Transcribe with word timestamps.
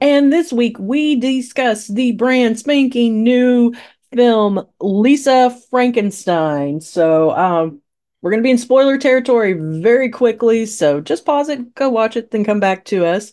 And 0.00 0.32
this 0.32 0.52
week 0.52 0.78
we 0.78 1.16
discuss 1.16 1.86
the 1.88 2.12
brand 2.12 2.58
spanking 2.58 3.22
new 3.22 3.74
film 4.14 4.66
Lisa 4.80 5.56
Frankenstein. 5.70 6.80
So, 6.80 7.30
um, 7.32 7.80
we're 8.22 8.30
going 8.30 8.42
to 8.42 8.46
be 8.46 8.50
in 8.50 8.58
spoiler 8.58 8.98
territory 8.98 9.54
very 9.54 10.10
quickly, 10.10 10.66
so 10.66 11.00
just 11.00 11.24
pause 11.24 11.48
it, 11.48 11.74
go 11.74 11.88
watch 11.88 12.16
it, 12.16 12.30
then 12.30 12.44
come 12.44 12.60
back 12.60 12.84
to 12.86 13.06
us. 13.06 13.32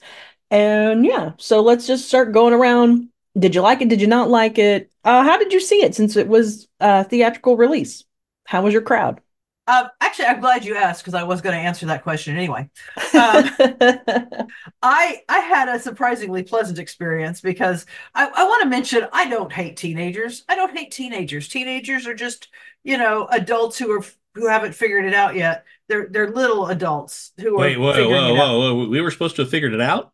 And 0.49 1.05
yeah, 1.05 1.31
so 1.37 1.61
let's 1.61 1.87
just 1.87 2.07
start 2.07 2.31
going 2.31 2.53
around. 2.53 3.09
Did 3.37 3.53
you 3.53 3.61
like 3.61 3.81
it? 3.81 3.89
Did 3.89 3.99
you 4.01 4.07
not 4.07 4.29
like 4.29 4.57
it? 4.57 4.89
Uh, 5.03 5.23
how 5.23 5.37
did 5.37 5.51
you 5.51 5.59
see 5.59 5.83
it 5.83 5.93
since 5.93 6.15
it 6.15 6.27
was 6.29 6.67
a 6.79 7.03
theatrical 7.03 7.57
release? 7.57 8.05
How 8.45 8.61
was 8.61 8.71
your 8.73 8.81
crowd? 8.81 9.19
Um, 9.67 9.89
actually, 9.99 10.25
I'm 10.25 10.39
glad 10.39 10.63
you 10.63 10.75
asked 10.75 11.03
because 11.03 11.13
I 11.13 11.23
was 11.23 11.41
going 11.41 11.55
to 11.55 11.61
answer 11.61 11.85
that 11.87 12.03
question 12.03 12.37
anyway. 12.37 12.69
Um, 13.13 13.49
I 14.81 15.21
I 15.27 15.39
had 15.39 15.67
a 15.67 15.79
surprisingly 15.79 16.43
pleasant 16.43 16.79
experience 16.79 17.41
because 17.41 17.85
I, 18.15 18.27
I 18.33 18.43
want 18.45 18.63
to 18.63 18.69
mention 18.69 19.07
I 19.11 19.29
don't 19.29 19.51
hate 19.51 19.75
teenagers. 19.75 20.45
I 20.47 20.55
don't 20.55 20.75
hate 20.75 20.91
teenagers. 20.91 21.49
Teenagers 21.49 22.07
are 22.07 22.13
just 22.13 22.47
you 22.83 22.97
know 22.97 23.27
adults 23.27 23.77
who 23.77 23.91
are 23.91 24.05
who 24.35 24.47
haven't 24.47 24.73
figured 24.73 25.05
it 25.05 25.13
out 25.13 25.35
yet. 25.35 25.65
They're 25.89 26.07
they're 26.09 26.31
little 26.31 26.67
adults 26.67 27.33
who 27.37 27.57
Wait, 27.57 27.75
are 27.75 27.77
Wait, 27.77 27.77
whoa, 27.77 27.93
figuring 27.93 28.11
whoa, 28.11 28.35
it 28.35 28.39
out. 28.39 28.47
whoa, 28.59 28.75
whoa. 28.75 28.87
We 28.87 29.01
were 29.01 29.11
supposed 29.11 29.35
to 29.37 29.41
have 29.41 29.51
figured 29.51 29.73
it 29.73 29.81
out? 29.81 30.13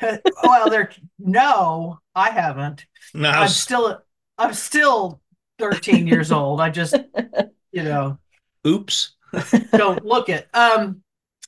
well, 0.42 0.70
they're 0.70 0.90
no, 1.18 1.98
I 2.14 2.30
haven't. 2.30 2.86
No, 3.14 3.28
I 3.28 3.42
I'm 3.42 3.48
still 3.48 4.02
I'm 4.38 4.54
still 4.54 5.20
13 5.58 6.06
years 6.06 6.32
old. 6.32 6.60
I 6.60 6.70
just 6.70 6.94
you 7.72 7.82
know 7.82 8.18
oops. 8.66 9.16
don't 9.72 10.04
look 10.04 10.28
it. 10.28 10.48
Um, 10.54 11.02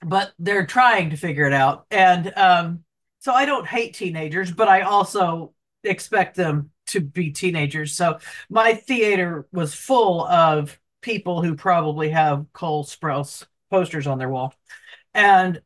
but 0.04 0.32
they're 0.38 0.66
trying 0.66 1.10
to 1.10 1.16
figure 1.16 1.46
it 1.46 1.52
out. 1.52 1.86
And 1.90 2.32
um, 2.36 2.84
so 3.20 3.32
I 3.32 3.46
don't 3.46 3.66
hate 3.66 3.94
teenagers, 3.94 4.50
but 4.52 4.68
I 4.68 4.82
also 4.82 5.54
expect 5.82 6.36
them 6.36 6.70
to 6.86 7.00
be 7.00 7.30
teenagers. 7.30 7.92
So 7.96 8.18
my 8.50 8.74
theater 8.74 9.46
was 9.52 9.74
full 9.74 10.26
of 10.26 10.78
people 11.00 11.42
who 11.42 11.54
probably 11.54 12.10
have 12.10 12.46
Cole 12.52 12.84
Sprouse 12.84 13.46
posters 13.70 14.06
on 14.06 14.18
their 14.18 14.28
wall. 14.28 14.54
And 15.14 15.60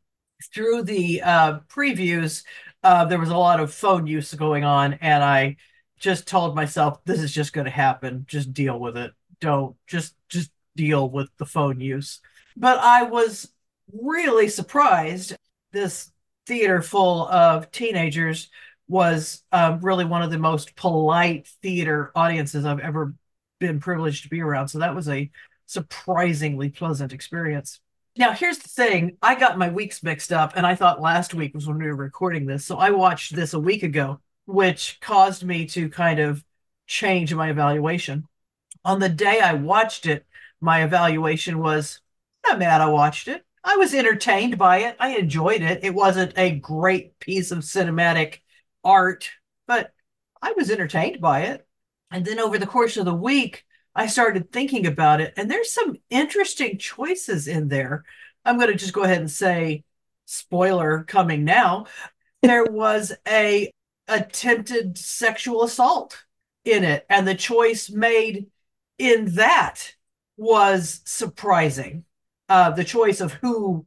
through 0.55 0.85
the 0.85 1.23
uh, 1.23 1.59
previews, 1.69 2.45
uh, 2.83 3.05
there 3.07 3.19
was 3.19 3.31
a 3.31 3.37
lot 3.37 3.61
of 3.61 3.75
phone 3.75 4.07
use 4.07 4.33
going 4.35 4.65
on. 4.65 4.95
And 4.95 5.23
I 5.23 5.57
just 5.99 6.29
told 6.29 6.55
myself, 6.55 7.05
this 7.05 7.21
is 7.21 7.33
just 7.33 7.53
going 7.53 7.65
to 7.65 7.71
happen. 7.71 8.25
Just 8.29 8.53
deal 8.53 8.79
with 8.79 8.97
it. 8.97 9.13
Don't 9.41 9.77
just, 9.87 10.15
just 10.29 10.51
deal 10.79 11.11
with 11.11 11.29
the 11.39 11.45
phone 11.45 11.81
use. 11.81 12.21
But 12.57 12.79
I 12.79 13.03
was 13.03 13.53
really 13.93 14.49
surprised. 14.49 15.37
This 15.73 16.11
theater 16.47 16.81
full 16.81 17.29
of 17.29 17.71
teenagers 17.71 18.49
was 18.87 19.43
um, 19.53 19.81
really 19.81 20.05
one 20.05 20.23
of 20.23 20.31
the 20.31 20.39
most 20.39 20.77
polite 20.77 21.49
theater 21.63 22.11
audiences 22.15 22.65
I've 22.65 22.79
ever 22.79 23.13
been 23.59 23.81
privileged 23.81 24.23
to 24.23 24.31
be 24.31 24.41
around. 24.41 24.69
So 24.69 24.79
that 24.79 24.95
was 24.95 25.09
a 25.09 25.31
surprisingly 25.67 26.71
pleasant 26.71 27.13
experience. 27.13 27.81
Now, 28.17 28.33
here's 28.33 28.59
the 28.59 28.69
thing 28.69 29.17
I 29.21 29.35
got 29.35 29.59
my 29.59 29.69
weeks 29.69 30.03
mixed 30.03 30.33
up, 30.33 30.53
and 30.57 30.67
I 30.67 30.75
thought 30.75 31.01
last 31.01 31.35
week 31.35 31.55
was 31.55 31.67
when 31.67 31.79
we 31.79 31.87
were 31.87 31.95
recording 31.95 32.47
this. 32.47 32.65
So 32.65 32.79
I 32.79 32.91
watched 32.91 33.35
this 33.35 33.53
a 33.53 33.61
week 33.61 33.83
ago, 33.83 34.21
which 34.47 34.99
caused 35.01 35.45
me 35.45 35.67
to 35.67 35.89
kind 35.89 36.19
of 36.19 36.43
change 36.87 37.35
my 37.35 37.51
evaluation. 37.51 38.27
On 38.85 39.01
the 39.01 39.09
day 39.09 39.41
I 39.41 39.53
watched 39.53 40.07
it, 40.07 40.25
my 40.61 40.83
evaluation 40.85 41.59
was 41.59 42.01
not 42.47 42.59
mad 42.59 42.81
I 42.81 42.89
watched 42.89 43.29
it. 43.29 43.45
I 43.65 43.77
was 43.77 43.95
entertained 43.95 44.57
by 44.57 44.79
it. 44.79 44.97
I 44.99 45.17
enjoyed 45.17 45.63
it. 45.63 45.85
It 45.85 45.95
wasn't 45.95 46.39
a 46.39 46.53
great 46.53 47.19
piece 47.19 47.51
of 47.51 47.59
cinematic 47.59 48.39
art, 48.85 49.31
but 49.67 49.93
I 50.41 50.53
was 50.53 50.71
entertained 50.71 51.21
by 51.21 51.43
it. 51.43 51.67
And 52.11 52.25
then 52.25 52.39
over 52.39 52.59
the 52.59 52.67
course 52.67 52.97
of 52.97 53.05
the 53.05 53.15
week, 53.15 53.65
I 53.95 54.07
started 54.07 54.53
thinking 54.53 54.87
about 54.87 55.21
it, 55.21 55.35
and 55.37 55.51
there's 55.51 55.73
some 55.73 55.97
interesting 56.09 56.79
choices 56.79 57.49
in 57.49 57.69
there. 57.69 58.05
I'm 58.45 58.57
going 58.57 58.71
to 58.71 58.77
just 58.77 58.93
go 58.93 59.03
ahead 59.03 59.19
and 59.19 59.31
say, 59.31 59.83
spoiler 60.25 61.05
coming 61.05 61.45
now. 61.45 61.87
There 62.43 62.65
was 62.71 63.13
a 63.27 63.73
attempted 64.07 64.97
sexual 64.97 65.65
assault 65.65 66.25
in 66.65 66.85
it, 66.85 67.07
and 67.11 67.27
the 67.27 67.35
choice 67.35 67.91
made 67.91 68.47
in 68.99 69.35
that 69.35 69.95
was 70.39 71.01
surprising. 71.05 72.05
Uh, 72.49 72.71
the 72.71 72.85
choice 72.85 73.21
of 73.21 73.35
who 73.35 73.85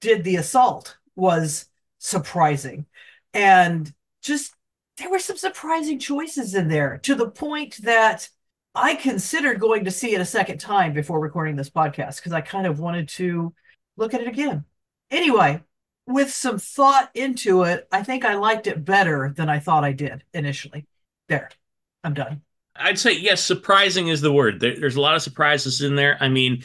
did 0.00 0.22
the 0.22 0.36
assault 0.36 0.96
was 1.16 1.66
surprising. 1.98 2.86
And 3.32 3.92
just 4.22 4.54
there 4.98 5.10
were 5.10 5.18
some 5.18 5.36
surprising 5.36 5.98
choices 5.98 6.54
in 6.54 6.68
there 6.68 6.98
to 6.98 7.16
the 7.16 7.28
point 7.28 7.78
that 7.82 8.28
I 8.76 8.94
considered 8.94 9.58
going 9.58 9.84
to 9.84 9.90
see 9.90 10.14
it 10.14 10.20
a 10.20 10.26
second 10.26 10.58
time 10.58 10.92
before 10.92 11.18
recording 11.18 11.56
this 11.56 11.70
podcast 11.70 12.16
because 12.16 12.32
I 12.32 12.42
kind 12.42 12.66
of 12.66 12.78
wanted 12.78 13.08
to 13.10 13.54
look 13.96 14.14
at 14.14 14.20
it 14.20 14.28
again. 14.28 14.64
Anyway, 15.10 15.62
with 16.06 16.32
some 16.32 16.58
thought 16.58 17.10
into 17.14 17.62
it, 17.62 17.88
I 17.90 18.02
think 18.02 18.24
I 18.24 18.34
liked 18.34 18.66
it 18.66 18.84
better 18.84 19.32
than 19.34 19.48
I 19.48 19.58
thought 19.58 19.84
I 19.84 19.92
did 19.92 20.22
initially. 20.32 20.86
There, 21.28 21.50
I'm 22.02 22.14
done. 22.14 22.42
I'd 22.76 22.98
say 22.98 23.12
yes, 23.12 23.42
surprising 23.42 24.08
is 24.08 24.20
the 24.20 24.32
word. 24.32 24.60
There, 24.60 24.78
there's 24.78 24.96
a 24.96 25.00
lot 25.00 25.14
of 25.14 25.22
surprises 25.22 25.80
in 25.80 25.96
there. 25.96 26.16
I 26.20 26.28
mean, 26.28 26.62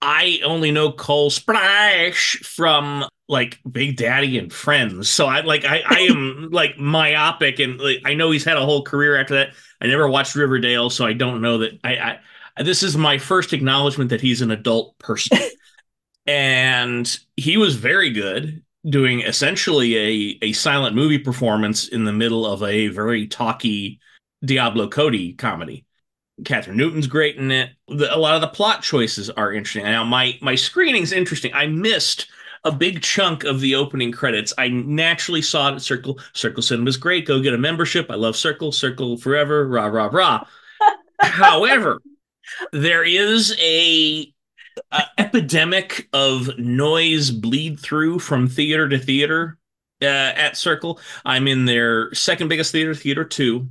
I 0.00 0.40
only 0.44 0.70
know 0.70 0.92
Cole 0.92 1.30
Sprouse 1.30 2.44
from 2.44 3.04
like 3.28 3.58
Big 3.70 3.96
Daddy 3.96 4.38
and 4.38 4.52
Friends. 4.52 5.08
So 5.08 5.26
I 5.26 5.40
like 5.40 5.64
I, 5.64 5.82
I 5.86 6.00
am 6.10 6.48
like 6.52 6.78
myopic 6.78 7.58
and 7.58 7.78
like, 7.78 7.98
I 8.04 8.14
know 8.14 8.30
he's 8.30 8.44
had 8.44 8.56
a 8.56 8.64
whole 8.64 8.82
career 8.82 9.20
after 9.20 9.34
that. 9.34 9.50
I 9.80 9.86
never 9.86 10.08
watched 10.08 10.34
Riverdale, 10.34 10.90
so 10.90 11.04
I 11.04 11.12
don't 11.12 11.42
know 11.42 11.58
that 11.58 11.78
I, 11.84 12.18
I 12.56 12.62
this 12.62 12.82
is 12.82 12.96
my 12.96 13.18
first 13.18 13.52
acknowledgement 13.52 14.10
that 14.10 14.20
he's 14.20 14.40
an 14.40 14.50
adult 14.50 14.98
person. 14.98 15.38
and 16.26 17.18
he 17.36 17.56
was 17.56 17.76
very 17.76 18.10
good 18.10 18.62
doing 18.88 19.20
essentially 19.20 19.96
a, 19.96 20.38
a 20.42 20.52
silent 20.52 20.94
movie 20.94 21.18
performance 21.18 21.88
in 21.88 22.04
the 22.04 22.12
middle 22.12 22.46
of 22.46 22.62
a 22.62 22.88
very 22.88 23.26
talky 23.26 24.00
Diablo 24.44 24.88
Cody 24.88 25.32
comedy. 25.32 25.84
Kathryn 26.42 26.74
Newton's 26.74 27.06
great 27.06 27.36
in 27.36 27.50
it. 27.50 27.70
The, 27.88 28.14
a 28.14 28.18
lot 28.18 28.34
of 28.34 28.42
the 28.42 28.48
plot 28.48 28.82
choices 28.82 29.30
are 29.30 29.52
interesting. 29.52 29.84
Now, 29.84 30.04
my 30.04 30.38
my 30.42 30.54
screening's 30.54 31.12
interesting. 31.12 31.52
I 31.54 31.66
missed 31.66 32.26
a 32.64 32.72
big 32.72 33.00
chunk 33.00 33.44
of 33.44 33.60
the 33.60 33.74
opening 33.74 34.12
credits. 34.12 34.52
I 34.58 34.68
naturally 34.68 35.40
saw 35.40 35.68
it 35.70 35.76
at 35.76 35.82
Circle. 35.82 36.18
Circle 36.34 36.62
Cinema's 36.62 36.96
great. 36.96 37.26
Go 37.26 37.40
get 37.40 37.54
a 37.54 37.58
membership. 37.58 38.10
I 38.10 38.16
love 38.16 38.36
Circle. 38.36 38.72
Circle 38.72 39.16
forever. 39.18 39.66
Rah 39.66 39.86
rah 39.86 40.10
rah. 40.12 40.46
However, 41.20 42.02
there 42.72 43.04
is 43.04 43.56
a, 43.58 44.32
a 44.92 45.02
epidemic 45.16 46.08
of 46.12 46.58
noise 46.58 47.30
bleed 47.30 47.80
through 47.80 48.18
from 48.18 48.48
theater 48.48 48.88
to 48.88 48.98
theater 48.98 49.58
uh, 50.02 50.06
at 50.06 50.56
Circle. 50.56 51.00
I'm 51.24 51.48
in 51.48 51.64
their 51.64 52.12
second 52.12 52.48
biggest 52.48 52.72
theater, 52.72 52.94
Theater 52.94 53.24
Two, 53.24 53.68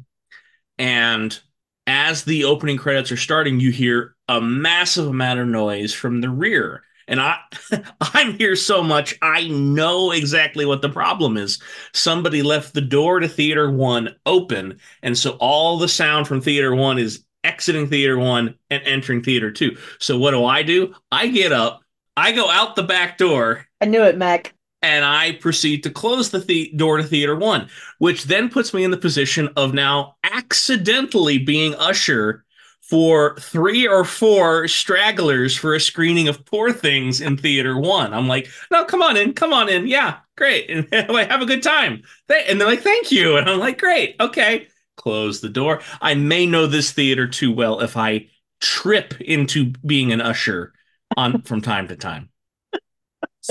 and 0.77 1.39
as 1.87 2.23
the 2.23 2.45
opening 2.45 2.77
credits 2.77 3.11
are 3.11 3.17
starting, 3.17 3.59
you 3.59 3.71
hear 3.71 4.15
a 4.27 4.41
massive 4.41 5.07
amount 5.07 5.39
of 5.39 5.47
noise 5.47 5.93
from 5.93 6.21
the 6.21 6.29
rear. 6.29 6.83
And 7.07 7.21
I 7.21 7.37
I'm 8.01 8.33
here 8.33 8.55
so 8.55 8.81
much 8.81 9.15
I 9.21 9.47
know 9.47 10.11
exactly 10.11 10.65
what 10.65 10.81
the 10.81 10.89
problem 10.89 11.37
is. 11.37 11.61
Somebody 11.93 12.41
left 12.41 12.73
the 12.73 12.81
door 12.81 13.19
to 13.19 13.27
theater 13.27 13.69
1 13.69 14.15
open 14.25 14.79
and 15.03 15.17
so 15.17 15.31
all 15.39 15.77
the 15.77 15.87
sound 15.87 16.27
from 16.27 16.41
theater 16.41 16.73
1 16.73 16.97
is 16.97 17.23
exiting 17.43 17.87
theater 17.87 18.17
1 18.17 18.55
and 18.71 18.83
entering 18.85 19.21
theater 19.21 19.51
2. 19.51 19.77
So 19.99 20.17
what 20.17 20.31
do 20.31 20.45
I 20.45 20.63
do? 20.63 20.95
I 21.11 21.27
get 21.27 21.51
up, 21.51 21.81
I 22.17 22.31
go 22.31 22.49
out 22.49 22.75
the 22.75 22.83
back 22.83 23.19
door 23.19 23.67
I 23.81 23.85
knew 23.85 24.01
it, 24.01 24.17
Mac. 24.17 24.55
And 24.85 25.03
I 25.03 25.33
proceed 25.33 25.83
to 25.83 25.89
close 25.89 26.29
the, 26.29 26.39
the 26.39 26.71
door 26.75 26.97
to 26.97 27.03
theater 27.03 27.35
one, 27.35 27.69
which 27.97 28.25
then 28.25 28.49
puts 28.49 28.73
me 28.73 28.83
in 28.83 28.91
the 28.91 28.97
position 28.97 29.49
of 29.55 29.73
now 29.73 30.15
accidentally 30.23 31.37
being 31.37 31.73
usher 31.75 32.45
for 32.81 33.35
three 33.39 33.87
or 33.87 34.03
four 34.03 34.67
stragglers 34.67 35.55
for 35.55 35.73
a 35.73 35.79
screening 35.79 36.27
of 36.27 36.45
Poor 36.45 36.71
Things 36.71 37.19
in 37.19 37.35
Theater 37.35 37.79
One. 37.79 38.13
I'm 38.13 38.27
like, 38.27 38.47
no, 38.69 38.85
come 38.85 39.01
on 39.01 39.17
in, 39.17 39.33
come 39.33 39.53
on 39.53 39.69
in. 39.69 39.87
Yeah, 39.87 40.17
great. 40.37 40.69
And 40.91 41.09
like, 41.09 41.31
have 41.31 41.41
a 41.41 41.47
good 41.47 41.63
time. 41.63 42.03
And 42.29 42.61
they're 42.61 42.67
like, 42.67 42.81
thank 42.81 43.11
you. 43.11 43.37
And 43.37 43.49
I'm 43.49 43.59
like, 43.59 43.79
great, 43.79 44.15
okay. 44.19 44.67
Close 44.97 45.41
the 45.41 45.49
door. 45.49 45.81
I 45.99 46.13
may 46.13 46.45
know 46.45 46.67
this 46.67 46.91
theater 46.91 47.27
too 47.27 47.51
well 47.51 47.81
if 47.81 47.97
I 47.97 48.27
trip 48.61 49.19
into 49.19 49.73
being 49.85 50.11
an 50.11 50.21
usher 50.21 50.73
on 51.17 51.41
from 51.41 51.61
time 51.61 51.87
to 51.87 51.95
time. 51.95 52.29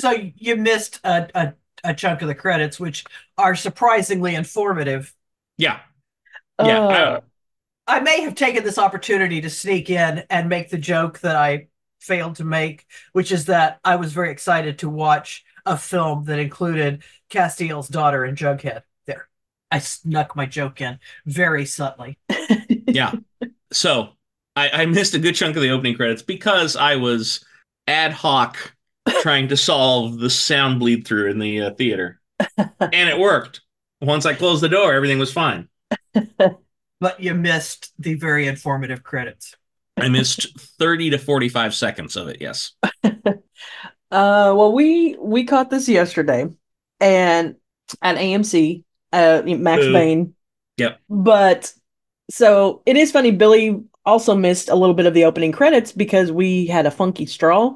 So 0.00 0.11
you 0.37 0.56
missed 0.56 0.99
a, 1.05 1.29
a, 1.35 1.55
a 1.85 1.94
chunk 1.94 2.23
of 2.23 2.29
the 2.29 2.35
credits, 2.35 2.81
which 2.81 3.05
are 3.38 3.55
surprisingly 3.55 4.35
informative. 4.35 5.14
Yeah. 5.56 5.81
Yeah. 6.58 6.81
Uh, 6.81 7.20
I 7.87 8.00
may 8.00 8.23
have 8.23 8.35
taken 8.35 8.64
this 8.64 8.79
opportunity 8.79 9.41
to 9.41 9.50
sneak 9.50 9.91
in 9.91 10.25
and 10.31 10.49
make 10.49 10.70
the 10.70 10.79
joke 10.79 11.20
that 11.20 11.37
I 11.37 11.69
failed 12.00 12.37
to 12.37 12.44
make, 12.44 12.87
which 13.12 13.31
is 13.31 13.44
that 13.44 13.79
I 13.85 13.94
was 13.96 14.12
very 14.12 14.32
excited 14.32 14.81
to 14.81 14.88
watch 14.88 15.44
a 15.64 15.79
film 15.79 16.25
that 16.25 16.41
included 16.41 17.05
Castiel's 17.31 17.88
daughter 17.88 18.25
and 18.25 18.37
Jughead. 18.37 18.82
There, 19.06 19.29
I 19.70 19.79
snuck 19.79 20.35
my 20.35 20.46
joke 20.46 20.81
in 20.81 20.99
very 21.25 21.67
subtly. 21.67 22.19
yeah. 22.88 23.12
So 23.70 24.11
I, 24.56 24.70
I 24.70 24.87
missed 24.87 25.14
a 25.14 25.20
good 25.20 25.35
chunk 25.35 25.55
of 25.55 25.62
the 25.62 25.70
opening 25.70 25.94
credits 25.94 26.23
because 26.23 26.75
I 26.75 26.96
was 26.96 27.44
ad 27.87 28.12
hoc 28.12 28.75
trying 29.21 29.49
to 29.49 29.56
solve 29.56 30.19
the 30.19 30.31
sound 30.31 30.81
bleed 30.81 31.06
through 31.06 31.31
in 31.31 31.39
the 31.39 31.62
uh, 31.62 31.71
theater, 31.75 32.21
and 32.59 33.09
it 33.09 33.19
worked. 33.19 33.61
Once 34.01 34.27
I 34.27 34.35
closed 34.35 34.62
the 34.62 34.69
door, 34.69 34.93
everything 34.93 35.19
was 35.19 35.33
fine. 35.33 35.69
but 37.01 37.21
you 37.21 37.35
missed 37.35 37.93
the 37.99 38.15
very 38.15 38.47
informative 38.47 39.03
credits. 39.03 39.56
I 39.97 40.09
missed 40.09 40.59
30 40.79 41.11
to 41.11 41.19
45 41.19 41.75
seconds 41.75 42.17
of 42.17 42.29
it, 42.29 42.39
yes. 42.41 42.73
uh 44.11 44.53
well 44.56 44.73
we 44.73 45.17
we 45.19 45.45
caught 45.45 45.71
this 45.71 45.89
yesterday 45.89 46.47
and 47.01 47.56
at 48.03 48.17
AMC 48.17 48.85
uh 49.12 49.43
Max 49.45 49.83
Boo. 49.83 49.93
Bain. 49.93 50.35
Yep. 50.77 51.01
But 51.09 51.73
so 52.31 52.83
it 52.87 52.97
is 52.97 53.12
funny 53.12 53.31
Billy 53.31 53.83
also 54.05 54.35
missed 54.35 54.69
a 54.69 54.75
little 54.75 54.95
bit 54.95 55.06
of 55.06 55.15
the 55.15 55.25
opening 55.25 55.53
credits 55.53 55.93
because 55.93 56.31
we 56.31 56.67
had 56.67 56.87
a 56.87 56.91
funky 56.91 57.27
straw 57.27 57.75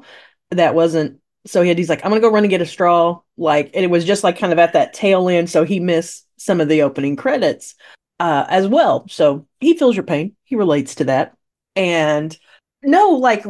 that 0.51 0.75
wasn't 0.75 1.19
so 1.45 1.61
he 1.61 1.69
had 1.69 1.77
he's 1.77 1.89
like 1.89 2.03
I'm 2.03 2.11
to 2.11 2.19
go 2.19 2.29
run 2.29 2.43
and 2.43 2.49
get 2.49 2.61
a 2.61 2.65
straw 2.65 3.19
like 3.37 3.71
and 3.73 3.83
it 3.83 3.89
was 3.89 4.05
just 4.05 4.23
like 4.23 4.37
kind 4.37 4.51
of 4.51 4.59
at 4.59 4.73
that 4.73 4.93
tail 4.93 5.29
end 5.29 5.49
so 5.49 5.63
he 5.63 5.79
missed 5.79 6.25
some 6.37 6.59
of 6.61 6.67
the 6.67 6.81
opening 6.81 7.15
credits 7.15 7.75
uh, 8.19 8.45
as 8.49 8.67
well. 8.67 9.05
So 9.09 9.47
he 9.59 9.77
feels 9.77 9.95
your 9.95 10.03
pain. 10.03 10.35
He 10.43 10.55
relates 10.55 10.95
to 10.95 11.05
that. 11.05 11.35
And 11.75 12.37
no, 12.83 13.11
like 13.11 13.45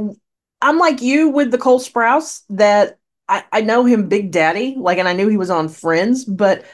I'm 0.62 0.78
like 0.78 1.02
you 1.02 1.30
with 1.30 1.52
the 1.52 1.58
Cole 1.58 1.80
Sprouse 1.80 2.44
that 2.50 2.98
I, 3.28 3.44
I 3.52 3.62
know 3.62 3.86
him 3.86 4.10
Big 4.10 4.32
Daddy, 4.32 4.76
like, 4.78 4.98
and 4.98 5.08
I 5.08 5.14
knew 5.14 5.28
he 5.28 5.38
was 5.38 5.50
on 5.50 5.70
Friends, 5.70 6.26
but 6.26 6.66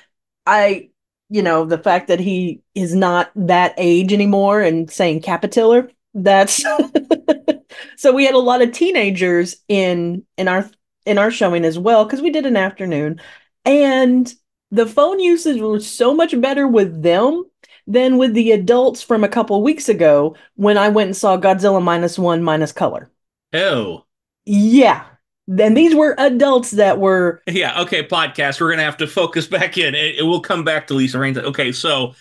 I, 0.45 0.89
you 1.29 1.41
know, 1.41 1.65
the 1.65 1.77
fact 1.77 2.07
that 2.07 2.19
he 2.19 2.61
is 2.73 2.95
not 2.95 3.31
that 3.35 3.73
age 3.77 4.13
anymore 4.13 4.61
and 4.61 4.89
saying 4.89 5.21
Capitiller, 5.21 5.89
that's 6.13 6.63
so 7.97 8.13
we 8.13 8.25
had 8.25 8.35
a 8.35 8.39
lot 8.39 8.61
of 8.61 8.71
teenagers 8.71 9.57
in 9.67 10.23
in 10.37 10.47
our 10.47 10.69
in 11.05 11.17
our 11.17 11.31
showing 11.31 11.65
as 11.65 11.77
well 11.77 12.05
because 12.05 12.21
we 12.21 12.29
did 12.29 12.45
an 12.45 12.57
afternoon 12.57 13.19
and 13.65 14.33
the 14.71 14.85
phone 14.85 15.19
usage 15.19 15.61
was 15.61 15.89
so 15.89 16.13
much 16.13 16.39
better 16.41 16.67
with 16.67 17.01
them 17.03 17.43
than 17.87 18.17
with 18.17 18.33
the 18.33 18.51
adults 18.51 19.01
from 19.01 19.23
a 19.23 19.29
couple 19.29 19.61
weeks 19.61 19.89
ago 19.89 20.35
when 20.55 20.77
I 20.77 20.89
went 20.89 21.07
and 21.07 21.17
saw 21.17 21.37
Godzilla 21.37 21.81
minus 21.81 22.17
one 22.17 22.43
minus 22.43 22.71
color. 22.71 23.09
Oh. 23.53 24.05
Yeah. 24.45 25.05
Then 25.47 25.75
these 25.75 25.93
were 25.93 26.15
adults 26.17 26.71
that 26.71 26.99
were 26.99 27.41
Yeah, 27.47 27.81
okay, 27.81 28.05
podcast. 28.05 28.59
We're 28.59 28.71
gonna 28.71 28.83
have 28.83 28.97
to 28.97 29.07
focus 29.07 29.47
back 29.47 29.77
in. 29.77 29.93
It, 29.93 30.15
it 30.19 30.23
will 30.23 30.41
come 30.41 30.63
back 30.63 30.87
to 30.87 30.93
Lisa 30.95 31.19
Raines. 31.19 31.37
Okay, 31.37 31.71
so 31.71 32.15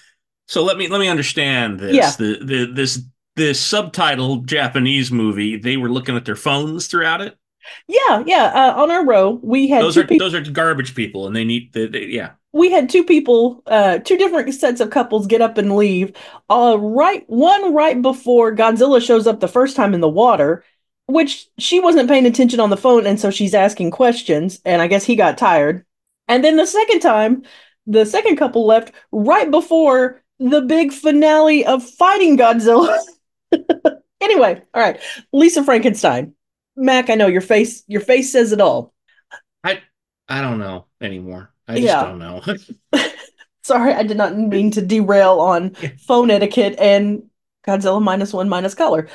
so 0.46 0.62
let 0.62 0.76
me 0.76 0.88
let 0.88 1.00
me 1.00 1.08
understand 1.08 1.80
this. 1.80 1.96
Yeah. 1.96 2.10
The, 2.10 2.44
the 2.44 2.72
this 2.72 3.02
this 3.36 3.60
subtitled 3.66 4.46
Japanese 4.46 5.10
movie, 5.10 5.56
they 5.56 5.76
were 5.76 5.90
looking 5.90 6.16
at 6.16 6.24
their 6.24 6.36
phones 6.36 6.86
throughout 6.86 7.20
it. 7.20 7.36
yeah, 7.88 8.22
yeah. 8.26 8.52
Uh, 8.54 8.82
on 8.82 8.90
our 8.90 9.04
row, 9.04 9.40
we 9.42 9.68
had 9.68 9.82
Those 9.82 9.96
are 9.96 10.04
people. 10.04 10.30
those 10.30 10.34
are 10.34 10.50
garbage 10.50 10.94
people, 10.94 11.26
and 11.26 11.34
they 11.34 11.44
need 11.44 11.72
the 11.72 11.86
they, 11.86 12.06
yeah. 12.06 12.32
we 12.52 12.70
had 12.70 12.88
two 12.88 13.04
people, 13.04 13.62
uh, 13.66 13.98
two 13.98 14.16
different 14.16 14.52
sets 14.54 14.80
of 14.80 14.90
couples 14.90 15.26
get 15.26 15.40
up 15.40 15.58
and 15.58 15.76
leave. 15.76 16.14
Uh, 16.48 16.76
right, 16.78 17.24
one 17.28 17.74
right 17.74 18.00
before 18.00 18.54
Godzilla 18.54 19.04
shows 19.04 19.26
up 19.26 19.40
the 19.40 19.48
first 19.48 19.76
time 19.76 19.94
in 19.94 20.00
the 20.00 20.08
water, 20.08 20.64
which 21.06 21.48
she 21.58 21.80
wasn't 21.80 22.08
paying 22.08 22.26
attention 22.26 22.60
on 22.60 22.70
the 22.70 22.76
phone, 22.76 23.06
and 23.06 23.18
so 23.20 23.30
she's 23.30 23.54
asking 23.54 23.90
questions. 23.90 24.60
And 24.64 24.80
I 24.82 24.86
guess 24.86 25.04
he 25.04 25.16
got 25.16 25.38
tired. 25.38 25.84
And 26.28 26.44
then 26.44 26.56
the 26.56 26.66
second 26.66 27.00
time, 27.00 27.42
the 27.86 28.06
second 28.06 28.36
couple 28.36 28.66
left 28.66 28.92
right 29.12 29.50
before 29.50 30.22
the 30.38 30.62
big 30.62 30.92
finale 30.92 31.64
of 31.66 31.82
fighting 31.88 32.36
Godzilla. 32.38 32.98
anyway, 34.20 34.62
all 34.74 34.82
right, 34.82 35.00
Lisa 35.32 35.64
Frankenstein, 35.64 36.34
Mac. 36.76 37.10
I 37.10 37.14
know 37.14 37.26
your 37.26 37.40
face. 37.40 37.82
Your 37.86 38.00
face 38.00 38.32
says 38.32 38.52
it 38.52 38.60
all. 38.60 38.92
I 39.62 39.82
I 40.28 40.40
don't 40.40 40.58
know 40.58 40.86
anymore. 41.00 41.52
I 41.68 41.78
just 41.78 41.98
Yeah. 41.98 41.98
don't 41.98 42.18
know. 42.18 42.42
Sorry, 43.62 43.92
I 43.94 44.02
did 44.02 44.16
not 44.16 44.36
mean 44.36 44.70
to 44.72 44.82
derail 44.82 45.40
on 45.40 45.74
phone 46.06 46.30
etiquette 46.30 46.76
and 46.78 47.24
Godzilla 47.66 48.02
minus 48.02 48.32
one 48.32 48.48
minus 48.48 48.74
color. 48.74 49.08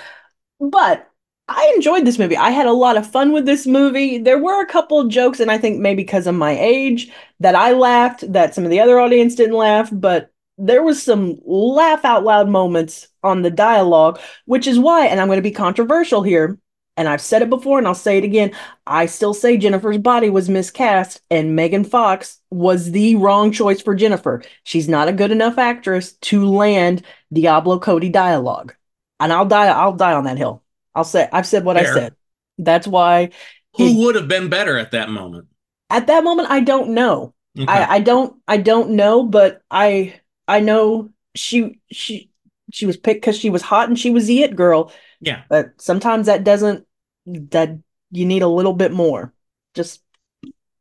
But 0.60 1.10
I 1.48 1.72
enjoyed 1.76 2.06
this 2.06 2.20
movie. 2.20 2.38
I 2.38 2.52
had 2.52 2.68
a 2.68 2.74
lot 2.74 2.98
of 2.98 3.10
fun 3.12 3.34
with 3.34 3.46
this 3.46 3.68
movie. 3.68 4.20
There 4.20 4.40
were 4.40 4.62
a 4.64 4.68
couple 4.68 5.00
of 5.00 5.10
jokes, 5.10 5.40
and 5.40 5.52
I 5.52 5.58
think 5.58 5.80
maybe 5.80 6.04
because 6.04 6.28
of 6.28 6.36
my 6.36 6.58
age 6.60 7.12
that 7.42 7.56
I 7.56 7.74
laughed, 7.74 8.32
that 8.34 8.56
some 8.56 8.66
of 8.66 8.72
the 8.72 8.80
other 8.82 9.00
audience 9.00 9.36
didn't 9.36 9.56
laugh, 9.56 9.90
but 9.92 10.32
there 10.60 10.84
was 10.84 11.02
some 11.02 11.40
laugh 11.46 12.04
out 12.06 12.24
loud 12.24 12.50
moments 12.50 13.08
on 13.24 13.42
the 13.42 13.52
dialogue, 13.52 14.20
which 14.46 14.68
is 14.68 14.78
why, 14.80 15.08
and 15.08 15.20
I'm 15.20 15.28
going 15.28 15.38
to 15.38 15.42
be 15.44 15.52
controversial 15.52 16.22
here, 16.22 16.58
and 16.98 17.08
I've 17.08 17.22
said 17.22 17.42
it 17.42 17.50
before 17.50 17.78
and 17.78 17.88
I'll 17.88 17.96
say 17.96 18.18
it 18.18 18.26
again. 18.26 18.52
I 18.86 19.06
still 19.06 19.34
say 19.34 19.58
Jennifer's 19.58 19.98
body 19.98 20.30
was 20.30 20.50
miscast, 20.50 21.22
and 21.32 21.56
Megan 21.56 21.86
Fox 21.86 22.40
was 22.52 22.92
the 22.92 23.16
wrong 23.16 23.52
choice 23.52 23.82
for 23.82 23.96
Jennifer. 23.96 24.42
She's 24.64 24.90
not 24.90 25.08
a 25.08 25.14
good 25.14 25.32
enough 25.32 25.58
actress 25.58 26.14
to 26.14 26.46
land 26.46 27.04
Diablo 27.32 27.80
Cody 27.80 28.10
dialogue. 28.10 28.76
And 29.20 29.32
I'll 29.32 29.46
die, 29.46 29.68
I'll 29.68 29.96
die 29.96 30.14
on 30.14 30.26
that 30.26 30.38
hill. 30.38 30.64
I'll 30.94 31.04
say 31.04 31.28
I've 31.32 31.48
said 31.48 31.64
what 31.64 31.78
I 31.78 31.86
said. 31.86 32.16
That's 32.58 32.88
why 32.88 33.30
Who 33.78 34.04
would 34.04 34.16
have 34.16 34.28
been 34.28 34.50
better 34.50 34.78
at 34.78 34.92
that 34.92 35.10
moment? 35.10 35.48
at 35.90 36.08
that 36.08 36.24
moment 36.24 36.50
I 36.52 36.60
don't 36.60 36.92
know. 36.92 37.34
Okay. 37.58 37.72
I, 37.72 37.96
I 37.96 38.00
don't 38.00 38.40
I 38.48 38.58
don't 38.58 38.92
know, 38.92 39.24
but 39.24 39.62
I 39.72 40.20
I 40.50 40.60
know 40.60 41.12
she 41.36 41.80
she 41.92 42.32
she 42.74 42.86
was 42.86 42.98
picked 42.98 43.22
because 43.22 43.38
she 43.38 43.50
was 43.50 43.62
hot 43.62 43.88
and 43.90 43.98
she 43.98 44.10
was 44.12 44.28
the 44.28 44.44
it 44.44 44.56
girl. 44.56 44.92
yeah. 45.22 45.44
But 45.50 45.80
sometimes 45.82 46.26
that 46.26 46.44
doesn't 46.44 46.86
that 47.26 47.78
you 48.12 48.26
need 48.26 48.42
a 48.42 48.48
little 48.48 48.74
bit 48.74 48.92
more. 48.92 49.34
Just 49.76 50.02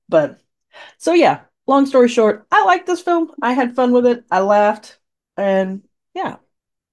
but 0.09 0.41
so 0.97 1.13
yeah, 1.13 1.41
long 1.67 1.87
story 1.87 2.09
short, 2.09 2.47
I 2.51 2.65
like 2.65 2.87
this 2.87 3.01
film. 3.03 3.31
I 3.43 3.53
had 3.53 3.77
fun 3.77 3.93
with 3.93 4.07
it. 4.07 4.25
I 4.31 4.41
laughed 4.41 4.99
and 5.37 5.83
yeah. 6.15 6.37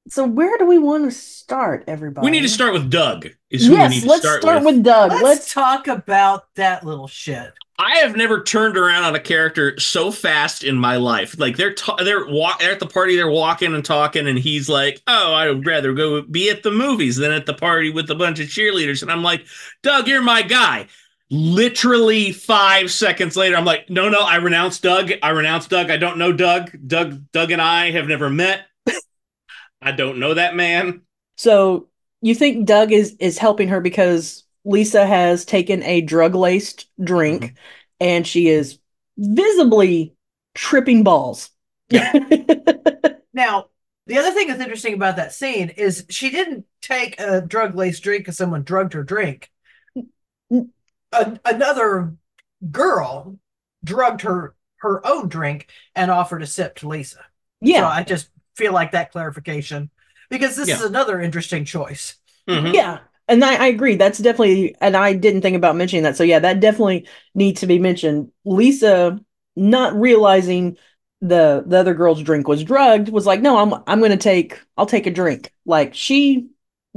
So 0.08 0.26
where 0.26 0.58
do 0.60 0.66
we 0.66 0.78
want 0.78 1.06
to 1.06 1.12
start, 1.12 1.86
everybody? 1.88 2.26
We 2.26 2.32
need 2.32 2.42
to 2.42 2.50
start 2.50 2.74
with 2.74 2.92
Doug. 2.92 3.28
Is 3.50 3.66
who 3.66 3.72
we 3.74 3.78
Yes, 3.80 3.92
need 3.92 4.02
to 4.04 4.10
let's 4.10 4.22
start, 4.22 4.42
start, 4.44 4.64
with. 4.64 4.76
with, 4.76 4.84
Doug. 4.84 5.12
Let's, 5.12 5.24
Let's 5.24 5.54
talk 5.54 5.88
about 5.88 6.44
that 6.56 6.86
little 6.86 7.08
shit. 7.08 7.54
I 7.78 7.98
have 7.98 8.16
never 8.16 8.42
turned 8.42 8.78
around 8.78 9.04
on 9.04 9.16
a 9.16 9.20
character 9.20 9.78
so 9.80 10.10
fast 10.10 10.64
in 10.64 10.78
my 10.78 10.96
life. 10.96 11.38
Like 11.38 11.58
they're 11.58 11.74
ta- 11.74 11.98
they're, 11.98 12.26
wa- 12.26 12.56
they're 12.58 12.72
at 12.72 12.80
the 12.80 12.88
party, 12.88 13.18
they're 13.18 13.30
walking 13.30 13.76
and 13.76 13.84
talking, 13.84 14.28
and 14.28 14.40
he's 14.40 14.70
like, 14.70 15.02
"Oh, 15.08 15.34
I 15.34 15.50
would 15.50 15.66
rather 15.66 15.94
go 15.94 16.22
be 16.22 16.50
at 16.50 16.64
the 16.64 16.72
movies 16.72 17.18
than 17.18 17.32
at 17.34 17.46
the 17.46 17.54
party 17.54 17.90
with 17.90 18.10
a 18.10 18.16
bunch 18.16 18.40
of 18.40 18.48
cheerleaders." 18.48 19.02
And 19.02 19.12
I'm 19.12 19.24
like, 19.24 19.46
"Doug, 19.84 20.08
you're 20.08 20.22
my 20.22 20.42
guy." 20.42 20.88
Literally 21.30 22.32
five 22.32 22.92
seconds 22.92 23.36
later, 23.36 23.58
I'm 23.58 23.66
like, 23.66 23.90
"No, 23.90 24.08
no, 24.08 24.22
I 24.22 24.38
renounce 24.38 24.80
Doug. 24.80 25.12
I 25.22 25.32
renounce 25.32 25.68
Doug. 25.68 25.90
I 25.92 25.98
don't 25.98 26.18
know 26.18 26.32
Doug. 26.32 26.72
Doug, 26.88 27.30
Doug, 27.34 27.52
and 27.52 27.62
I 27.62 27.92
have 27.92 28.08
never 28.08 28.30
met. 28.30 28.68
I 29.82 29.92
don't 29.92 30.20
know 30.20 30.34
that 30.34 30.56
man." 30.56 31.02
So 31.36 31.90
you 32.22 32.36
think 32.36 32.66
Doug 32.66 32.94
is 32.94 33.18
is 33.20 33.38
helping 33.38 33.68
her 33.68 33.82
because 33.82 34.45
Lisa 34.66 35.06
has 35.06 35.46
taken 35.46 35.82
a 35.84 36.02
drug 36.02 36.36
laced 36.36 36.88
drink 37.02 37.44
Mm-hmm. 37.44 37.56
and 38.02 38.28
she 38.28 38.50
is 38.50 38.80
visibly 39.18 40.16
tripping 40.54 41.04
balls. 41.04 41.50
Yeah. 41.90 42.12
Now, 43.34 43.66
the 44.08 44.18
other 44.18 44.32
thing 44.32 44.48
that's 44.48 44.62
interesting 44.62 44.94
about 44.94 45.18
that 45.18 45.34
scene 45.34 45.68
is 45.70 46.06
she 46.10 46.30
didn't 46.30 46.66
take 46.82 47.20
a 47.20 47.42
drug 47.42 47.76
laced 47.76 48.02
drink 48.02 48.22
because 48.22 48.38
someone 48.38 48.64
drugged 48.64 48.94
her 48.94 49.04
drink. 49.04 49.52
A- 50.52 51.40
another 51.44 52.16
girl 52.72 53.38
drugged 53.84 54.22
her 54.22 54.56
her 54.78 55.06
own 55.06 55.28
drink 55.28 55.68
and 55.96 56.12
offered 56.12 56.44
a 56.44 56.48
sip 56.48 56.76
to 56.78 56.88
Lisa. 56.88 57.18
So 57.18 57.24
yeah. 57.62 57.88
I 57.88 58.04
just 58.04 58.30
feel 58.56 58.72
like 58.72 58.92
that 58.92 59.12
clarification 59.12 59.90
because 60.30 60.56
this 60.56 60.70
Yeah. 60.70 60.76
is 60.76 60.82
another 60.84 61.20
interesting 61.20 61.66
choice. 61.66 62.16
Mhm. 62.48 62.74
Yeah. 62.74 63.00
And 63.28 63.44
I, 63.44 63.56
I 63.56 63.66
agree. 63.68 63.96
That's 63.96 64.20
definitely, 64.20 64.76
and 64.82 64.96
I 64.96 65.14
didn't 65.14 65.42
think 65.42 65.56
about 65.56 65.76
mentioning 65.76 66.04
that. 66.04 66.16
So 66.16 66.24
yeah, 66.24 66.40
that 66.40 66.60
definitely 66.60 67.08
needs 67.34 67.62
to 67.62 67.68
be 67.68 67.80
mentioned. 67.80 68.32
Lisa, 68.46 69.20
not 69.56 69.96
realizing 69.96 70.78
the 71.22 71.64
the 71.66 71.78
other 71.78 71.94
girl's 71.94 72.22
drink 72.22 72.48
was 72.48 72.64
drugged, 72.64 73.10
was 73.10 73.26
like, 73.26 73.42
no, 73.42 73.58
I'm 73.58 73.84
I'm 73.88 74.02
gonna 74.02 74.18
take 74.18 74.62
I'll 74.78 74.86
take 74.86 75.08
a 75.08 75.12
drink. 75.12 75.52
Like 75.66 75.94
she 75.96 76.50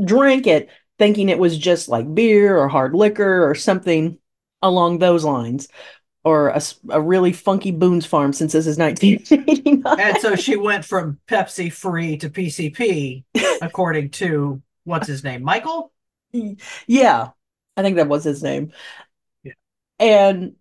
drank 0.04 0.46
it 0.46 0.68
thinking 0.98 1.28
it 1.28 1.38
was 1.38 1.56
just 1.56 1.88
like 1.88 2.12
beer 2.14 2.58
or 2.58 2.68
hard 2.68 2.94
liquor 2.94 3.48
or 3.48 3.54
something 3.54 4.18
along 4.62 4.98
those 4.98 5.24
lines. 5.24 5.68
Or 6.24 6.48
a, 6.48 6.60
a 6.90 7.00
really 7.00 7.32
funky 7.32 7.70
Boone's 7.70 8.04
Farm 8.04 8.34
since 8.34 8.52
this 8.52 8.66
is 8.66 8.76
1989. 8.76 9.98
And 9.98 10.18
so 10.18 10.36
she 10.36 10.56
went 10.56 10.84
from 10.84 11.18
Pepsi 11.26 11.72
free 11.72 12.18
to 12.18 12.28
PCP, 12.28 13.24
according 13.62 14.10
to 14.10 14.60
what's 14.84 15.06
his 15.06 15.24
name, 15.24 15.42
Michael. 15.42 15.92
Yeah, 16.86 17.30
I 17.76 17.82
think 17.82 17.96
that 17.96 18.08
was 18.08 18.24
his 18.24 18.42
name. 18.42 18.72
Yeah. 19.42 19.52
And 19.98 20.56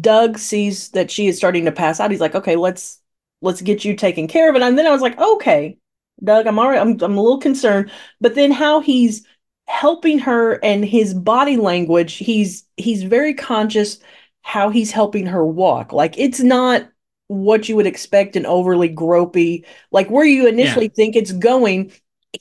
Doug 0.00 0.38
sees 0.38 0.90
that 0.90 1.10
she 1.10 1.28
is 1.28 1.36
starting 1.36 1.64
to 1.66 1.72
pass 1.72 2.00
out. 2.00 2.10
He's 2.10 2.20
like, 2.20 2.34
"Okay, 2.34 2.56
let's 2.56 3.00
let's 3.40 3.62
get 3.62 3.84
you 3.84 3.96
taken 3.96 4.28
care 4.28 4.50
of." 4.50 4.56
And 4.56 4.78
then 4.78 4.86
I 4.86 4.90
was 4.90 5.02
like, 5.02 5.18
"Okay, 5.18 5.78
Doug, 6.22 6.46
I'm 6.46 6.58
already 6.58 6.80
I'm 6.80 7.00
I'm 7.02 7.18
a 7.18 7.22
little 7.22 7.38
concerned." 7.38 7.90
But 8.20 8.34
then 8.34 8.50
how 8.52 8.80
he's 8.80 9.26
helping 9.68 10.18
her 10.20 10.54
and 10.64 10.84
his 10.84 11.14
body 11.14 11.56
language, 11.56 12.14
he's 12.16 12.64
he's 12.76 13.02
very 13.02 13.34
conscious 13.34 13.98
how 14.42 14.70
he's 14.70 14.90
helping 14.92 15.26
her 15.26 15.44
walk. 15.44 15.92
Like 15.92 16.18
it's 16.18 16.40
not 16.40 16.88
what 17.28 17.68
you 17.68 17.76
would 17.76 17.86
expect 17.86 18.36
an 18.36 18.46
overly 18.46 18.88
gropey, 18.88 19.64
like 19.90 20.08
where 20.10 20.24
you 20.24 20.46
initially 20.46 20.88
think 20.88 21.16
it's 21.16 21.32
going. 21.32 21.92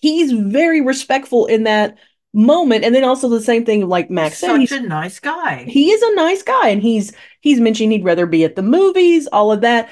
He's 0.01 0.31
very 0.31 0.81
respectful 0.81 1.45
in 1.47 1.63
that 1.63 1.97
moment. 2.35 2.85
And 2.85 2.93
then 2.93 3.03
also 3.03 3.29
the 3.29 3.41
same 3.41 3.65
thing 3.65 3.87
like 3.87 4.11
Max 4.11 4.39
said, 4.39 4.49
Such 4.49 4.59
he's 4.59 4.71
a 4.71 4.81
nice 4.81 5.19
guy. 5.19 5.63
he 5.67 5.91
is 5.91 6.01
a 6.03 6.15
nice 6.15 6.43
guy 6.43 6.69
and 6.69 6.81
he's 6.81 7.13
he's 7.41 7.59
mentioned 7.59 7.91
he'd 7.93 8.03
rather 8.05 8.27
be 8.27 8.43
at 8.43 8.55
the 8.55 8.61
movies 8.63 9.27
all 9.27 9.51
of 9.51 9.61
that. 9.61 9.89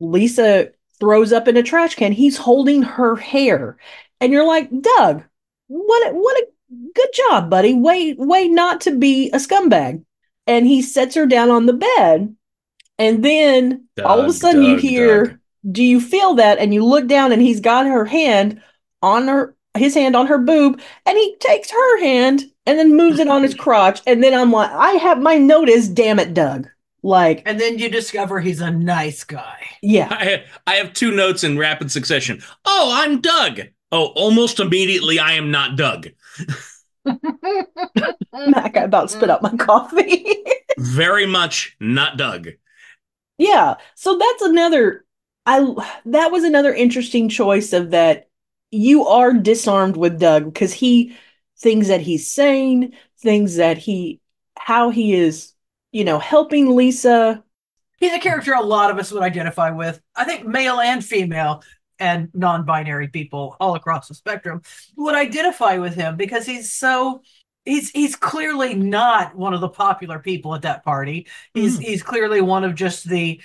Lisa 0.00 0.70
throws 1.00 1.32
up 1.32 1.48
in 1.48 1.56
a 1.56 1.62
trash 1.62 1.94
can. 1.94 2.12
He's 2.12 2.36
holding 2.36 2.82
her 2.82 3.16
hair. 3.16 3.78
And 4.20 4.32
you're 4.32 4.46
like 4.46 4.70
doug 4.82 5.24
what 5.68 6.10
a, 6.10 6.14
what 6.14 6.36
a 6.38 6.46
good 6.94 7.10
job 7.12 7.50
buddy. 7.50 7.74
Way 7.74 8.14
way 8.14 8.48
not 8.48 8.82
to 8.82 8.96
be 8.96 9.30
a 9.30 9.36
scumbag. 9.36 10.04
And 10.46 10.66
he 10.66 10.82
sets 10.82 11.14
her 11.16 11.26
down 11.26 11.50
on 11.50 11.66
the 11.66 11.72
bed. 11.72 12.36
And 12.98 13.24
then 13.24 13.88
all 14.04 14.20
of 14.20 14.26
a 14.26 14.28
Doug, 14.28 14.36
sudden 14.36 14.62
you 14.62 14.76
hear 14.76 15.24
Doug. 15.26 15.38
do 15.72 15.82
you 15.82 16.00
feel 16.00 16.34
that? 16.34 16.58
And 16.58 16.72
you 16.72 16.84
look 16.84 17.08
down 17.08 17.32
and 17.32 17.42
he's 17.42 17.60
got 17.60 17.86
her 17.86 18.04
hand 18.04 18.62
on 19.02 19.28
her 19.28 19.55
his 19.76 19.94
hand 19.94 20.16
on 20.16 20.26
her 20.26 20.38
boob 20.38 20.80
and 21.06 21.16
he 21.18 21.36
takes 21.40 21.70
her 21.70 22.00
hand 22.00 22.42
and 22.66 22.78
then 22.78 22.96
moves 22.96 23.18
it 23.18 23.28
on 23.28 23.42
his 23.42 23.54
crotch 23.64 24.00
and 24.06 24.22
then 24.22 24.34
i'm 24.34 24.50
like 24.52 24.70
i 24.72 24.92
have 24.92 25.20
my 25.20 25.36
note 25.36 25.68
is 25.68 25.88
damn 25.88 26.18
it 26.18 26.34
doug 26.34 26.68
like 27.02 27.42
And 27.46 27.60
then 27.60 27.78
you 27.78 27.88
discover 27.88 28.40
he's 28.40 28.60
a 28.60 28.70
nice 28.70 29.22
guy. 29.22 29.64
yeah 29.82 30.08
I, 30.10 30.44
I 30.66 30.74
have 30.76 30.92
two 30.92 31.12
notes 31.14 31.44
in 31.44 31.56
rapid 31.56 31.92
succession. 31.92 32.42
Oh, 32.64 32.90
I'm 32.92 33.20
Doug. 33.20 33.60
Oh, 33.92 34.06
almost 34.16 34.58
immediately, 34.58 35.20
I 35.20 35.34
am 35.34 35.52
not 35.52 35.76
Doug. 35.76 36.08
mac 38.32 38.76
i 38.76 38.82
about 38.82 39.10
spit 39.10 39.30
out 39.30 39.42
my 39.42 39.50
coffee 39.58 40.26
Very 40.78 41.26
much 41.26 41.76
not 41.80 42.16
Doug. 42.18 42.48
yeah 43.38 43.74
so 43.94 44.18
that's 44.18 44.42
another 44.42 45.04
i 45.46 45.60
that 46.06 46.32
was 46.32 46.42
another 46.44 46.74
interesting 46.74 47.28
choice 47.28 47.72
of 47.72 47.90
that 47.90 48.25
you 48.76 49.06
are 49.06 49.32
disarmed 49.32 49.96
with 49.96 50.18
doug 50.20 50.44
because 50.44 50.72
he 50.72 51.16
things 51.58 51.88
that 51.88 52.00
he's 52.00 52.26
saying 52.30 52.92
things 53.20 53.56
that 53.56 53.78
he 53.78 54.20
how 54.58 54.90
he 54.90 55.14
is 55.14 55.52
you 55.92 56.04
know 56.04 56.18
helping 56.18 56.74
lisa 56.74 57.42
He's 57.98 58.12
a 58.12 58.18
character 58.18 58.52
a 58.52 58.60
lot 58.62 58.90
of 58.90 58.98
us 58.98 59.10
would 59.10 59.22
identify 59.22 59.70
with. 59.70 60.00
I 60.14 60.24
think 60.24 60.46
male 60.46 60.80
and 60.80 61.04
female 61.04 61.62
and 61.98 62.28
non-binary 62.34 63.08
people 63.08 63.56
all 63.58 63.74
across 63.74 64.08
the 64.08 64.14
spectrum 64.14 64.60
would 64.96 65.14
identify 65.14 65.78
with 65.78 65.94
him 65.94 66.16
because 66.16 66.44
he's 66.44 66.70
so 66.72 67.22
he's 67.64 67.90
he's 67.90 68.14
clearly 68.14 68.74
not 68.74 69.34
one 69.34 69.54
of 69.54 69.62
the 69.62 69.68
popular 69.68 70.18
people 70.18 70.54
at 70.54 70.62
that 70.62 70.84
party. 70.84 71.26
He's 71.54 71.78
Mhm. 71.78 71.82
he's 71.82 72.02
clearly 72.02 72.42
one 72.42 72.64
of 72.64 72.74
just 72.74 73.08
the 73.08 73.40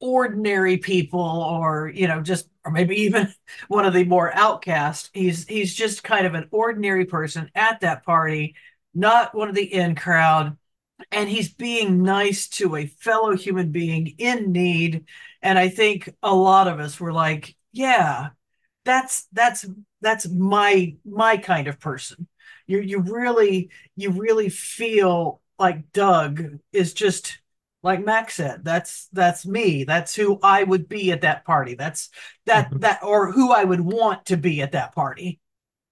ordinary 0.00 0.78
people 0.78 1.20
or 1.20 1.90
you 1.94 2.06
know 2.08 2.20
just 2.22 2.48
or 2.68 2.70
maybe 2.70 2.96
even 2.96 3.32
one 3.68 3.84
of 3.86 3.94
the 3.94 4.04
more 4.04 4.34
outcast. 4.34 5.10
He's 5.14 5.46
he's 5.46 5.74
just 5.74 6.04
kind 6.04 6.26
of 6.26 6.34
an 6.34 6.48
ordinary 6.50 7.06
person 7.06 7.50
at 7.54 7.80
that 7.80 8.04
party, 8.04 8.54
not 8.94 9.34
one 9.34 9.48
of 9.48 9.54
the 9.54 9.72
in 9.72 9.94
crowd 9.94 10.56
and 11.12 11.28
he's 11.28 11.48
being 11.52 12.02
nice 12.02 12.48
to 12.48 12.76
a 12.76 12.86
fellow 12.86 13.36
human 13.36 13.70
being 13.70 14.14
in 14.18 14.50
need 14.50 15.04
and 15.42 15.58
i 15.58 15.68
think 15.68 16.12
a 16.22 16.34
lot 16.34 16.66
of 16.68 16.80
us 16.80 16.98
were 16.98 17.12
like 17.12 17.56
yeah 17.72 18.30
that's 18.84 19.26
that's 19.32 19.66
that's 20.00 20.28
my 20.28 20.96
my 21.04 21.36
kind 21.36 21.68
of 21.68 21.78
person 21.80 22.26
you 22.66 22.80
you 22.80 23.00
really 23.00 23.70
you 23.96 24.10
really 24.10 24.48
feel 24.48 25.40
like 25.58 25.92
doug 25.92 26.58
is 26.72 26.94
just 26.94 27.38
like 27.82 28.04
max 28.04 28.34
said 28.34 28.64
that's 28.64 29.08
that's 29.12 29.46
me. 29.46 29.84
That's 29.84 30.14
who 30.14 30.38
i 30.42 30.62
would 30.64 30.88
be 30.88 31.12
at 31.12 31.22
that 31.22 31.44
party. 31.44 31.74
That's 31.74 32.10
that 32.46 32.70
Mhm. 32.70 32.80
that 32.80 33.02
or 33.02 33.32
who 33.32 33.52
i 33.52 33.64
would 33.64 33.80
want 33.80 34.26
to 34.26 34.36
be 34.36 34.62
at 34.62 34.72
that 34.72 34.94
party. 34.94 35.40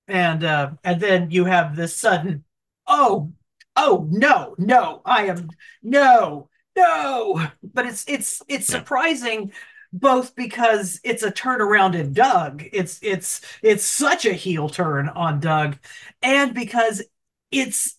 And 0.08 0.44
uh 0.44 0.72
and 0.84 1.00
then 1.00 1.30
you 1.30 1.44
have 1.46 1.76
this 1.76 1.96
sudden 1.96 2.44
oh 2.86 3.32
oh 3.76 4.06
no 4.10 4.54
no 4.58 5.02
i 5.04 5.26
am 5.26 5.48
no 5.82 6.48
no. 6.76 7.46
But 7.62 7.86
it's 7.86 8.04
it's 8.08 8.42
it's 8.48 8.66
surprising 8.66 9.52
both 9.92 10.34
because 10.36 11.00
it's 11.04 11.22
a 11.22 11.30
turnaround 11.32 11.94
in 11.94 12.12
doug. 12.12 12.64
It's 12.72 12.98
it's 13.02 13.40
it's 13.62 13.84
such 13.84 14.26
a 14.26 14.32
heel 14.32 14.68
turn 14.68 15.08
on 15.08 15.40
doug. 15.40 15.78
And 16.22 16.54
because 16.54 17.02
it's 17.50 17.95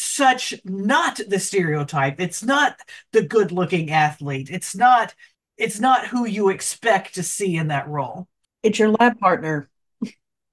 such 0.00 0.54
not 0.64 1.20
the 1.28 1.38
stereotype 1.38 2.20
it's 2.20 2.42
not 2.42 2.78
the 3.12 3.22
good 3.22 3.52
looking 3.52 3.90
athlete 3.90 4.50
it's 4.50 4.74
not 4.76 5.14
it's 5.56 5.80
not 5.80 6.06
who 6.06 6.26
you 6.26 6.48
expect 6.50 7.14
to 7.14 7.22
see 7.22 7.56
in 7.56 7.68
that 7.68 7.88
role 7.88 8.28
it's 8.62 8.78
your 8.78 8.90
lab 8.90 9.18
partner 9.18 9.68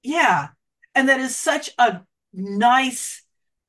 yeah. 0.05 0.49
And 0.93 1.09
that 1.09 1.19
is 1.19 1.35
such 1.35 1.71
a 1.77 2.01
nice 2.31 3.23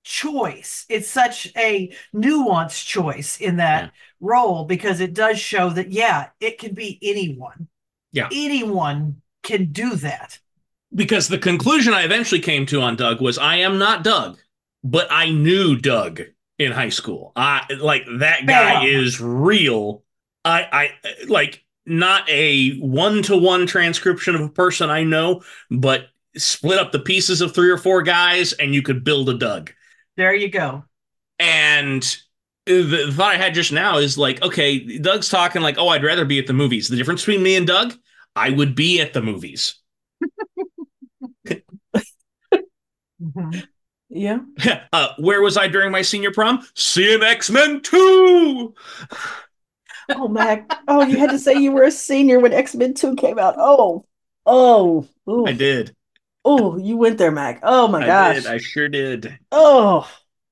choice. 0.05 0.85
It's 0.89 1.09
such 1.09 1.51
a 1.57 1.93
nuanced 2.15 2.87
choice 2.87 3.41
in 3.41 3.57
that 3.57 3.85
Yeah. 3.85 3.91
role 4.21 4.65
because 4.65 5.01
it 5.01 5.15
does 5.15 5.41
show 5.41 5.71
that, 5.71 5.91
yeah, 5.91 6.29
it 6.39 6.59
can 6.59 6.75
be 6.75 6.99
anyone. 7.03 7.69
Yeah. 8.13 8.29
Anyone 8.31 9.23
can 9.43 9.73
do 9.73 9.97
that. 9.97 10.39
Because 10.95 11.29
the 11.29 11.39
conclusion 11.39 11.93
I 11.93 12.03
eventually 12.05 12.41
came 12.41 12.67
to 12.67 12.81
on 12.81 12.97
Doug 12.97 13.21
was 13.21 13.39
I 13.39 13.57
am 13.57 13.79
not 13.79 14.05
Doug, 14.05 14.39
but 14.87 15.09
I 15.11 15.31
knew 15.31 15.77
Doug 15.77 16.23
in 16.59 16.73
high 16.73 16.89
school. 16.89 17.33
I 17.37 17.67
like 17.79 18.05
that 18.19 18.47
guy 18.47 18.85
Bam. 18.85 18.87
is 18.87 19.21
real. 19.21 20.03
I 20.45 20.91
I 21.03 21.25
like 21.27 21.65
not 21.85 22.29
a 22.29 22.79
one 22.79 23.23
to 23.25 23.37
one 23.37 23.67
transcription 23.67 24.35
of 24.35 24.41
a 24.41 24.49
person 24.49 24.89
I 24.91 25.03
know, 25.05 25.43
but 25.71 26.07
split 26.37 26.79
up 26.79 26.93
the 26.93 27.01
pieces 27.01 27.41
of 27.41 27.55
three 27.55 27.71
or 27.71 27.79
four 27.79 28.03
guys 28.03 28.53
and 28.55 28.75
you 28.75 28.83
could 28.83 29.05
build 29.05 29.29
a 29.29 29.35
Doug. 29.35 29.73
There 30.17 30.35
you 30.35 30.49
go. 30.49 30.85
And 31.39 32.03
the 32.67 33.13
thought 33.13 33.35
I 33.35 33.39
had 33.39 33.55
just 33.55 33.73
now 33.73 33.99
is 33.99 34.19
like, 34.19 34.43
okay, 34.43 34.99
Doug's 34.99 35.29
talking 35.29 35.63
like, 35.63 35.79
oh, 35.79 35.89
I'd 35.89 36.05
rather 36.05 36.25
be 36.25 36.39
at 36.39 36.47
the 36.47 36.53
movies. 36.53 36.89
The 36.89 36.97
difference 36.97 37.23
between 37.23 37.43
me 37.43 37.57
and 37.57 37.67
Doug, 37.67 37.95
I 38.35 38.51
would 38.51 38.75
be 38.75 39.01
at 39.01 39.13
the 39.13 39.23
movies. 39.23 39.75
Mhm. 43.19 43.67
Yeah 44.17 44.39
uh, 44.93 45.09
where 45.19 45.43
was 45.43 45.57
I 45.57 45.69
during 45.69 45.91
my 45.93 46.03
senior 46.03 46.33
prom? 46.33 46.67
Seeing 46.75 47.23
X 47.23 47.51
Men 47.51 47.81
2. 47.83 48.75
oh 50.11 50.29
mac 50.29 50.71
oh 50.89 51.05
you 51.05 51.19
had 51.19 51.31
to 51.31 51.39
say 51.39 51.55
you 51.55 51.73
were 51.73 51.83
a 51.83 51.91
senior 51.91 52.39
when 52.39 52.53
x-men 52.53 52.95
2 52.95 53.17
came 53.17 53.39
out 53.39 53.55
oh 53.59 54.05
oh 54.47 55.07
I 55.47 55.53
did. 55.53 55.95
oh 56.45 56.77
you 56.79 56.97
went 56.97 57.19
there 57.19 57.33
mac 57.33 57.61
oh 57.63 57.89
my 57.89 58.03
I 58.03 58.07
gosh 58.07 58.37
did. 58.37 58.47
I 58.47 58.59
sure 58.59 58.89
did. 58.89 59.39
oh 59.51 60.09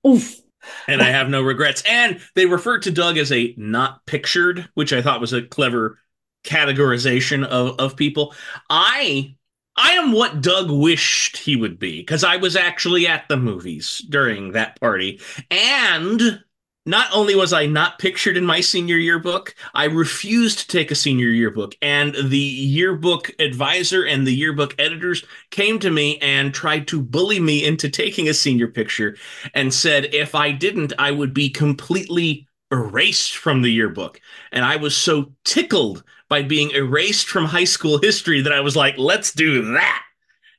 oof 0.06 0.40
And 0.88 1.02
I 1.02 1.10
have 1.10 1.28
no 1.28 1.42
regrets. 1.42 1.82
And 1.88 2.20
they 2.34 2.46
referred 2.46 2.82
to 2.82 2.90
Doug 2.90 3.18
as 3.18 3.30
a 3.32 3.54
not 3.58 4.04
pictured, 4.06 4.66
which 4.74 4.92
I 4.94 5.02
thought 5.02 5.20
was 5.20 5.34
a 5.34 5.42
clever 5.42 5.98
categorization 6.42 7.44
of, 7.44 7.78
of 7.78 7.96
people. 7.96 8.34
I 8.70 9.36
I 9.76 9.92
am 9.92 10.12
what 10.12 10.40
Doug 10.40 10.70
wished 10.70 11.36
he 11.36 11.56
would 11.56 11.78
be 11.78 12.00
because 12.00 12.24
I 12.24 12.36
was 12.36 12.56
actually 12.56 13.06
at 13.06 13.28
the 13.28 13.36
movies 13.36 14.04
during 14.08 14.52
that 14.52 14.78
party. 14.80 15.20
And 15.50 16.42
not 16.86 17.08
only 17.12 17.34
was 17.34 17.52
I 17.52 17.66
not 17.66 17.98
pictured 17.98 18.36
in 18.36 18.44
my 18.44 18.60
senior 18.60 18.96
yearbook, 18.96 19.54
I 19.72 19.84
refused 19.86 20.58
to 20.60 20.66
take 20.68 20.90
a 20.90 20.94
senior 20.94 21.28
yearbook. 21.28 21.74
And 21.80 22.14
the 22.14 22.38
yearbook 22.38 23.30
advisor 23.38 24.04
and 24.04 24.26
the 24.26 24.34
yearbook 24.34 24.74
editors 24.78 25.24
came 25.50 25.78
to 25.78 25.90
me 25.90 26.18
and 26.18 26.52
tried 26.52 26.86
to 26.88 27.02
bully 27.02 27.40
me 27.40 27.64
into 27.64 27.88
taking 27.88 28.28
a 28.28 28.34
senior 28.34 28.68
picture 28.68 29.16
and 29.54 29.72
said 29.72 30.14
if 30.14 30.34
I 30.34 30.52
didn't, 30.52 30.92
I 30.98 31.10
would 31.10 31.32
be 31.32 31.48
completely 31.48 32.46
erased 32.70 33.36
from 33.36 33.62
the 33.62 33.70
yearbook. 33.70 34.20
And 34.52 34.64
I 34.64 34.76
was 34.76 34.96
so 34.96 35.32
tickled 35.44 36.04
by 36.28 36.42
being 36.42 36.70
erased 36.70 37.28
from 37.28 37.44
high 37.44 37.64
school 37.64 37.98
history 37.98 38.42
that 38.42 38.52
I 38.52 38.60
was 38.60 38.76
like, 38.76 38.96
let's 38.98 39.32
do 39.32 39.72
that. 39.72 40.02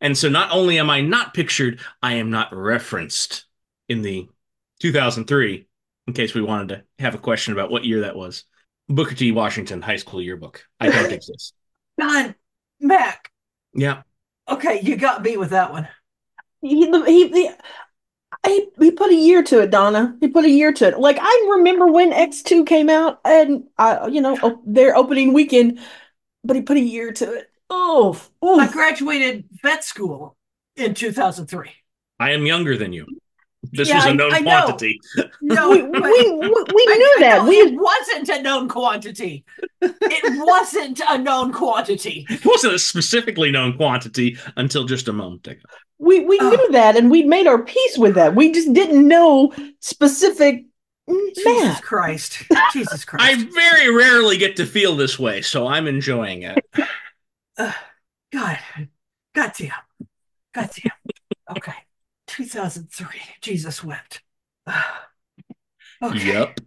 And 0.02 0.18
so 0.18 0.30
not 0.30 0.52
only 0.52 0.78
am 0.80 0.90
I 0.90 1.02
not 1.02 1.34
pictured, 1.34 1.80
I 2.02 2.16
am 2.16 2.30
not 2.30 2.56
referenced 2.56 3.46
in 3.90 4.02
the 4.02 4.28
2003 4.80 5.68
in 6.08 6.14
case 6.14 6.34
we 6.34 6.42
wanted 6.42 6.70
to 6.70 6.84
have 7.00 7.16
a 7.16 7.20
question 7.20 7.54
about 7.54 7.72
what 7.72 7.86
year 7.86 8.02
that 8.02 8.16
was. 8.16 8.44
Booker 8.88 9.16
T. 9.16 9.32
Washington 9.32 9.82
High 9.82 9.96
School 9.96 10.22
Yearbook. 10.22 10.64
I 10.80 10.90
don't 10.90 11.12
exist. 11.12 11.54
Don, 12.00 12.36
Mac. 12.80 13.32
Yeah. 13.74 14.04
Okay, 14.48 14.82
you 14.82 14.96
got 14.96 15.24
me 15.24 15.38
with 15.38 15.50
that 15.52 15.72
one. 15.72 15.88
He, 16.62 16.86
he, 16.86 17.28
he, 17.30 17.52
he, 18.46 18.68
he 18.80 18.92
put 18.92 19.12
a 19.12 19.16
year 19.16 19.44
to 19.44 19.62
it, 19.62 19.72
Donna. 19.72 20.18
He 20.20 20.28
put 20.28 20.46
a 20.46 20.50
year 20.50 20.72
to 20.74 20.88
it. 20.88 21.00
Like 21.00 21.18
I 21.22 21.48
remember 21.58 21.88
when 21.88 22.12
X2 22.12 22.66
came 22.66 22.90
out 22.90 23.20
and 23.26 23.66
I, 23.78 24.08
you 24.08 24.22
know, 24.22 24.38
op- 24.42 24.64
their 24.66 24.96
opening 24.96 25.34
weekend, 25.34 25.80
but 26.44 26.56
he 26.56 26.62
put 26.62 26.78
a 26.78 26.82
year 26.82 27.12
to 27.14 27.34
it. 27.34 27.50
Oh, 27.70 28.20
I 28.44 28.68
graduated 28.72 29.46
vet 29.62 29.84
school 29.84 30.38
in 30.76 30.94
2003. 30.94 31.72
I 32.20 32.32
am 32.32 32.46
younger 32.46 32.78
than 32.78 32.94
you. 32.94 33.06
This 33.72 33.90
Yeah, 33.90 33.96
was 33.98 34.06
a 34.06 34.14
known 34.14 34.34
I 34.34 34.40
know. 34.40 34.62
quantity. 34.64 35.00
No, 35.42 35.70
we, 35.72 35.82
we, 35.82 35.90
we, 35.92 36.02
we 36.02 36.86
I- 36.90 36.96
knew 36.98 37.16
I 37.18 37.18
that. 37.20 37.38
know 37.44 37.50
We 37.50 37.56
it 37.56 37.74
wasn't 37.80 38.30
a 38.30 38.42
known 38.42 38.68
quantity. 38.70 39.44
It 39.82 40.46
wasn't 40.46 41.02
a 41.08 41.18
known 41.18 41.52
quantity. 41.54 42.26
It 42.30 42.46
wasn't 42.46 42.74
a 42.74 42.80
specifically 42.80 43.52
known 43.52 43.76
quantity 43.78 44.38
until 44.58 44.84
just 44.86 45.08
a 45.08 45.14
moment 45.14 45.46
ago. 45.48 45.62
we 46.00 46.22
we 46.26 46.38
Oh. 46.42 46.50
knew 46.50 46.72
that 46.72 46.96
and 46.98 47.10
we 47.12 47.24
made 47.24 47.48
our 47.48 47.64
peace 47.64 47.98
with 47.98 48.16
that. 48.16 48.36
We 48.36 48.52
just 48.52 48.74
didn't 48.74 49.08
know 49.08 49.54
specific 49.80 50.66
Jesus 51.08 51.46
man. 51.46 51.76
Christ. 51.82 52.44
Jesus 52.74 53.06
Christ. 53.06 53.24
I 53.24 53.36
very 53.54 53.94
rarely 53.96 54.38
get 54.38 54.56
to 54.58 54.66
feel 54.66 54.96
this 54.96 55.20
way, 55.20 55.42
so 55.44 55.68
I'm 55.68 55.86
enjoying 55.88 56.44
it. 56.44 56.58
God. 57.58 57.74
God 58.32 59.52
damn. 59.58 59.72
God 60.54 60.70
damn. 60.76 60.92
Okay. 61.58 61.74
2003. 62.36 63.08
Jesus 63.42 63.84
wept. 63.84 64.22
okay. 66.04 66.34
Yep. 66.34 66.60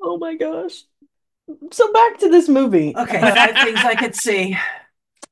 Oh 0.00 0.18
my 0.18 0.34
gosh. 0.34 0.82
So 1.70 1.92
back 1.92 2.18
to 2.18 2.28
this 2.28 2.48
movie. 2.48 2.94
Okay. 2.96 3.20
Five 3.20 3.54
things 3.56 3.78
I 3.80 3.94
could 3.94 4.14
see. 4.14 4.56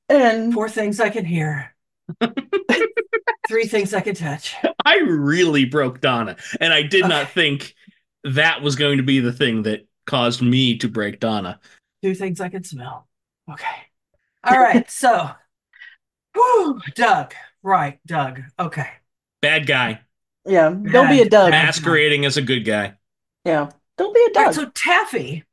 And 0.08 0.52
Four 0.52 0.68
things 0.68 1.00
I 1.00 1.08
can 1.08 1.24
hear. 1.24 1.74
Three 3.48 3.66
things 3.66 3.94
I 3.94 4.00
can 4.00 4.14
touch. 4.14 4.54
I 4.84 4.98
really 4.98 5.64
broke 5.64 6.00
Donna, 6.00 6.36
and 6.60 6.72
I 6.72 6.82
did 6.82 7.08
not 7.08 7.30
think 7.30 7.74
that 8.24 8.62
was 8.62 8.76
going 8.76 8.98
to 8.98 9.02
be 9.02 9.20
the 9.20 9.32
thing 9.32 9.62
that 9.62 9.86
caused 10.06 10.42
me 10.42 10.78
to 10.78 10.88
break 10.88 11.20
Donna. 11.20 11.58
Two 12.02 12.14
things 12.14 12.40
I 12.40 12.48
can 12.48 12.64
smell. 12.64 13.08
Okay. 13.50 13.66
All 14.44 14.58
right. 14.58 14.88
So, 14.90 15.30
whew, 16.34 16.80
Doug. 16.94 17.34
Right. 17.62 17.98
Doug. 18.06 18.42
Okay. 18.58 18.88
Bad 19.42 19.66
guy, 19.66 20.00
yeah, 20.44 20.70
don't 20.70 21.08
be 21.08 21.20
a 21.22 21.24
Bad. 21.24 21.30
Doug. 21.30 21.50
Masquerading 21.50 22.24
as 22.26 22.36
a 22.36 22.42
good 22.42 22.60
guy. 22.64 22.94
Yeah. 23.44 23.70
Don't 23.96 24.14
be 24.14 24.20
a 24.20 24.30
All 24.36 24.44
Doug. 24.44 24.46
right, 24.46 24.54
so 24.54 24.70
Taffy, 24.74 25.44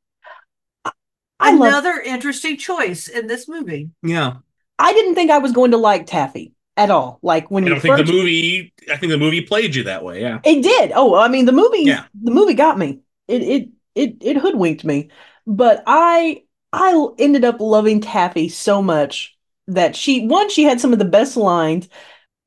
I 1.40 1.52
love 1.52 1.70
another 1.70 2.00
interesting 2.00 2.58
choice 2.58 3.08
in 3.08 3.28
this 3.28 3.48
movie. 3.48 3.90
Yeah. 4.04 4.38
I 4.80 4.94
didn't 4.94 5.16
think 5.16 5.32
I 5.32 5.38
was 5.40 5.52
going 5.52 5.72
to 5.72 5.78
like 5.78 6.06
Taffy 6.06 6.54
at 6.76 6.90
all. 6.90 7.20
Like 7.22 7.50
when 7.52 7.64
I 7.64 7.68
you 7.68 7.74
don't 7.74 7.82
think 7.82 7.98
first 7.98 8.08
the 8.08 8.14
movie. 8.14 8.74
I 8.92 8.98
think 8.98 9.12
the 9.12 9.18
movie 9.18 9.42
played 9.42 9.76
you 9.76 9.84
that 9.84 10.04
way. 10.04 10.22
Yeah. 10.22 10.40
It 10.44 10.62
did. 10.64 10.92
Oh, 10.96 11.16
I 11.16 11.28
mean, 11.28 11.46
the 11.46 11.52
movie, 11.52 11.80
Yeah. 11.84 12.06
the 12.22 12.32
movie 12.32 12.54
got 12.54 12.78
me. 12.78 13.00
It 13.28 13.42
it 13.44 13.70
it 13.96 14.18
it 14.22 14.38
hoodwinked 14.38 14.84
me. 14.84 15.10
But 15.46 15.84
I 15.88 16.44
I 16.74 17.08
ended 17.20 17.46
up 17.46 17.60
loving 17.60 18.02
Taffy 18.02 18.50
so 18.50 18.82
much 18.82 19.36
that 19.68 19.96
she 19.96 20.28
one 20.28 20.50
she 20.50 20.64
had 20.64 20.80
some 20.80 20.94
of 20.94 21.00
the 21.00 21.06
best 21.06 21.38
lines 21.38 21.90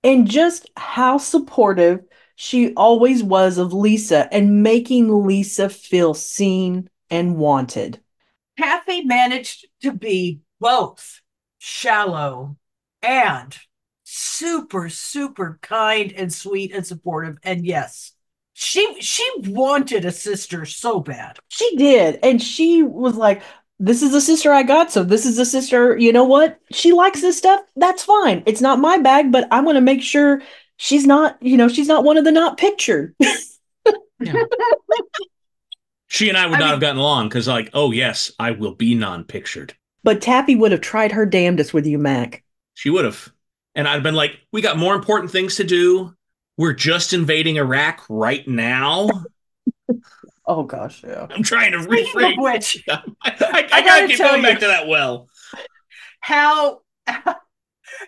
and 0.02 0.28
just 0.28 0.70
how 0.76 1.18
supportive 1.18 2.00
she 2.36 2.72
always 2.74 3.22
was 3.22 3.58
of 3.58 3.72
Lisa 3.72 4.32
and 4.32 4.62
making 4.62 5.26
Lisa 5.26 5.68
feel 5.68 6.14
seen 6.14 6.88
and 7.10 7.36
wanted. 7.36 8.00
Taffy 8.58 9.02
managed 9.02 9.66
to 9.82 9.92
be 9.92 10.40
both 10.58 11.20
shallow 11.58 12.56
and 13.02 13.56
super, 14.04 14.88
super 14.88 15.58
kind 15.62 16.12
and 16.12 16.32
sweet 16.32 16.72
and 16.74 16.86
supportive. 16.86 17.36
And 17.42 17.64
yes, 17.64 18.12
she 18.52 19.00
she 19.00 19.28
wanted 19.46 20.04
a 20.04 20.12
sister 20.12 20.64
so 20.64 21.00
bad. 21.00 21.38
She 21.48 21.76
did. 21.76 22.18
And 22.22 22.42
she 22.42 22.82
was 22.82 23.16
like, 23.16 23.42
this 23.80 24.02
is 24.02 24.12
the 24.12 24.20
sister 24.20 24.52
I 24.52 24.62
got. 24.62 24.92
So 24.92 25.02
this 25.02 25.26
is 25.26 25.36
the 25.36 25.44
sister. 25.44 25.96
You 25.98 26.12
know 26.12 26.24
what? 26.24 26.60
She 26.70 26.92
likes 26.92 27.20
this 27.20 27.38
stuff. 27.38 27.60
That's 27.74 28.04
fine. 28.04 28.42
It's 28.46 28.60
not 28.60 28.78
my 28.78 28.98
bag, 28.98 29.32
but 29.32 29.48
I 29.50 29.60
want 29.60 29.76
to 29.76 29.80
make 29.80 30.02
sure 30.02 30.42
she's 30.76 31.06
not, 31.06 31.36
you 31.42 31.56
know, 31.56 31.66
she's 31.68 31.88
not 31.88 32.04
one 32.04 32.16
of 32.18 32.24
the 32.24 32.30
not 32.32 32.56
pictured. 32.58 33.16
She 36.12 36.28
and 36.28 36.36
I 36.36 36.46
would 36.46 36.56
I 36.56 36.58
not 36.58 36.64
mean- 36.64 36.70
have 36.72 36.80
gotten 36.80 36.98
along 36.98 37.28
because, 37.28 37.46
like, 37.46 37.70
oh 37.72 37.92
yes, 37.92 38.32
I 38.38 38.50
will 38.50 38.74
be 38.74 38.94
non-pictured. 38.96 39.74
but 40.02 40.20
Taffy 40.20 40.56
would 40.56 40.72
have 40.72 40.80
tried 40.80 41.12
her 41.12 41.24
damnedest 41.24 41.72
with 41.72 41.86
you, 41.86 41.98
Mac. 41.98 42.42
She 42.74 42.90
would 42.90 43.04
have, 43.04 43.32
and 43.76 43.86
I'd 43.86 44.02
been 44.02 44.16
like, 44.16 44.40
we 44.52 44.60
got 44.60 44.76
more 44.76 44.96
important 44.96 45.30
things 45.30 45.54
to 45.56 45.64
do. 45.64 46.12
We're 46.58 46.72
just 46.72 47.12
invading 47.12 47.56
Iraq 47.56 48.04
right 48.08 48.46
now. 48.48 49.08
Oh 50.50 50.64
gosh, 50.64 51.04
yeah. 51.04 51.28
I'm 51.30 51.44
trying 51.44 51.70
to 51.70 51.78
reframe. 51.78 52.42
which, 52.42 52.82
I, 52.90 53.02
I, 53.22 53.32
I, 53.40 53.68
I 53.72 53.82
gotta 53.84 54.06
keep 54.08 54.18
going 54.18 54.38
you- 54.38 54.42
back 54.48 54.58
to 54.60 54.66
that 54.66 54.88
well. 54.88 55.28
how 56.20 56.80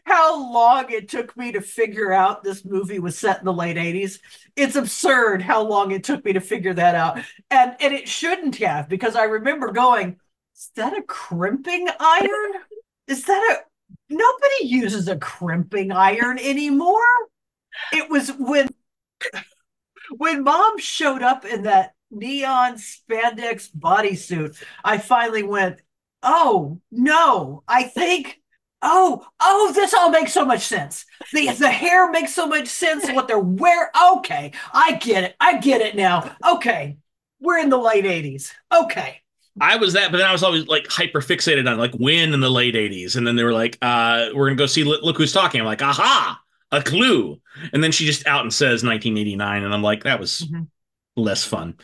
how 0.05 0.53
long 0.53 0.91
it 0.91 1.09
took 1.09 1.37
me 1.37 1.53
to 1.53 1.61
figure 1.61 2.13
out 2.13 2.43
this 2.43 2.65
movie 2.65 2.99
was 2.99 3.19
set 3.19 3.39
in 3.41 3.45
the 3.45 3.53
late 3.53 3.77
80s 3.77 4.19
it's 4.57 4.77
absurd 4.77 5.43
how 5.43 5.63
long 5.63 5.91
it 5.91 6.05
took 6.05 6.25
me 6.25 6.33
to 6.33 6.41
figure 6.41 6.73
that 6.75 6.95
out 6.95 7.19
and 7.51 7.75
and 7.81 7.93
it 7.93 8.09
shouldn't 8.09 8.57
have 8.57 8.89
because 8.89 9.17
i 9.17 9.25
remember 9.25 9.73
going 9.73 10.17
is 10.57 10.71
that 10.77 10.97
a 10.97 11.03
crimping 11.03 11.89
iron 11.99 12.53
is 13.09 13.25
that 13.25 13.59
a 13.59 14.15
nobody 14.15 14.67
uses 14.67 15.09
a 15.09 15.17
crimping 15.17 15.91
iron 15.91 16.39
anymore 16.39 17.01
it 17.93 18.09
was 18.09 18.31
when 18.39 18.69
when 20.17 20.45
mom 20.45 20.79
showed 20.79 21.23
up 21.23 21.45
in 21.45 21.63
that 21.63 21.93
neon 22.13 22.75
spandex 22.75 23.71
bodysuit 23.77 24.63
i 24.85 24.99
finally 24.99 25.43
went 25.43 25.81
oh 26.23 26.81
no 26.91 27.63
i 27.67 27.83
think 27.83 28.41
oh 28.83 29.27
oh 29.41 29.73
this 29.75 29.95
all 29.95 30.11
makes 30.11 30.33
so 30.33 30.45
much 30.45 30.61
sense 30.63 31.05
the 31.33 31.49
the 31.55 31.71
hair 31.71 32.11
makes 32.11 32.35
so 32.35 32.47
much 32.47 32.69
sense 32.69 33.11
what 33.13 33.27
they're 33.27 33.39
wearing 33.39 33.89
okay 34.13 34.53
i 34.73 34.93
get 34.97 35.25
it 35.25 35.35
i 35.41 35.59
get 35.59 35.81
it 35.81 35.97
now 35.97 36.35
okay 36.47 36.97
we're 37.41 37.59
in 37.59 37.71
the 37.71 37.79
late 37.79 38.05
80s 38.05 38.53
okay 38.73 39.19
I 39.61 39.77
was 39.77 39.93
that, 39.93 40.11
but 40.11 40.17
then 40.17 40.27
I 40.27 40.33
was 40.33 40.43
always 40.43 40.67
like 40.67 40.87
hyper 40.89 41.21
fixated 41.21 41.71
on 41.71 41.77
like 41.77 41.93
when 41.93 42.33
in 42.33 42.41
the 42.41 42.49
late 42.49 42.75
'80s, 42.75 43.17
and 43.17 43.27
then 43.27 43.37
they 43.37 43.45
were 43.45 43.53
like, 43.53 43.77
uh, 43.83 44.29
"We're 44.35 44.47
gonna 44.47 44.57
go 44.57 44.65
see 44.65 44.83
Look 44.83 45.19
Who's 45.19 45.31
Talking." 45.35 45.61
I'm 45.61 45.67
like, 45.67 45.83
"Aha, 45.83 46.41
a 46.71 46.83
clue!" 46.83 47.39
And 47.75 47.85
then 47.85 47.93
she 47.93 48.07
just 48.07 48.27
out 48.27 48.41
and 48.41 48.51
says 48.51 48.83
1989, 48.83 49.63
and 49.63 49.75
I'm 49.75 49.83
like, 49.83 50.05
"That 50.05 50.19
was 50.19 50.49
Mhm. 50.51 50.69
Less 51.17 51.45
fun." 51.45 51.77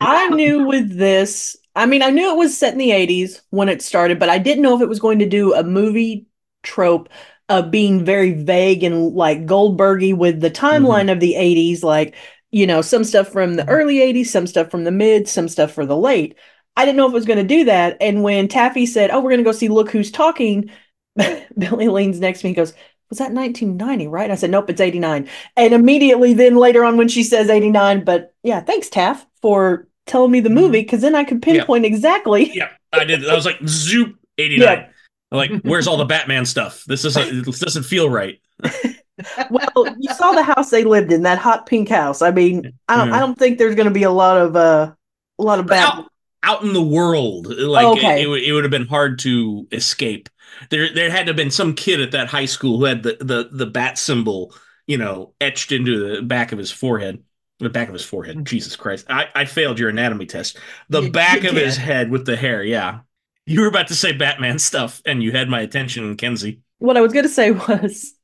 I 0.00 0.28
knew 0.30 0.66
with 0.66 0.96
this, 0.96 1.56
I 1.76 1.86
mean, 1.86 2.02
I 2.02 2.10
knew 2.10 2.30
it 2.32 2.38
was 2.38 2.56
set 2.56 2.72
in 2.72 2.78
the 2.78 2.90
80s 2.90 3.40
when 3.50 3.68
it 3.68 3.82
started, 3.82 4.18
but 4.18 4.28
I 4.28 4.38
didn't 4.38 4.62
know 4.62 4.74
if 4.74 4.82
it 4.82 4.88
was 4.88 4.98
going 4.98 5.18
to 5.18 5.28
do 5.28 5.54
a 5.54 5.62
movie 5.62 6.26
trope 6.62 7.08
of 7.48 7.70
being 7.70 8.04
very 8.04 8.32
vague 8.32 8.82
and 8.82 9.12
like 9.12 9.46
Goldbergy 9.46 10.16
with 10.16 10.40
the 10.40 10.50
timeline 10.50 11.02
mm-hmm. 11.02 11.10
of 11.10 11.20
the 11.20 11.34
80s, 11.34 11.82
like, 11.82 12.14
you 12.50 12.66
know, 12.66 12.80
some 12.80 13.04
stuff 13.04 13.28
from 13.28 13.54
the 13.54 13.68
early 13.68 13.96
80s, 13.96 14.26
some 14.26 14.46
stuff 14.46 14.70
from 14.70 14.84
the 14.84 14.90
mid, 14.90 15.28
some 15.28 15.48
stuff 15.48 15.72
for 15.72 15.84
the 15.84 15.96
late. 15.96 16.36
I 16.76 16.84
didn't 16.84 16.96
know 16.96 17.06
if 17.06 17.12
it 17.12 17.14
was 17.14 17.26
going 17.26 17.38
to 17.38 17.44
do 17.44 17.64
that. 17.64 17.96
And 18.00 18.22
when 18.22 18.48
Taffy 18.48 18.86
said, 18.86 19.10
Oh, 19.10 19.20
we're 19.20 19.30
going 19.30 19.38
to 19.38 19.44
go 19.44 19.52
see 19.52 19.68
Look 19.68 19.90
Who's 19.90 20.10
Talking, 20.10 20.70
Billy 21.58 21.88
leans 21.88 22.20
next 22.20 22.40
to 22.40 22.46
me 22.46 22.50
and 22.50 22.56
goes, 22.56 22.72
Was 23.10 23.18
that 23.18 23.32
1990, 23.32 24.06
right? 24.08 24.30
I 24.30 24.36
said, 24.36 24.50
Nope, 24.50 24.70
it's 24.70 24.80
89. 24.80 25.28
And 25.56 25.74
immediately 25.74 26.32
then 26.32 26.56
later 26.56 26.84
on 26.84 26.96
when 26.96 27.08
she 27.08 27.22
says 27.24 27.50
89, 27.50 28.04
but 28.04 28.34
yeah, 28.42 28.60
thanks, 28.60 28.88
Taff, 28.88 29.26
for 29.42 29.86
telling 30.06 30.30
me 30.30 30.40
the 30.40 30.48
Mhm. 30.48 30.54
movie 30.54 30.80
because 30.82 31.00
then 31.02 31.14
I 31.14 31.24
could 31.24 31.42
pinpoint 31.42 31.84
exactly. 31.84 32.50
Yeah, 32.54 32.68
I 32.92 33.04
did. 33.04 33.28
I 33.28 33.34
was 33.34 33.44
like, 33.44 33.58
"Zoop 33.66 34.16
89." 34.38 34.86
I'm 35.32 35.38
like, 35.38 35.50
"Where's 35.62 35.86
all 35.86 35.96
the 35.96 36.04
Batman 36.04 36.44
stuff? 36.44 36.84
This 36.86 37.02
doesn't 37.02 37.44
this 37.44 37.58
doesn't 37.60 37.82
feel 37.84 38.08
right." 38.10 38.40
well, 39.50 39.94
you 39.98 40.12
saw 40.14 40.32
the 40.32 40.42
house 40.42 40.70
they 40.70 40.84
lived 40.84 41.12
in, 41.12 41.22
that 41.22 41.38
hot 41.38 41.66
pink 41.66 41.88
house. 41.88 42.22
I 42.22 42.30
mean, 42.30 42.72
I 42.88 42.96
don't. 42.96 43.12
I 43.12 43.18
don't 43.20 43.38
think 43.38 43.58
there's 43.58 43.74
going 43.74 43.88
to 43.88 43.94
be 43.94 44.02
a 44.04 44.10
lot 44.10 44.36
of, 44.38 44.56
uh, 44.56 44.92
a 45.38 45.42
lot 45.42 45.58
of 45.58 45.66
But 45.66 45.72
bad. 45.74 45.88
out, 45.88 46.06
out 46.42 46.62
in 46.62 46.72
the 46.72 46.82
world, 46.82 47.46
like 47.48 47.86
Okay. 47.86 48.22
it, 48.22 48.28
it, 48.28 48.44
it 48.48 48.52
would 48.52 48.64
have 48.64 48.70
been 48.70 48.86
hard 48.86 49.18
to 49.20 49.66
escape. 49.72 50.28
There, 50.70 50.92
there 50.94 51.10
had 51.10 51.26
to 51.26 51.30
have 51.30 51.36
been 51.36 51.50
some 51.50 51.74
kid 51.74 52.00
at 52.00 52.12
that 52.12 52.28
high 52.28 52.44
school 52.46 52.78
who 52.78 52.84
had 52.84 53.02
the 53.02 53.16
the 53.20 53.48
the 53.50 53.66
bat 53.66 53.98
symbol, 53.98 54.54
you 54.86 54.98
know, 54.98 55.34
etched 55.40 55.72
into 55.72 56.16
the 56.16 56.22
back 56.22 56.52
of 56.52 56.58
his 56.58 56.70
forehead. 56.70 57.22
The 57.58 57.68
back 57.68 57.88
of 57.88 57.92
his 57.94 58.04
forehead. 58.04 58.44
Jesus 58.46 58.74
Christ! 58.76 59.06
I, 59.10 59.28
I 59.34 59.44
failed 59.44 59.78
your 59.78 59.90
anatomy 59.90 60.26
test. 60.26 60.58
The 60.88 61.02
You- 61.02 61.12
back 61.12 61.42
you 61.42 61.50
of 61.50 61.56
his 61.56 61.76
head 61.76 62.10
with 62.10 62.24
the 62.24 62.36
hair. 62.36 62.64
Yeah, 62.64 63.00
you 63.46 63.60
were 63.60 63.66
about 63.66 63.88
to 63.88 63.94
say 63.94 64.12
Batman 64.12 64.58
stuff, 64.58 65.02
and 65.04 65.22
you 65.22 65.32
had 65.32 65.48
my 65.48 65.60
attention, 65.60 66.16
Kenzie. 66.16 66.60
What 66.78 66.96
I 66.96 67.02
was 67.02 67.12
going 67.12 67.24
to 67.26 67.28
say 67.28 67.50
was, 67.68 68.14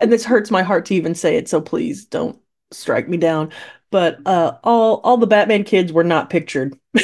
and 0.00 0.10
this 0.10 0.24
hurts 0.24 0.50
my 0.50 0.62
heart 0.62 0.86
to 0.86 0.94
even 0.94 1.14
say 1.14 1.36
it, 1.36 1.48
so 1.48 1.60
please 1.60 2.06
don't 2.06 2.38
strike 2.70 3.08
me 3.08 3.16
down. 3.18 3.52
But 3.90 4.26
uh, 4.26 4.56
all 4.64 5.00
all 5.04 5.16
the 5.18 5.26
Batman 5.26 5.64
kids 5.64 5.92
were 5.92 6.04
not 6.04 6.30
pictured. 6.30 6.78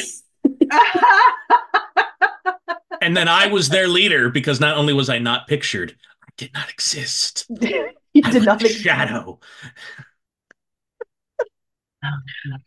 And 3.04 3.16
then 3.16 3.28
I 3.28 3.48
was 3.48 3.68
their 3.68 3.86
leader 3.86 4.30
because 4.30 4.60
not 4.60 4.76
only 4.76 4.92
was 4.94 5.10
I 5.10 5.18
not 5.18 5.46
pictured, 5.46 5.94
I 6.22 6.30
did 6.38 6.52
not 6.54 6.70
exist. 6.70 7.46
you 7.60 7.92
I 8.22 8.30
did 8.30 8.34
was 8.34 8.46
not 8.46 8.64
a 8.64 8.68
shadow. 8.68 9.38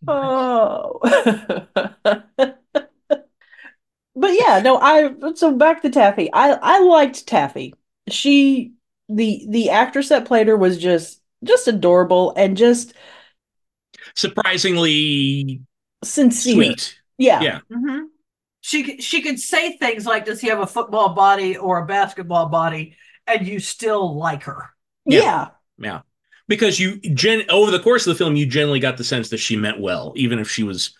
Oh. 0.07 0.99
but 4.15 4.31
yeah, 4.33 4.59
no, 4.63 4.77
I 4.79 5.13
so 5.35 5.53
back 5.55 5.81
to 5.83 5.89
Taffy. 5.89 6.31
I 6.33 6.51
I 6.61 6.79
liked 6.79 7.27
Taffy. 7.27 7.73
She 8.09 8.73
the 9.09 9.45
the 9.49 9.69
actress 9.69 10.09
that 10.09 10.25
played 10.25 10.47
her 10.47 10.57
was 10.57 10.77
just 10.77 11.21
just 11.43 11.67
adorable 11.67 12.33
and 12.35 12.57
just 12.57 12.93
Surprisingly 14.15 15.61
sincere. 16.03 16.53
sweet. 16.55 16.99
Yeah. 17.17 17.41
Yeah. 17.41 17.59
hmm 17.71 17.99
She 18.67 18.83
could- 18.83 19.01
she 19.01 19.21
could 19.21 19.39
say 19.39 19.77
things 19.77 20.05
like, 20.05 20.25
"Does 20.25 20.41
he 20.41 20.49
have 20.49 20.59
a 20.59 20.67
football 20.67 21.09
body 21.13 21.55
or 21.55 21.79
a 21.79 21.85
basketball 21.85 22.47
body?" 22.49 22.95
and 23.25 23.47
you 23.47 23.59
still 23.59 24.17
like 24.17 24.43
her. 24.43 24.69
Yeah. 25.05 25.21
Yeah. 25.21 25.47
Yeah. 25.79 26.01
Because 26.49 26.77
you 26.79 26.97
gen 26.99 27.43
over 27.49 27.71
the 27.71 27.79
course 27.79 28.05
of 28.07 28.11
the 28.11 28.17
film, 28.23 28.35
you 28.35 28.45
generally 28.45 28.79
got 28.81 28.97
the 28.97 29.03
sense 29.05 29.29
that 29.29 29.37
she 29.37 29.55
meant 29.55 29.79
well, 29.79 30.11
even 30.17 30.39
if 30.39 30.49
she 30.49 30.63
was 30.63 30.97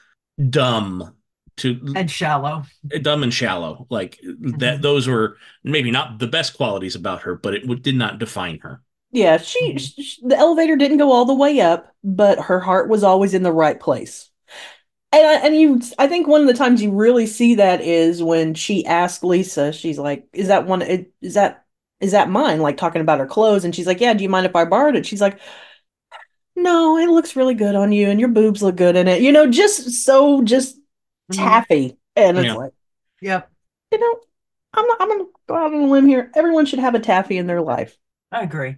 dumb 0.50 1.14
to 1.58 1.94
and 1.96 2.10
shallow. 2.10 2.64
dumb 3.02 3.24
and 3.24 3.34
shallow. 3.34 3.86
Like 3.90 4.20
that, 4.24 4.80
Mhm. 4.80 4.82
those 4.82 5.08
were 5.08 5.38
maybe 5.64 5.92
not 5.92 6.20
the 6.20 6.28
best 6.28 6.56
qualities 6.56 6.96
about 6.96 7.22
her, 7.24 7.36
but 7.36 7.54
it 7.54 7.62
w- 7.64 7.80
did 7.82 7.96
not 7.96 8.18
define 8.20 8.60
her. 8.60 8.82
Yeah, 9.12 9.38
she, 9.38 9.74
Mhm. 9.74 9.80
sh 10.04 10.18
the 10.24 10.38
elevator 10.38 10.76
didn't 10.78 10.98
go 11.00 11.12
all 11.12 11.26
the 11.26 11.34
way 11.34 11.60
up, 11.62 11.94
but 12.04 12.40
her 12.40 12.60
heart 12.60 12.88
was 12.90 13.04
always 13.04 13.34
in 13.34 13.44
the 13.44 13.52
right 13.54 13.80
place. 13.80 14.30
And 15.14 15.26
I, 15.26 15.34
and 15.46 15.56
you, 15.56 15.80
I 15.98 16.08
think 16.08 16.28
one 16.28 16.42
of 16.42 16.48
the 16.48 16.54
times 16.54 16.82
you 16.82 16.92
really 16.92 17.28
see 17.28 17.56
that 17.56 17.82
is 17.82 18.22
when 18.22 18.54
she 18.54 18.86
asked 18.86 19.24
Lisa, 19.24 19.72
she's 19.72 19.98
like, 19.98 20.28
"Is 20.34 20.50
that 20.50 20.66
one? 20.68 20.82
Is 20.82 21.34
that 21.36 21.66
is 22.02 22.12
that 22.12 22.30
mine?" 22.30 22.60
Like 22.62 22.76
talking 22.78 23.02
about 23.02 23.20
her 23.20 23.26
clothes, 23.26 23.64
and 23.64 23.74
she's 23.74 23.88
like, 23.88 24.02
"Yeah, 24.02 24.14
do 24.14 24.24
you 24.24 24.30
mind 24.30 24.46
if 24.46 24.56
I 24.56 24.66
borrowed 24.66 24.96
it?" 24.98 25.06
She's 25.06 25.22
like, 25.22 25.40
"No, 26.56 26.98
it 26.98 27.08
looks 27.10 27.36
really 27.36 27.54
good 27.54 27.76
on 27.76 27.92
you, 27.92 28.10
and 28.10 28.20
your 28.20 28.30
boobs 28.30 28.62
look 28.64 28.76
good 28.76 28.96
in 28.96 29.08
it." 29.08 29.22
You 29.22 29.32
know, 29.32 29.50
just 29.50 30.04
so 30.04 30.42
just 30.44 30.78
Mhm. 31.30 31.38
taffy, 31.38 31.98
and 32.16 32.38
it's 32.38 32.54
Yeah. 32.54 32.54
like, 32.54 32.74
Yep, 33.22 33.52
you 33.92 34.00
know, 34.00 34.20
I'm 34.74 34.88
not, 34.88 35.02
I'm 35.02 35.10
gonna 35.10 35.26
go 35.48 35.56
out 35.56 35.74
on 35.74 35.82
a 35.82 35.88
limb 35.88 36.08
here. 36.08 36.32
Everyone 36.36 36.66
should 36.66 36.80
have 36.80 36.96
a 36.96 37.00
taffy 37.00 37.38
in 37.38 37.48
their 37.48 37.62
life. 37.62 37.98
I 38.32 38.44
agree. 38.44 38.78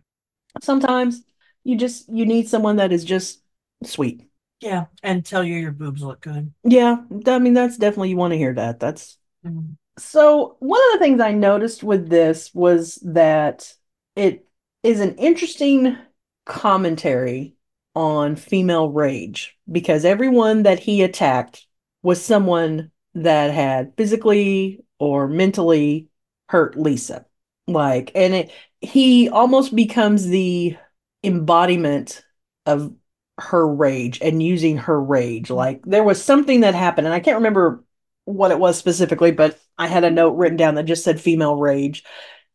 Sometimes 0.62 1.24
you 1.64 1.78
just 1.78 2.08
you 2.10 2.26
need 2.26 2.48
someone 2.50 2.78
that 2.78 2.92
is 2.92 3.04
just 3.06 3.42
sweet. 3.84 4.29
Yeah, 4.62 4.86
and 5.04 5.26
tell 5.26 5.44
you 5.44 5.56
your 5.56 5.72
boobs 5.72 6.02
look 6.02 6.22
good. 6.22 6.54
Yeah, 6.64 6.98
I 7.28 7.40
mean 7.40 7.54
that's 7.54 7.78
definitely 7.78 8.10
you 8.10 8.18
want 8.18 8.32
to 8.34 8.38
hear 8.38 8.54
that. 8.54 8.80
That's 8.80 9.18
Mhm. 9.46 9.78
so 9.98 10.56
one 10.60 10.82
of 10.88 10.94
the 10.94 11.00
things 11.00 11.22
I 11.22 11.32
noticed 11.34 11.84
with 11.84 12.10
this 12.10 12.54
was 12.54 12.96
that 13.06 13.74
it 14.16 14.46
is 14.84 15.00
an 15.00 15.16
interesting 15.16 15.98
commentary 16.46 17.56
on 17.96 18.36
female 18.36 18.90
rage 18.90 19.58
because 19.72 20.06
everyone 20.06 20.64
that 20.64 20.80
he 20.80 21.04
attacked 21.04 21.66
was 22.02 22.24
someone 22.24 22.92
that 23.14 23.52
had 23.52 23.94
physically 23.98 24.84
or 25.00 25.28
mentally 25.28 26.08
hurt 26.50 26.78
Lisa. 26.78 27.26
Like, 27.68 28.12
and 28.16 28.34
it 28.34 28.52
he 28.82 29.30
almost 29.30 29.76
becomes 29.76 30.28
the 30.28 30.78
embodiment 31.24 32.24
of 32.66 32.94
her 33.40 33.68
rage 33.68 34.20
and 34.22 34.42
using 34.44 34.78
her 34.78 35.02
rage. 35.02 35.50
Like 35.50 35.82
there 35.86 36.04
was 36.04 36.24
something 36.24 36.62
that 36.62 36.76
happened, 36.76 37.08
and 37.08 37.14
I 37.14 37.20
can't 37.20 37.38
remember 37.38 37.84
what 38.26 38.52
it 38.52 38.60
was 38.60 38.78
specifically, 38.78 39.32
but 39.32 39.60
I 39.78 39.88
had 39.88 40.04
a 40.04 40.12
note 40.12 40.36
written 40.36 40.58
down 40.58 40.76
that 40.76 40.84
just 40.84 41.04
said 41.04 41.20
female 41.22 41.56
rage. 41.56 42.04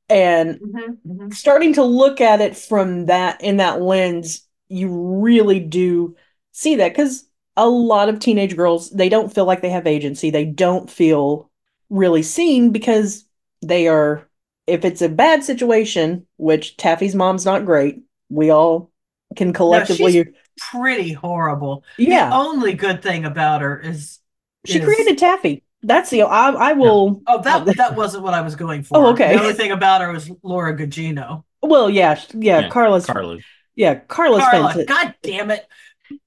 And 0.08 0.60
Mhm, 0.60 0.98
mhm. 1.06 1.34
starting 1.34 1.74
to 1.74 1.82
look 1.82 2.20
at 2.20 2.40
it 2.40 2.56
from 2.56 3.06
that 3.06 3.40
in 3.42 3.56
that 3.58 3.80
lens, 3.80 4.46
you 4.68 4.88
really 5.20 5.60
do 5.60 6.16
see 6.52 6.76
that 6.76 6.90
because 6.90 7.24
a 7.56 7.68
lot 7.68 8.08
of 8.08 8.18
teenage 8.18 8.56
girls 8.56 8.90
they 8.90 9.08
don't 9.08 9.32
feel 9.32 9.44
like 9.44 9.62
they 9.62 9.70
have 9.70 9.86
agency. 9.86 10.30
They 10.30 10.44
don't 10.44 10.90
feel 10.90 11.50
really 11.90 12.22
seen 12.22 12.70
because 12.70 13.24
they 13.62 13.88
are 13.88 14.28
if 14.66 14.84
it's 14.84 15.02
a 15.02 15.08
bad 15.08 15.44
situation, 15.44 16.26
which 16.38 16.76
Taffy's 16.76 17.14
mom's 17.14 17.44
not 17.44 17.66
great, 17.66 18.02
we 18.30 18.50
all 18.50 18.90
can 19.36 19.52
collectively 19.52 20.12
she's- 20.12 20.26
Pretty 20.58 21.12
horrible. 21.12 21.84
yeah. 21.98 22.30
The 22.30 22.36
only 22.36 22.74
good 22.74 23.02
thing 23.02 23.24
about 23.24 23.60
her 23.62 23.78
is 23.80 24.18
She 24.66 24.78
is- 24.78 24.84
created 24.84 25.18
Taffy. 25.18 25.62
That's 25.82 26.08
the 26.08 26.22
I 26.22 26.50
I 26.50 26.72
will 26.72 27.20
Oh, 27.26 27.42
that 27.42 27.66
that 27.76 27.94
wasn't 27.94 28.22
what 28.24 28.32
I 28.32 28.40
was 28.40 28.56
going 28.56 28.80
oh, 28.80 28.84
for. 28.84 28.96
Oh, 28.98 29.06
okay. 29.12 29.34
The 29.36 29.42
only 29.42 29.52
thing 29.52 29.70
about 29.70 30.00
her 30.00 30.10
was 30.12 30.30
Carla 30.42 30.72
Gugino. 30.74 31.44
well 31.62 31.90
yeah 31.90 32.18
yeah, 32.32 32.60
Yeah, 32.60 32.68
Carla's 32.70 33.04
Carla. 33.04 33.38
yeah 33.76 33.96
Carla's 33.96 34.42
Carla, 34.44 34.68
fantastic. 34.72 34.88
God 34.88 35.14
damn 35.22 35.50
it. 35.50 35.66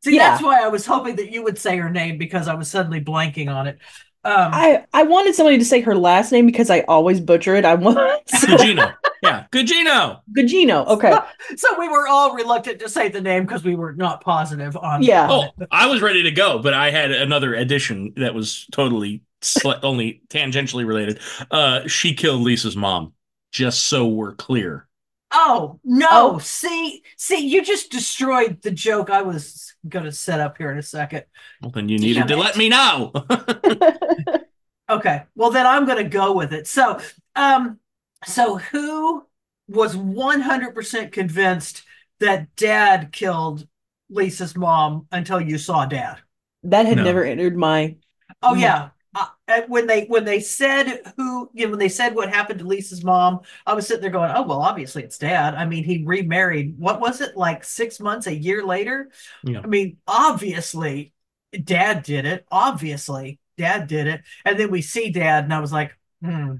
See, 0.03 0.15
Yeah. 0.15 0.29
that's 0.31 0.43
why 0.43 0.63
I 0.63 0.67
was 0.67 0.85
hoping 0.85 1.15
that 1.15 1.31
you 1.31 1.43
would 1.43 1.57
say 1.57 1.77
her 1.77 1.89
name 1.89 2.17
because 2.19 2.47
I 2.47 2.53
was 2.55 2.69
suddenly 2.69 3.01
blanking 3.01 3.47
on 3.51 3.65
it. 3.67 3.79
Um, 4.27 4.51
I 4.53 4.85
I 4.93 5.03
wanted 5.03 5.35
somebody 5.35 5.57
to 5.57 5.63
say 5.63 5.79
her 5.81 5.95
last 5.95 6.33
name 6.33 6.45
because 6.45 6.69
I 6.69 6.81
always 6.81 7.21
butcher 7.21 7.55
it. 7.55 7.63
I 7.63 7.75
want 7.75 7.97
Gugino. 8.27 8.93
yeah, 9.23 9.45
Gugino. 9.51 10.19
Gugino. 10.37 10.85
Okay. 10.87 11.17
so 11.55 11.79
we 11.79 11.87
were 11.87 12.09
all 12.09 12.33
reluctant 12.33 12.79
to 12.79 12.89
say 12.89 13.07
the 13.07 13.21
name 13.21 13.45
because 13.45 13.63
we 13.63 13.75
were 13.75 13.93
not 13.93 14.19
positive 14.21 14.75
on. 14.75 15.01
Yeah. 15.01 15.27
Oh, 15.29 15.47
I 15.71 15.87
was 15.87 16.01
ready 16.01 16.23
to 16.23 16.31
go, 16.31 16.59
but 16.59 16.73
I 16.73 16.91
had 16.91 17.11
another 17.11 17.53
addition 17.55 18.13
that 18.17 18.35
was 18.35 18.67
totally 18.73 19.21
sli- 19.41 19.79
only 19.81 20.21
tangentially 20.27 20.85
related. 20.85 21.19
Uh, 21.49 21.87
she 21.87 22.13
killed 22.13 22.41
Lisa's 22.41 22.75
mom. 22.75 23.13
Just 23.53 23.85
so 23.85 24.07
we're 24.07 24.35
clear. 24.35 24.87
Oh 25.31 25.79
no! 25.85 26.07
Oh. 26.11 26.37
See, 26.39 27.01
see, 27.15 27.47
you 27.47 27.63
just 27.63 27.91
destroyed 27.91 28.61
the 28.61 28.71
joke 28.71 29.09
I 29.09 29.21
was 29.21 29.66
going 29.89 30.06
to 30.06 30.12
set 30.12 30.39
up 30.39 30.58
here 30.58 30.71
in 30.71 30.78
a 30.78 30.84
second. 30.84 31.26
Well, 31.62 31.71
then 31.71 31.89
you 31.89 32.00
needed 32.00 32.28
Damn 32.28 32.30
to 32.30 32.38
it. 32.38 32.38
let 32.38 32.58
me 32.58 32.69
know. 32.69 33.12
Okay, 34.89 35.23
well 35.36 35.52
then 35.52 35.67
I'm 35.67 35.86
going 35.86 36.02
to 36.02 36.10
go 36.10 36.34
with 36.34 36.54
it. 36.54 36.65
So, 36.67 37.00
um, 37.36 37.80
so 38.26 38.58
who 38.58 39.26
was 39.67 39.95
100% 39.97 41.12
convinced 41.12 41.84
that 42.19 42.56
Dad 42.56 43.12
killed 43.12 43.67
Lisa's 44.10 44.56
mom 44.56 45.08
until 45.12 45.41
you 45.41 45.58
saw 45.58 45.86
Dad? 45.86 46.19
that 46.63 46.86
had 46.86 46.97
No. 46.97 47.04
never 47.04 47.23
entered 47.23 47.56
my 47.58 47.95
Oh 48.41 48.56
yeah. 48.56 48.89
And 49.47 49.69
when 49.69 49.88
they 49.88 50.05
when 50.05 50.25
they 50.25 50.41
said 50.41 51.13
who 51.15 51.49
you 51.53 51.65
know 51.65 51.71
when 51.71 51.79
they 51.79 51.89
said 51.89 52.15
what 52.15 52.29
happened 52.29 52.60
to 52.60 52.65
Lisa's 52.65 53.03
mom, 53.03 53.41
I 53.65 53.73
was 53.73 53.88
sitting 53.88 54.01
there 54.01 54.12
going, 54.12 54.31
"Oh 54.36 54.43
well, 54.43 54.62
obviously 54.62 55.03
it's 55.03 55.17
dad." 55.17 55.55
I 55.55 55.65
mean, 55.65 55.83
he 55.83 56.03
remarried. 56.03 56.77
What 56.77 56.99
was 56.99 57.21
it 57.21 57.38
like 57.38 57.63
six 57.63 57.99
months, 57.99 58.27
a 58.27 58.36
year 58.36 58.65
later? 58.65 59.10
Yeah. 59.43 59.62
I 59.63 59.67
mean, 59.67 59.97
obviously, 60.05 61.13
dad 61.63 62.03
did 62.03 62.25
it. 62.25 62.45
Obviously, 62.51 63.39
dad 63.57 63.88
did 63.88 64.07
it. 64.07 64.21
And 64.43 64.60
then 64.60 64.69
we 64.69 64.81
see 64.81 65.12
dad, 65.12 65.45
and 65.45 65.53
I 65.53 65.62
was 65.62 65.71
like, 65.71 65.97
"Hmm." 66.21 66.55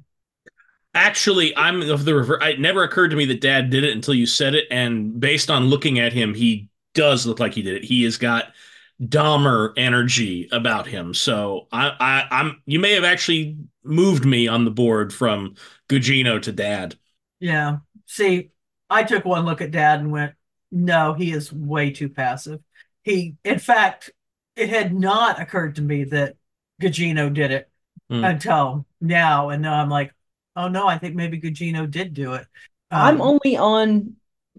Actually, 0.94 1.56
I'm 1.56 1.82
of 1.84 2.06
the 2.06 2.16
reverse. 2.16 2.42
It 2.44 2.60
never 2.60 2.84
occurred 2.84 3.10
to 3.10 3.16
me 3.16 3.26
that 3.26 3.40
Dad 3.40 3.70
did 3.70 3.84
it 3.84 3.94
until 3.96 4.16
you 4.16 4.26
said 4.26 4.56
it, 4.56 4.66
and 4.72 5.20
based 5.20 5.52
on 5.52 5.66
looking 5.66 6.00
at 6.00 6.12
him, 6.12 6.34
he 6.34 6.70
does 6.96 7.28
look 7.28 7.40
like 7.40 7.54
he 7.54 7.62
did 7.62 7.76
it. 7.76 7.84
He 7.84 8.04
has 8.04 8.18
got 8.18 8.54
Dahmer 9.02 9.74
energy 9.78 10.50
about 10.52 10.88
him. 10.88 11.14
So 11.14 11.68
I, 11.72 11.92
I, 12.00 12.28
I'm. 12.32 12.62
You 12.66 12.80
may 12.80 12.94
have 12.94 13.04
actually 13.04 13.58
moved 13.84 14.26
me 14.26 14.48
on 14.48 14.66
the 14.66 14.72
board 14.72 15.14
from 15.14 15.56
Gugino 15.90 16.42
to 16.42 16.52
Dad. 16.52 16.96
Yeah. 17.40 17.78
See, 18.06 18.52
I 18.90 19.04
took 19.04 19.26
one 19.26 19.46
look 19.46 19.62
at 19.62 19.72
dad 19.72 20.00
and 20.00 20.12
went, 20.12 20.34
no, 20.72 21.14
he 21.14 21.32
is 21.32 21.52
way 21.52 21.92
too 21.92 22.10
passive. 22.10 22.62
He, 23.04 23.36
in 23.44 23.60
fact, 23.60 24.12
it 24.56 24.70
had 24.70 24.94
not 24.94 25.40
occurred 25.40 25.76
to 25.76 25.82
me 25.82 26.06
that 26.06 26.36
Gugino 26.82 27.34
did 27.34 27.52
it 27.52 27.70
Hmm. 28.10 28.24
until 28.24 28.86
now. 29.00 29.50
And 29.50 29.62
now 29.62 29.76
I'm 29.82 29.90
like, 29.90 30.14
oh 30.56 30.68
no, 30.68 30.88
I 30.88 30.98
think 30.98 31.16
maybe 31.16 31.40
Gugino 31.40 31.90
did 31.90 32.14
do 32.14 32.34
it. 32.34 32.48
I'm 32.92 33.22
Um, 33.22 33.22
only 33.22 33.58
on 33.58 34.16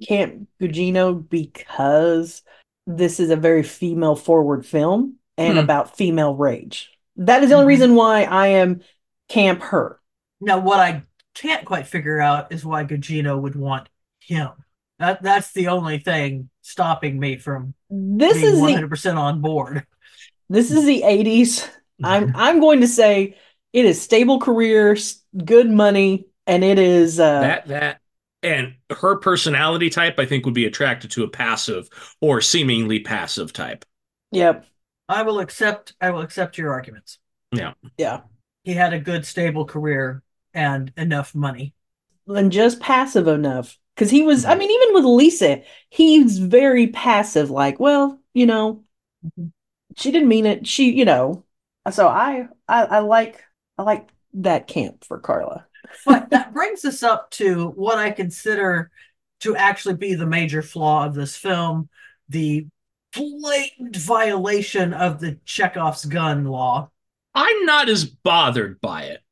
Camp 0.06 0.48
Gugino 0.60 1.28
because 1.28 2.42
this 2.88 3.20
is 3.20 3.30
a 3.30 3.36
very 3.36 3.62
female 3.62 4.16
forward 4.16 4.64
film 4.66 5.16
and 5.36 5.54
Hmm. 5.54 5.58
about 5.58 5.96
female 5.96 6.34
rage. 6.34 6.90
That 7.16 7.42
is 7.42 7.50
the 7.50 7.54
only 7.56 7.66
Mhm. 7.66 7.68
reason 7.68 7.94
why 7.94 8.22
I 8.24 8.48
am 8.48 8.80
Camp 9.28 9.60
Her. 9.62 10.00
Now, 10.40 10.58
what 10.58 10.80
I 10.80 11.02
can't 11.34 11.64
quite 11.64 11.86
figure 11.86 12.20
out 12.20 12.50
is 12.50 12.64
why 12.64 12.84
Gugino 12.84 13.40
would 13.40 13.54
want 13.54 13.88
him. 14.20 14.48
That 14.98 15.22
that's 15.22 15.52
the 15.52 15.68
only 15.68 15.98
thing 15.98 16.48
stopping 16.62 17.20
me 17.20 17.36
from 17.36 17.74
This 17.90 18.40
being 18.40 18.54
is 18.54 18.60
hundred 18.60 18.88
percent 18.90 19.18
on 19.18 19.40
board. 19.40 19.86
this 20.48 20.70
is 20.70 20.84
the 20.84 21.02
80s. 21.04 21.68
I'm 22.02 22.32
I'm 22.34 22.58
going 22.60 22.80
to 22.80 22.88
say 22.88 23.36
it 23.72 23.84
is 23.84 24.00
stable 24.00 24.40
career, 24.40 24.96
good 25.44 25.70
money, 25.70 26.26
and 26.46 26.64
it 26.64 26.78
is 26.78 27.20
uh 27.20 27.40
that 27.40 27.68
that 27.68 27.97
and 28.42 28.74
her 28.90 29.16
personality 29.16 29.90
type, 29.90 30.18
I 30.18 30.26
think, 30.26 30.44
would 30.44 30.54
be 30.54 30.66
attracted 30.66 31.10
to 31.12 31.24
a 31.24 31.28
passive 31.28 31.88
or 32.20 32.40
seemingly 32.40 33.00
passive 33.00 33.52
type. 33.52 33.84
yep. 34.30 34.66
I 35.08 35.22
will 35.22 35.40
accept. 35.40 35.94
I 36.00 36.10
will 36.10 36.20
accept 36.20 36.58
your 36.58 36.72
arguments. 36.72 37.18
Yeah. 37.52 37.74
Yeah 37.98 38.22
he 38.64 38.74
had 38.74 38.92
a 38.92 38.98
good, 39.00 39.24
stable 39.24 39.64
career 39.64 40.22
and 40.52 40.92
enough 40.96 41.34
money. 41.34 41.74
And 42.28 42.52
just 42.52 42.80
passive 42.80 43.26
enough. 43.26 43.78
Cause 43.96 44.10
he 44.10 44.22
was, 44.22 44.44
I 44.44 44.54
Mhm. 44.54 44.58
mean, 44.58 44.70
even 44.70 44.94
with 44.94 45.04
Lisa, 45.04 45.62
he's 45.90 46.38
very 46.38 46.86
passive, 46.88 47.50
like, 47.50 47.80
well, 47.80 48.20
you 48.34 48.46
know, 48.46 48.84
Mhm. 49.22 49.52
she 49.96 50.10
didn't 50.10 50.28
mean 50.28 50.46
it. 50.46 50.66
She, 50.66 50.92
you 50.92 51.04
know. 51.04 51.44
So 51.90 52.06
I 52.06 52.48
I, 52.68 52.84
I 52.84 52.98
like 53.00 53.42
I 53.78 53.82
like 53.82 54.08
that 54.34 54.66
camp 54.66 55.04
for 55.04 55.18
Carla. 55.18 55.66
But 56.06 56.30
that 56.30 56.52
brings 56.52 56.84
us 56.84 57.02
up 57.02 57.30
to 57.32 57.68
what 57.70 57.98
I 57.98 58.10
consider 58.10 58.90
to 59.40 59.54
actually 59.56 59.94
be 59.96 60.14
the 60.14 60.26
major 60.26 60.62
flaw 60.62 61.06
of 61.06 61.14
this 61.14 61.36
film: 61.36 61.88
the 62.28 62.66
blatant 63.14 63.96
violation 63.96 64.92
of 64.92 65.20
the 65.20 65.38
Chekhov's 65.44 66.04
gun 66.04 66.44
law. 66.44 66.90
I'm 67.34 67.64
not 67.64 67.88
as 67.88 68.04
bothered 68.04 68.80
by 68.80 69.04
it. 69.04 69.22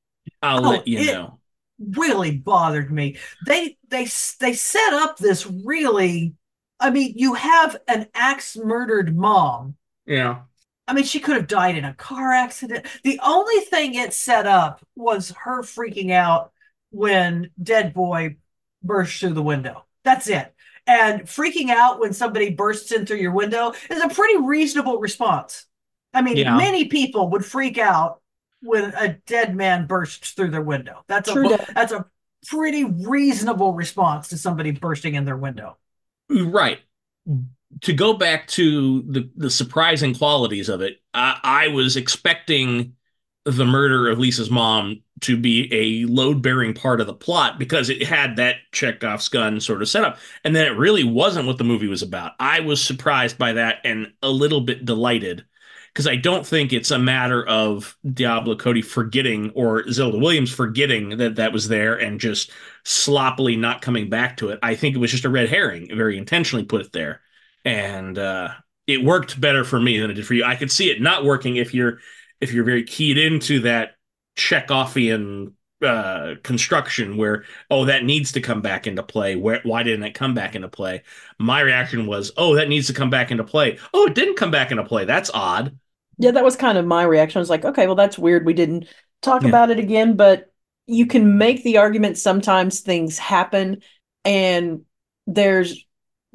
I'll 0.42 0.64
Oh, 0.64 0.70
let 0.70 0.88
you 0.88 0.98
it- 1.00 1.12
know. 1.12 1.38
really 1.78 2.36
bothered 2.38 2.90
me. 2.92 3.16
They 3.46 3.76
they 3.88 4.08
they 4.40 4.52
set 4.54 4.92
up 4.92 5.18
this 5.18 5.46
really 5.46 6.34
I 6.78 6.90
mean, 6.90 7.14
you 7.16 7.32
have 7.34 7.76
an 7.88 8.06
axe 8.14 8.54
murdered 8.56 9.16
mom. 9.16 9.76
Yeah. 10.04 10.42
I 10.88 10.94
mean, 10.94 11.04
she 11.04 11.20
could 11.20 11.36
have 11.36 11.48
died 11.48 11.76
in 11.76 11.84
a 11.84 11.94
car 11.94 12.32
accident. 12.32 12.86
The 13.02 13.20
only 13.22 13.60
thing 13.64 13.94
it 13.94 14.12
set 14.14 14.46
up 14.46 14.84
was 14.94 15.30
her 15.42 15.62
freaking 15.62 16.12
out 16.12 16.52
when 16.90 17.50
Dead 17.60 17.92
Boy 17.92 18.36
burst 18.82 19.18
through 19.20 19.34
the 19.34 19.42
window. 19.42 19.84
That's 20.04 20.28
it. 20.28 20.54
And 20.86 21.22
freaking 21.22 21.70
out 21.70 21.98
when 21.98 22.12
somebody 22.12 22.50
bursts 22.50 22.92
in 22.92 23.06
through 23.06 23.16
your 23.16 23.32
window 23.32 23.72
is 23.90 24.00
a 24.00 24.08
pretty 24.08 24.36
reasonable 24.38 24.98
response. 24.98 25.66
I 26.14 26.22
mean, 26.22 26.36
Yeah. 26.36 26.56
many 26.56 26.84
people 26.84 27.30
would 27.30 27.44
freak 27.44 27.78
out 27.78 28.20
when 28.62 28.94
a 28.94 29.14
dead 29.26 29.56
man 29.56 29.86
bursts 29.86 30.30
through 30.30 30.50
their 30.50 30.62
window. 30.62 31.04
That's 31.08 31.30
True 31.30 31.46
a 31.46 31.56
that. 31.56 31.74
that's 31.74 31.92
a 31.92 32.06
pretty 32.48 32.84
reasonable 32.84 33.74
response 33.74 34.28
to 34.28 34.38
somebody 34.38 34.70
bursting 34.70 35.16
in 35.16 35.24
their 35.24 35.36
window. 35.36 35.76
Right. 36.30 36.80
To 37.82 37.92
go 37.92 38.14
back 38.14 38.46
to 38.48 39.02
the 39.02 39.30
the 39.36 39.50
surprising 39.50 40.14
qualities 40.14 40.68
of 40.70 40.80
it, 40.80 40.98
I, 41.12 41.38
I 41.42 41.68
was 41.68 41.96
expecting 41.96 42.94
the 43.44 43.66
murder 43.66 44.08
of 44.08 44.18
Lisa's 44.18 44.50
mom 44.50 45.02
to 45.20 45.36
be 45.36 45.68
a 45.72 46.06
load 46.10 46.42
bearing 46.42 46.72
part 46.72 47.00
of 47.00 47.06
the 47.06 47.14
plot 47.14 47.58
because 47.58 47.90
it 47.90 48.02
had 48.02 48.36
that 48.36 48.56
Chekhov's 48.72 49.28
gun 49.28 49.60
sort 49.60 49.82
of 49.82 49.88
setup, 49.88 50.18
and 50.42 50.56
then 50.56 50.66
it 50.66 50.76
really 50.78 51.04
wasn't 51.04 51.46
what 51.46 51.58
the 51.58 51.64
movie 51.64 51.86
was 51.86 52.02
about. 52.02 52.32
I 52.40 52.60
was 52.60 52.82
surprised 52.82 53.36
by 53.36 53.52
that 53.52 53.76
and 53.84 54.12
a 54.22 54.30
little 54.30 54.62
bit 54.62 54.86
delighted 54.86 55.44
because 55.92 56.06
I 56.06 56.16
don't 56.16 56.46
think 56.46 56.72
it's 56.72 56.90
a 56.90 56.98
matter 56.98 57.46
of 57.46 57.96
Diablo 58.12 58.56
Cody 58.56 58.82
forgetting 58.82 59.50
or 59.50 59.88
Zelda 59.92 60.18
Williams 60.18 60.50
forgetting 60.52 61.18
that 61.18 61.36
that 61.36 61.52
was 61.52 61.68
there 61.68 61.94
and 61.96 62.18
just 62.20 62.50
sloppily 62.84 63.56
not 63.56 63.82
coming 63.82 64.08
back 64.08 64.38
to 64.38 64.48
it. 64.48 64.58
I 64.62 64.74
think 64.74 64.94
it 64.94 64.98
was 64.98 65.10
just 65.10 65.24
a 65.26 65.30
red 65.30 65.48
herring, 65.50 65.88
very 65.94 66.16
intentionally 66.16 66.64
put 66.64 66.80
it 66.80 66.92
there. 66.92 67.20
And 67.66 68.18
uh, 68.18 68.50
it 68.88 69.04
worked 69.04 69.40
better 69.40 69.64
for 69.64 69.80
me 69.80 70.00
than 70.00 70.10
it 70.12 70.14
did 70.14 70.26
for 70.26 70.34
you. 70.34 70.44
I 70.44 70.56
could 70.56 70.72
see 70.72 70.90
it 70.90 71.02
not 71.02 71.26
working 71.26 71.56
if 71.56 71.74
you're 71.74 72.00
if 72.40 72.54
you're 72.54 72.64
very 72.64 72.84
keyed 72.84 73.18
into 73.18 73.60
that 73.62 73.96
Chekhovian 74.38 75.54
uh, 75.84 76.36
construction 76.42 77.18
where 77.18 77.44
oh 77.70 77.86
that 77.86 78.04
needs 78.04 78.32
to 78.32 78.40
come 78.42 78.62
back 78.62 78.86
into 78.88 79.02
play. 79.02 79.36
Where 79.36 79.60
why 79.64 79.84
didn't 79.84 80.04
it 80.04 80.14
come 80.14 80.34
back 80.34 80.56
into 80.56 80.68
play? 80.68 81.04
My 81.40 81.60
reaction 81.60 82.06
was 82.06 82.32
oh 82.38 82.56
that 82.56 82.70
needs 82.70 82.88
to 82.88 82.94
come 82.94 83.10
back 83.10 83.30
into 83.32 83.44
play. 83.44 83.78
Oh 83.94 84.06
it 84.06 84.14
didn't 84.14 84.36
come 84.36 84.52
back 84.52 84.70
into 84.72 84.84
play. 84.84 85.04
That's 85.06 85.30
odd. 85.34 85.78
Yeah, 86.18 86.30
that 86.32 86.44
was 86.44 86.56
kind 86.56 86.78
of 86.78 86.86
my 86.86 87.02
reaction. 87.02 87.38
I 87.38 87.40
was 87.40 87.50
like, 87.50 87.64
okay, 87.64 87.86
well, 87.86 87.94
that's 87.96 88.18
weird. 88.18 88.46
We 88.46 88.54
didn't 88.54 88.86
talk 89.22 89.44
Yeah. 89.44 89.56
about 89.56 89.70
it 89.70 89.78
again, 89.78 90.16
but 90.16 90.52
you 90.86 91.06
can 91.06 91.36
make 91.36 91.62
the 91.62 91.78
argument 91.78 92.16
sometimes 92.16 92.80
things 92.80 93.18
happen 93.18 93.82
and 94.24 94.82
there's 95.26 95.84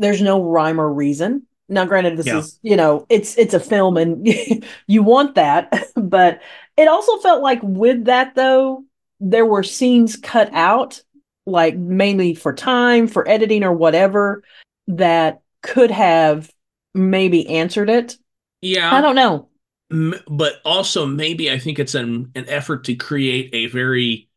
there's 0.02 0.22
no 0.22 0.44
rhyme 0.44 0.80
or 0.80 0.92
reason. 0.92 1.44
Now, 1.70 1.86
granted, 1.86 2.18
this 2.18 2.28
Yeah. 2.28 2.40
is, 2.40 2.60
you 2.62 2.76
know, 2.76 3.06
it's 3.10 3.38
it's 3.38 3.54
a 3.54 3.60
film 3.60 3.96
and 3.98 4.28
you 4.88 5.04
want 5.04 5.36
that, 5.36 5.86
but 5.96 6.42
it 6.78 6.88
also 6.88 7.18
felt 7.20 7.42
like 7.42 7.60
with 7.64 8.06
that 8.06 8.36
though, 8.36 8.84
there 9.20 9.46
were 9.46 9.64
scenes 9.64 10.18
cut 10.18 10.50
out, 10.54 11.02
like 11.46 11.78
mainly 11.78 12.34
for 12.36 12.52
time, 12.54 13.08
for 13.08 13.28
editing 13.28 13.64
or 13.64 13.72
whatever, 13.74 14.44
that 14.88 15.42
could 15.62 15.92
have 15.92 16.52
maybe 16.94 17.48
answered 17.48 17.90
it. 17.90 18.18
Yeah. 18.62 18.94
I 18.94 19.00
don't 19.02 19.16
know. 19.16 19.48
M- 19.92 20.16
but 20.28 20.56
also 20.66 21.06
maybe 21.06 21.52
I 21.52 21.58
think 21.60 21.80
it's 21.80 21.96
an 21.96 22.32
an 22.36 22.46
effort 22.50 22.84
to 22.86 22.96
create 22.96 23.50
a 23.54 23.68
very 23.68 24.28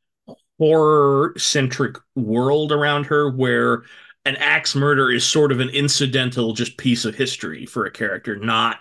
horror 0.59 1.35
centric 1.37 1.97
world 2.15 2.71
around 2.73 3.07
her 3.07 3.31
where 3.31 3.83
an 4.25 4.37
axe 4.37 4.75
murder 4.75 5.11
is 5.11 5.27
sort 5.27 5.53
of 5.53 5.61
an 5.61 5.69
incidental 5.71 6.53
just 6.55 6.77
piece 6.77 7.05
of 7.05 7.15
history 7.15 7.67
for 7.67 7.87
a 7.87 7.91
character, 7.91 8.37
not 8.37 8.79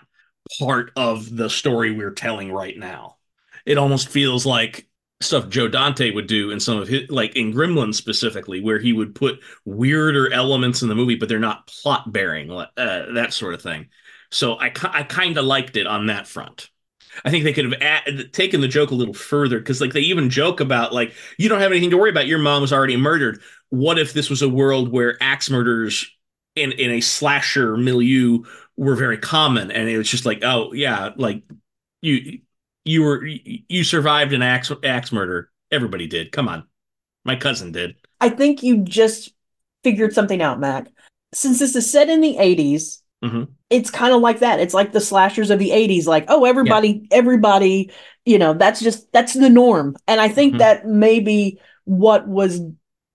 part 0.58 0.90
of 0.96 1.34
the 1.34 1.50
story 1.50 1.90
we're 1.90 2.10
telling 2.10 2.52
right 2.52 2.76
now. 2.78 3.16
It 3.66 3.78
almost 3.78 4.08
feels 4.08 4.44
like 4.46 4.86
stuff 5.20 5.48
Joe 5.48 5.68
Dante 5.68 6.10
would 6.10 6.26
do 6.26 6.50
in 6.50 6.60
some 6.60 6.78
of 6.78 6.88
his 6.88 7.10
like 7.10 7.36
in 7.36 7.52
Gremlins 7.52 7.94
specifically, 7.94 8.60
where 8.60 8.78
he 8.78 8.92
would 8.92 9.14
put 9.14 9.40
weirder 9.64 10.32
elements 10.32 10.82
in 10.82 10.88
the 10.88 10.94
movie, 10.94 11.14
but 11.14 11.28
they're 11.28 11.38
not 11.38 11.66
plot 11.66 12.12
bearing, 12.12 12.50
uh, 12.50 12.66
that 12.76 13.32
sort 13.32 13.54
of 13.54 13.62
thing. 13.62 13.88
So 14.30 14.54
I, 14.54 14.72
I 14.90 15.02
kind 15.04 15.38
of 15.38 15.44
liked 15.44 15.76
it 15.76 15.86
on 15.86 16.06
that 16.06 16.26
front. 16.26 16.68
I 17.24 17.30
think 17.30 17.44
they 17.44 17.52
could 17.52 17.64
have 17.64 17.80
add, 17.80 18.32
taken 18.32 18.60
the 18.60 18.68
joke 18.68 18.90
a 18.90 18.94
little 18.94 19.14
further 19.14 19.58
because, 19.58 19.80
like, 19.80 19.92
they 19.92 20.00
even 20.00 20.30
joke 20.30 20.60
about 20.60 20.92
like 20.92 21.12
you 21.38 21.48
don't 21.48 21.60
have 21.60 21.70
anything 21.70 21.90
to 21.90 21.98
worry 21.98 22.10
about. 22.10 22.26
Your 22.26 22.38
mom 22.38 22.62
was 22.62 22.72
already 22.72 22.96
murdered. 22.96 23.40
What 23.70 23.98
if 23.98 24.12
this 24.12 24.30
was 24.30 24.42
a 24.42 24.48
world 24.48 24.90
where 24.90 25.22
axe 25.22 25.50
murders 25.50 26.10
in 26.56 26.72
in 26.72 26.90
a 26.90 27.00
slasher 27.00 27.76
milieu 27.76 28.44
were 28.76 28.96
very 28.96 29.18
common, 29.18 29.70
and 29.70 29.88
it 29.88 29.98
was 29.98 30.10
just 30.10 30.26
like, 30.26 30.42
oh 30.42 30.72
yeah, 30.72 31.10
like 31.16 31.42
you 32.02 32.40
you 32.84 33.02
were 33.02 33.24
you 33.24 33.84
survived 33.84 34.32
an 34.32 34.42
axe 34.42 34.72
axe 34.82 35.12
murder. 35.12 35.50
Everybody 35.70 36.06
did. 36.06 36.32
Come 36.32 36.48
on, 36.48 36.64
my 37.24 37.36
cousin 37.36 37.72
did. 37.72 37.96
I 38.20 38.28
think 38.28 38.62
you 38.62 38.78
just 38.78 39.32
figured 39.82 40.12
something 40.12 40.42
out, 40.42 40.60
Mac. 40.60 40.88
Since 41.32 41.58
this 41.58 41.74
is 41.74 41.90
set 41.90 42.08
in 42.08 42.20
the 42.20 42.36
80s, 42.36 43.00
Mhm. 43.24 43.48
it's 43.70 43.90
kind 43.90 44.14
of 44.14 44.20
like 44.20 44.40
that. 44.40 44.60
It's 44.60 44.74
like 44.74 44.92
the 44.92 45.00
slashers 45.00 45.50
of 45.50 45.58
the 45.58 45.72
80s, 45.72 46.06
like, 46.06 46.26
oh, 46.28 46.44
everybody, 46.44 47.08
everybody, 47.10 47.90
you 48.24 48.38
know, 48.38 48.54
that's 48.54 48.80
just 48.80 49.10
that's 49.12 49.32
the 49.34 49.50
norm. 49.50 49.96
And 50.06 50.20
I 50.20 50.28
think 50.28 50.54
Mhm. 50.54 50.58
that 50.58 50.86
maybe 50.86 51.58
what 51.84 52.28
was 52.28 52.60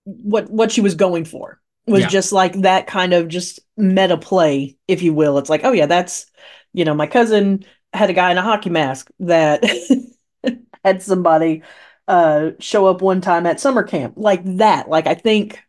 what 0.04 0.50
what 0.50 0.72
she 0.72 0.80
was 0.80 0.94
going 0.96 1.24
for 1.24 1.60
was 1.86 2.02
Yeah. 2.02 2.08
just 2.08 2.32
like 2.32 2.60
that 2.62 2.86
kind 2.86 3.12
of 3.14 3.28
just 3.28 3.60
meta 3.76 4.16
play, 4.16 4.76
if 4.88 5.02
you 5.02 5.14
will. 5.14 5.38
It's 5.38 5.50
like, 5.50 5.64
oh 5.64 5.72
yeah, 5.72 5.86
that's 5.86 6.26
you 6.72 6.84
know, 6.84 6.94
my 6.94 7.06
cousin 7.06 7.64
had 7.92 8.10
a 8.10 8.12
guy 8.12 8.30
in 8.30 8.38
a 8.38 8.42
hockey 8.42 8.70
mask 8.70 9.10
that 9.20 9.64
had 10.84 11.02
somebody 11.02 11.62
uh 12.08 12.50
show 12.58 12.86
up 12.86 13.02
one 13.02 13.20
time 13.20 13.46
at 13.46 13.60
summer 13.60 13.82
camp 13.82 14.14
like 14.16 14.42
that 14.56 14.88
like 14.88 15.06
i 15.06 15.14
think 15.14 15.60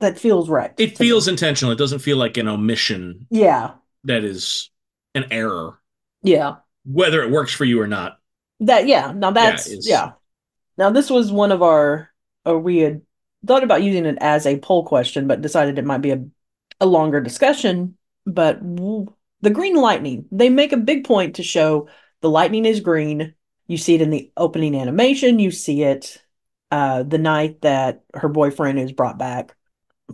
that 0.00 0.18
feels 0.18 0.48
right 0.48 0.72
It 0.78 0.96
to 0.96 1.02
me. 1.02 1.08
feels 1.08 1.28
intentional. 1.28 1.72
It 1.72 1.78
doesn't 1.78 1.98
feel 2.00 2.16
like 2.16 2.36
an 2.36 2.48
omission 2.48 3.26
yeah 3.30 3.72
that 4.04 4.24
is 4.24 4.70
an 5.14 5.26
error, 5.30 5.78
yeah. 6.22 6.56
Whether 6.84 7.22
it 7.22 7.30
works 7.30 7.52
for 7.52 7.64
you 7.64 7.80
or 7.80 7.86
not. 7.86 8.18
that 8.60 8.86
yeah. 8.86 9.12
Now 9.14 9.30
that's 9.30 9.66
it's- 9.66 9.86
yeah. 9.86 10.12
Now 10.78 10.90
this 10.90 11.10
was 11.10 11.30
one 11.30 11.52
of 11.52 11.62
our 11.62 12.10
or 12.44 12.58
we 12.58 12.78
had 12.78 13.02
thought 13.46 13.64
about 13.64 13.82
using 13.82 14.06
it 14.06 14.18
as 14.20 14.46
a 14.46 14.58
poll 14.58 14.84
question 14.86 15.26
but 15.26 15.40
decided 15.42 15.78
it 15.78 15.84
might 15.84 15.98
be 16.02 16.10
a, 16.12 16.24
a 16.80 16.86
longer 16.86 17.20
discussion. 17.20 17.96
But 18.26 18.60
w- 18.76 19.12
the 19.40 19.50
green 19.50 19.76
lightning 19.76 20.26
they 20.32 20.48
make 20.48 20.72
a 20.72 20.76
big 20.76 21.04
point 21.04 21.36
to 21.36 21.42
show 21.42 21.88
the 22.20 22.30
lightning 22.30 22.64
is 22.64 22.80
green. 22.80 23.34
You 23.66 23.76
see 23.76 23.94
it 23.94 24.02
in 24.02 24.10
the 24.10 24.30
opening 24.36 24.74
animation. 24.76 25.38
You 25.38 25.50
see 25.50 25.82
it 25.82 26.22
uh 26.70 27.02
the 27.02 27.18
night 27.18 27.60
that 27.62 28.02
her 28.14 28.28
boyfriend 28.28 28.78
is 28.78 28.92
brought 28.92 29.18
back 29.18 29.54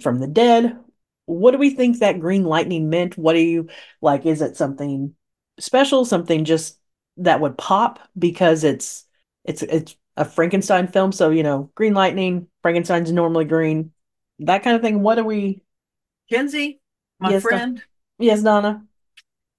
from 0.00 0.18
the 0.18 0.26
dead 0.26 0.78
what 1.28 1.52
do 1.52 1.58
we 1.58 1.70
think 1.70 1.98
that 1.98 2.20
green 2.20 2.44
lightning 2.44 2.88
meant? 2.88 3.18
What 3.18 3.34
do 3.34 3.40
you 3.40 3.68
like? 4.00 4.26
Is 4.26 4.40
it 4.42 4.56
something 4.56 5.14
special? 5.58 6.04
Something 6.04 6.44
just 6.44 6.78
that 7.18 7.40
would 7.40 7.58
pop 7.58 8.00
because 8.18 8.64
it's 8.64 9.04
it's 9.44 9.62
it's 9.62 9.96
a 10.16 10.24
Frankenstein 10.24 10.88
film, 10.88 11.12
so 11.12 11.30
you 11.30 11.42
know, 11.42 11.70
green 11.74 11.94
lightning, 11.94 12.48
Frankenstein's 12.62 13.12
normally 13.12 13.44
green, 13.44 13.92
that 14.40 14.62
kind 14.62 14.74
of 14.76 14.82
thing. 14.82 15.02
What 15.02 15.18
are 15.18 15.24
we? 15.24 15.62
Kenzie, 16.30 16.80
my 17.20 17.30
Yes, 17.30 17.42
Don- 17.42 17.50
friend, 17.50 17.82
Yes, 18.18 18.42
Donna. 18.42 18.84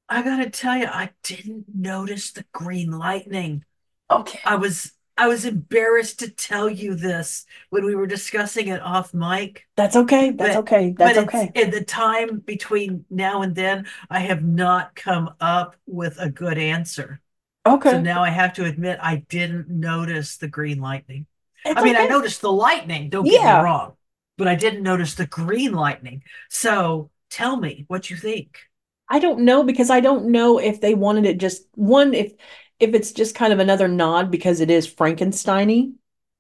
I 0.10 0.22
gotta 0.24 0.50
tell 0.50 0.78
you, 0.78 0.88
I 0.88 1.12
didn't 1.24 1.66
notice 1.74 2.32
the 2.32 2.46
green 2.52 2.92
lightning. 2.92 3.64
Okay. 4.10 4.40
I 4.44 4.56
was 4.56 4.92
I 5.20 5.28
was 5.28 5.44
embarrassed 5.44 6.20
to 6.20 6.30
tell 6.30 6.70
you 6.70 6.96
this 6.96 7.46
when 7.72 7.84
we 7.84 7.94
were 7.94 8.08
discussing 8.08 8.70
it 8.70 8.82
off 8.82 9.14
mic. 9.14 9.68
That's 9.76 9.98
okay. 9.98 10.32
That's 10.32 10.56
But- 10.56 10.60
okay. 10.62 10.96
That's 10.98 11.18
but 11.18 11.28
okay. 11.28 11.52
in 11.56 11.72
the 11.72 11.84
time 11.84 12.40
between 12.40 13.04
now 13.10 13.42
and 13.42 13.54
then, 13.54 13.86
I 14.10 14.20
have 14.20 14.46
not 14.46 14.96
come 14.96 15.32
up 15.42 15.76
with 15.86 16.18
a 16.22 16.30
good 16.30 16.58
answer. 16.58 17.20
Okay. 17.66 17.92
So 17.92 18.02
now 18.02 18.24
I 18.24 18.30
have 18.30 18.54
to 18.54 18.64
admit 18.64 18.98
I 19.02 19.18
didn't 19.18 19.68
notice 19.70 20.38
the 20.38 20.48
green 20.48 20.80
lightning. 20.80 21.26
It's 21.66 21.78
I 21.78 21.84
mean, 21.84 21.98
I 21.98 22.08
noticed 22.08 22.40
the 22.40 22.52
lightning, 22.54 23.10
don't 23.10 23.26
get 23.26 23.44
me 23.44 23.64
wrong, 23.64 23.98
but 24.38 24.48
I 24.48 24.56
didn't 24.56 24.84
notice 24.84 25.16
the 25.16 25.28
green 25.28 25.74
lightning. 25.74 26.24
So 26.50 27.12
tell 27.30 27.58
me 27.58 27.84
what 27.90 28.10
you 28.10 28.16
think. 28.16 28.58
I 29.10 29.20
don't 29.20 29.42
know 29.42 29.64
because 29.64 29.90
I 29.90 30.00
don't 30.00 30.28
know 30.28 30.60
if 30.60 30.80
they 30.80 30.94
wanted 30.94 31.26
it 31.26 31.40
just 31.40 31.64
one 31.76 32.14
if 32.14 32.32
if 32.80 32.94
it's 32.94 33.12
just 33.12 33.36
kind 33.36 33.54
of 33.54 33.60
another 33.60 33.88
nod 33.88 34.32
because 34.32 34.60
it 34.60 34.70
is 34.72 34.88
Frankensteiny, 34.92 35.94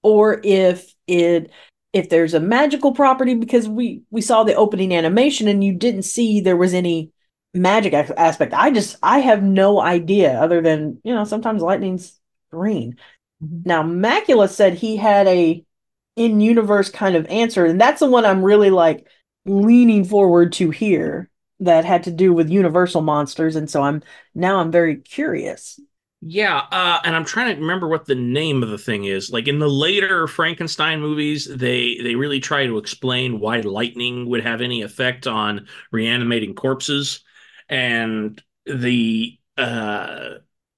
or 0.04 0.42
if 0.44 0.94
it 1.08 1.52
if 1.92 2.10
there's 2.10 2.34
a 2.34 2.40
magical 2.40 2.94
property 2.94 3.34
because 3.36 3.68
we 3.68 4.04
we 4.12 4.22
saw 4.22 4.44
the 4.44 4.56
opening 4.56 4.94
animation 4.94 5.48
and 5.48 5.64
you 5.64 5.74
didn't 5.74 6.04
see 6.04 6.40
there 6.42 6.58
was 6.58 6.74
any 6.74 7.12
magic 7.54 7.94
aspect. 7.94 8.54
I 8.54 8.72
just 8.72 8.98
I 9.02 9.20
have 9.20 9.44
no 9.44 9.82
idea 9.82 10.40
other 10.40 10.62
than 10.62 11.00
you 11.04 11.14
know 11.14 11.26
sometimes 11.26 11.62
lightning's 11.62 12.20
green. 12.52 12.98
Mhm. 13.44 13.66
Now 13.66 13.84
Macula 13.84 14.50
said 14.50 14.76
he 14.76 14.98
had 14.98 15.28
a 15.28 15.64
in 16.16 16.42
universe 16.42 16.90
kind 16.90 17.16
of 17.16 17.26
answer, 17.28 17.66
and 17.66 17.80
that's 17.80 18.00
the 18.02 18.10
one 18.10 18.26
I'm 18.26 18.44
really 18.44 18.70
like 18.70 19.08
leaning 19.46 20.04
forward 20.04 20.54
to 20.54 20.70
here 20.70 21.30
that 21.62 21.86
had 21.86 22.04
to 22.04 22.12
do 22.12 22.34
with 22.34 22.50
universal 22.50 23.02
monsters 23.02 23.56
and 23.56 23.70
so 23.70 23.82
i'm 23.82 24.02
now 24.36 24.60
i'm 24.60 24.72
very 24.72 24.96
curious 24.96 25.80
Yeah, 26.22 26.58
uh, 26.72 27.00
and 27.06 27.16
I'm 27.16 27.24
trying 27.24 27.56
to 27.56 27.62
remember 27.62 27.88
what 27.88 28.06
the 28.06 28.16
name 28.16 28.62
of 28.62 28.70
the 28.70 28.78
thing 28.78 29.06
is. 29.06 29.32
Like 29.32 29.48
in 29.48 29.60
the 29.60 29.70
later 29.70 30.28
Frankenstein 30.28 31.00
movies, 31.00 31.46
they 31.46 31.98
they 32.04 32.16
really 32.16 32.42
try 32.42 32.66
to 32.66 32.78
explain 32.78 33.40
why 33.40 33.62
lightning 33.62 34.28
would 34.30 34.44
have 34.44 34.60
any 34.60 34.82
effect 34.82 35.28
on 35.28 35.68
reanimating 35.94 36.56
corpses, 36.56 37.22
and 37.70 38.42
the 38.66 39.40
uh, 39.58 40.36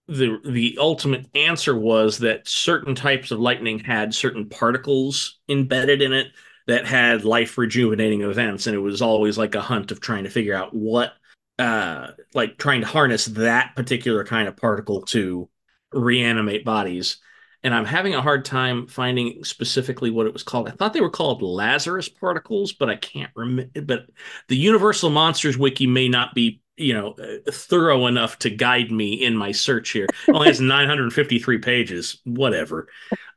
the 0.08 0.38
the 0.46 0.78
ultimate 0.80 1.26
answer 1.36 1.76
was 1.76 2.20
that 2.20 2.48
certain 2.48 2.94
types 2.94 3.32
of 3.32 3.40
lightning 3.40 3.80
had 3.80 4.14
certain 4.14 4.48
particles 4.48 5.40
embedded 5.50 6.04
in 6.04 6.14
it 6.14 6.28
that 6.68 6.86
had 6.86 7.26
life 7.26 7.58
rejuvenating 7.58 8.22
events, 8.22 8.68
and 8.68 8.76
it 8.76 8.80
was 8.80 9.02
always 9.02 9.40
like 9.40 9.56
a 9.56 9.62
hunt 9.62 9.92
of 9.92 10.00
trying 10.00 10.24
to 10.26 10.30
figure 10.30 10.54
out 10.54 10.72
what 10.76 11.14
uh 11.60 12.08
like 12.34 12.58
trying 12.58 12.82
to 12.82 12.88
harness 12.88 13.26
that 13.26 13.76
particular 13.76 14.24
kind 14.24 14.48
of 14.48 14.58
particle 14.58 15.02
to 15.02 15.50
reanimate 15.94 16.66
bodies. 16.66 17.18
And 17.64 17.76
i'm 17.76 17.86
having 17.86 18.16
a 18.16 18.22
hard 18.22 18.46
time 18.46 18.88
finding 18.88 19.44
specifically 19.44 20.10
what 20.10 20.26
it 20.26 20.34
was 20.34 20.44
called. 20.44 20.68
I 20.68 20.72
thought 20.72 20.94
they 20.94 21.02
were 21.02 21.10
called 21.10 21.42
lazarus 21.42 22.10
particles 22.10 22.74
but 22.74 22.90
i 22.90 22.96
can't 22.96 23.32
remember 23.36 23.82
but 23.82 24.06
the 24.48 24.58
universal 24.58 25.10
monsters 25.10 25.58
wiki 25.58 25.86
may 25.88 26.08
not 26.10 26.34
be 26.34 26.62
you 26.78 26.94
know 26.94 27.12
uh, 27.14 27.52
thorough 27.52 28.08
enough 28.08 28.40
to 28.40 28.50
guide 28.50 28.92
me 28.92 29.14
in 29.14 29.38
my 29.38 29.52
search 29.52 29.92
here. 29.92 30.06
It 30.28 30.34
only 30.34 30.48
has 30.48 30.60
953 30.62 31.60
pages. 31.60 32.20
Whatever. 32.26 32.88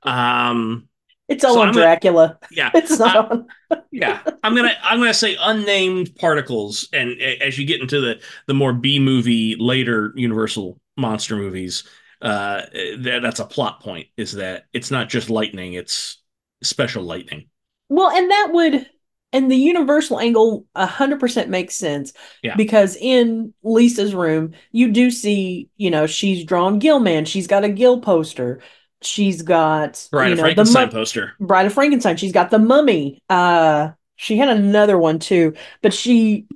Um 0.03 0.89
it's 1.29 1.43
all 1.45 1.55
So 1.55 1.61
on 1.63 1.69
I'm 1.69 1.75
gonna- 1.75 1.87
dracula. 1.87 2.39
yeah 2.51 2.71
it's 2.75 2.99
not 2.99 3.17
I- 3.17 3.29
on. 3.29 3.47
yeah 3.91 4.21
i'm 4.43 4.55
gonna 4.55 4.75
i'm 4.83 4.99
gonna 4.99 5.15
say 5.15 5.37
unnamed 5.41 6.15
particles 6.17 6.89
and 6.93 7.21
as 7.21 7.59
you 7.59 7.65
get 7.67 7.81
into 7.81 8.01
the 8.01 8.21
the 8.47 8.55
more 8.55 8.73
b 8.73 8.99
movie 8.99 9.57
later 9.59 10.13
universal 10.17 10.79
monster 10.97 11.37
movies 11.37 11.85
uh 12.23 12.63
that, 12.99 13.21
that's 13.23 13.41
a 13.41 13.45
plot 13.45 13.81
point 13.81 14.07
is 14.17 14.33
that 14.33 14.65
it's 14.73 14.91
not 14.91 15.09
just 15.09 15.29
lightning 15.31 15.75
it's 15.75 16.23
special 16.63 17.03
lightning. 17.03 17.49
Well 17.89 18.11
and 18.11 18.31
that 18.31 18.49
would 18.53 18.87
and 19.33 19.51
the 19.51 19.57
universal 19.57 20.21
angle 20.21 20.65
100% 20.77 21.49
makes 21.49 21.75
sense 21.75 22.13
Yeah. 22.43 22.55
because 22.57 22.97
in 22.97 23.53
lisa's 23.63 24.15
room 24.15 24.53
you 24.73 24.93
do 24.93 25.11
see 25.11 25.69
you 25.77 25.91
know 25.91 26.07
she's 26.07 26.45
drawn 26.45 26.79
gilman 26.79 27.25
she's 27.25 27.47
got 27.49 27.65
a 27.65 27.69
gill 27.69 28.01
poster 28.01 28.61
she's 29.05 29.43
got 29.43 30.09
right 30.13 30.31
you 30.31 30.35
know 30.37 30.43
frankenstein 30.43 30.89
the 30.89 30.97
mu- 30.97 31.01
poster 31.01 31.33
Bride 31.41 31.67
of 31.67 31.73
Frankenstein. 31.75 32.17
She's 32.17 32.33
got 32.33 32.51
the 32.51 32.59
mummy. 32.59 33.23
Uh 33.29 33.91
she 34.17 34.37
had 34.39 34.49
another 34.49 34.97
one 34.97 35.19
too, 35.19 35.55
but 35.83 35.93
she, 35.93 36.47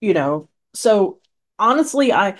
you 0.00 0.14
know, 0.14 0.48
so 0.74 1.18
honestly 1.58 2.12
I 2.12 2.36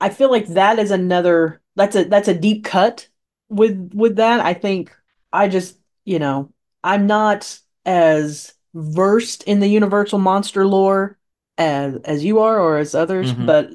I 0.00 0.08
feel 0.10 0.30
like 0.30 0.48
that 0.48 0.78
is 0.78 0.90
another 0.90 1.60
that's 1.76 1.94
a 1.96 2.04
that's 2.04 2.28
a 2.28 2.34
deep 2.34 2.64
cut 2.64 3.08
with 3.48 3.92
with 3.94 4.16
that. 4.16 4.40
I 4.40 4.54
think 4.54 4.94
I 5.32 5.48
just, 5.48 5.78
you 6.04 6.18
know, 6.18 6.52
I'm 6.82 7.06
not 7.06 7.58
as 7.84 8.52
versed 8.74 9.44
in 9.44 9.60
the 9.60 9.68
universal 9.68 10.18
monster 10.18 10.66
lore 10.66 11.16
as 11.56 11.96
as 12.04 12.24
you 12.24 12.40
are 12.40 12.58
or 12.60 12.78
as 12.78 12.94
others, 12.94 13.32
Mhm. 13.32 13.46
but 13.46 13.70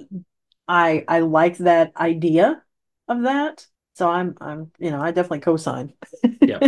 I 0.68 1.06
I 1.08 1.20
like 1.22 1.58
that 1.60 1.94
idea 1.98 2.62
of 3.08 3.22
that. 3.24 3.68
So 3.94 4.10
I'm 4.10 4.38
I'm 4.42 4.72
you 4.80 4.92
know, 4.92 5.02
I 5.02 5.12
definitely 5.12 5.40
co-sign. 5.42 5.94
Yeah, 6.44 6.60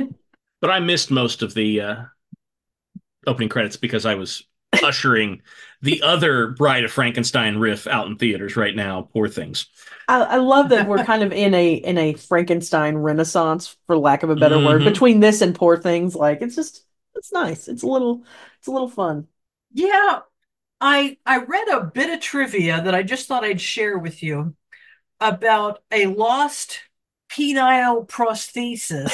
but 0.62 0.70
i 0.70 0.80
missed 0.80 1.12
most 1.12 1.42
of 1.42 1.54
the 1.54 1.82
uh 1.82 2.04
opening 3.26 3.50
credits 3.50 3.78
because 3.78 4.06
i 4.06 4.16
was 4.16 4.44
ushering 4.84 5.42
the 5.82 6.02
other 6.02 6.48
bride 6.48 6.84
of 6.84 6.92
frankenstein 6.92 7.58
riff 7.58 7.88
out 7.88 8.08
in 8.08 8.18
theaters 8.18 8.56
right 8.56 8.76
now 8.76 9.08
poor 9.14 9.28
things 9.28 9.68
I, 10.08 10.22
I 10.22 10.38
love 10.38 10.70
that 10.70 10.88
we're 10.88 11.00
kind 11.00 11.24
of 11.24 11.32
in 11.32 11.54
a 11.54 11.74
in 11.76 11.98
a 11.98 12.14
Frankenstein 12.14 12.98
renaissance, 12.98 13.78
for 13.88 13.98
lack 13.98 14.24
of 14.24 14.30
a 14.30 14.36
better 14.36 14.60
word, 14.60 14.82
Mhm. 14.82 14.86
between 14.86 15.20
this 15.22 15.42
and 15.42 15.56
Poor 15.56 15.78
Things. 15.78 16.14
Like 16.16 16.42
it's 16.42 16.56
just 16.56 16.86
it's 17.16 17.32
nice. 17.32 17.68
It's 17.70 17.84
a 17.84 17.88
little 17.88 18.24
it's 18.58 18.68
a 18.68 18.72
little 18.72 18.90
fun. 18.90 19.28
Yeah, 19.72 20.20
I 20.82 21.18
I 21.26 21.40
read 21.40 21.70
a 21.70 21.86
bit 21.86 22.10
of 22.12 22.20
trivia 22.20 22.82
that 22.84 22.96
I 22.96 23.04
just 23.04 23.28
thought 23.28 23.46
I'd 23.46 23.62
share 23.62 23.98
with 23.98 24.24
you 24.24 24.56
about 25.20 25.84
a 25.92 26.08
lost 26.08 26.82
penile 27.34 28.08
prosthesis 28.08 29.14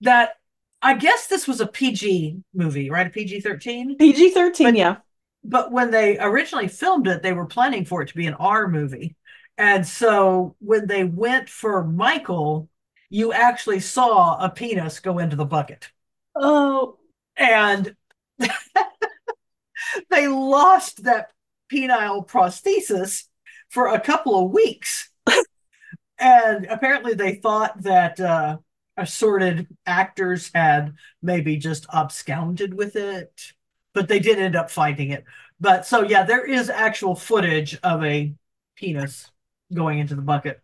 that 0.00 0.36
I 0.80 0.94
guess 0.94 1.26
this 1.26 1.48
was 1.48 1.60
a 1.60 1.66
PG 1.66 2.42
movie, 2.54 2.90
right? 2.90 3.06
A 3.06 3.10
PG 3.10 3.40
13. 3.40 3.96
PG 3.96 4.30
thirteen, 4.30 4.74
yeah. 4.74 4.98
But 5.44 5.72
when 5.72 5.90
they 5.90 6.18
originally 6.18 6.68
filmed 6.68 7.08
it, 7.08 7.22
they 7.22 7.32
were 7.32 7.46
planning 7.46 7.84
for 7.84 8.02
it 8.02 8.08
to 8.08 8.14
be 8.14 8.26
an 8.26 8.34
R 8.34 8.68
movie. 8.68 9.16
And 9.56 9.86
so 9.86 10.54
when 10.60 10.86
they 10.86 11.04
went 11.04 11.48
for 11.48 11.84
Michael, 11.84 12.68
you 13.10 13.32
actually 13.32 13.80
saw 13.80 14.36
a 14.38 14.50
penis 14.50 15.00
go 15.00 15.18
into 15.18 15.36
the 15.36 15.44
bucket. 15.44 15.90
Oh, 16.36 16.98
and 17.36 17.96
they 20.10 20.28
lost 20.28 21.04
that 21.04 21.32
penile 21.72 22.26
prosthesis 22.26 23.24
for 23.68 23.88
a 23.88 24.00
couple 24.00 24.44
of 24.44 24.52
weeks. 24.52 25.10
And 26.18 26.66
apparently 26.66 27.14
they 27.14 27.34
thought 27.36 27.82
that 27.82 28.18
uh, 28.20 28.58
assorted 28.96 29.66
actors 29.86 30.50
had 30.54 30.94
maybe 31.22 31.56
just 31.56 31.86
absconded 31.92 32.74
with 32.74 32.96
it, 32.96 33.52
but 33.94 34.08
they 34.08 34.18
did 34.18 34.38
end 34.38 34.56
up 34.56 34.70
finding 34.70 35.10
it. 35.10 35.24
But 35.60 35.86
so, 35.86 36.02
yeah, 36.02 36.22
there 36.24 36.44
is 36.44 36.70
actual 36.70 37.14
footage 37.16 37.76
of 37.82 38.04
a 38.04 38.32
penis 38.76 39.30
going 39.72 39.98
into 39.98 40.14
the 40.14 40.22
bucket. 40.22 40.60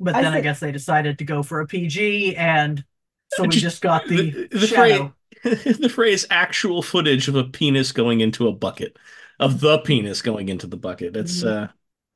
But 0.00 0.14
I 0.14 0.22
then 0.22 0.32
I 0.34 0.40
guess 0.40 0.60
they 0.60 0.70
decided 0.72 1.18
to 1.18 1.24
go 1.24 1.42
for 1.42 1.60
a 1.60 1.66
PG, 1.66 2.36
and 2.36 2.84
so 3.32 3.42
we 3.42 3.48
Just- 3.48 3.62
just 3.62 3.82
got 3.82 4.06
the, 4.06 4.30
the, 4.30 4.48
the 4.58 4.66
shadow. 4.66 5.14
phrase 5.42 5.78
the 5.78 5.88
phrase 5.88 6.26
actual 6.30 6.82
footage 6.82 7.28
of 7.28 7.36
a 7.36 7.44
penis 7.44 7.92
going 7.92 8.20
into 8.20 8.48
a 8.48 8.52
bucket 8.52 8.96
of 9.38 9.60
the 9.60 9.78
penis 9.78 10.20
going 10.20 10.48
into 10.48 10.66
the 10.66 10.76
bucket 10.76 11.16
it's 11.16 11.44
Mm-hmm. 11.44 11.64
uh 11.64 11.68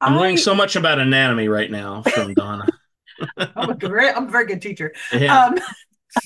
i'm 0.03 0.17
learning 0.17 0.37
so 0.37 0.55
much 0.55 0.77
about 0.77 0.99
anatomy 0.99 1.49
right 1.49 1.71
now 1.71 2.03
from 2.03 2.35
donna 2.35 2.67
I'm 3.39 3.71
a 3.71 3.75
very, 3.75 4.09
I'm 4.09 4.27
a 4.27 4.31
very 4.31 4.47
good 4.47 4.63
teacher. 4.63 4.93
yeah 5.13 5.47
Um, 5.47 5.59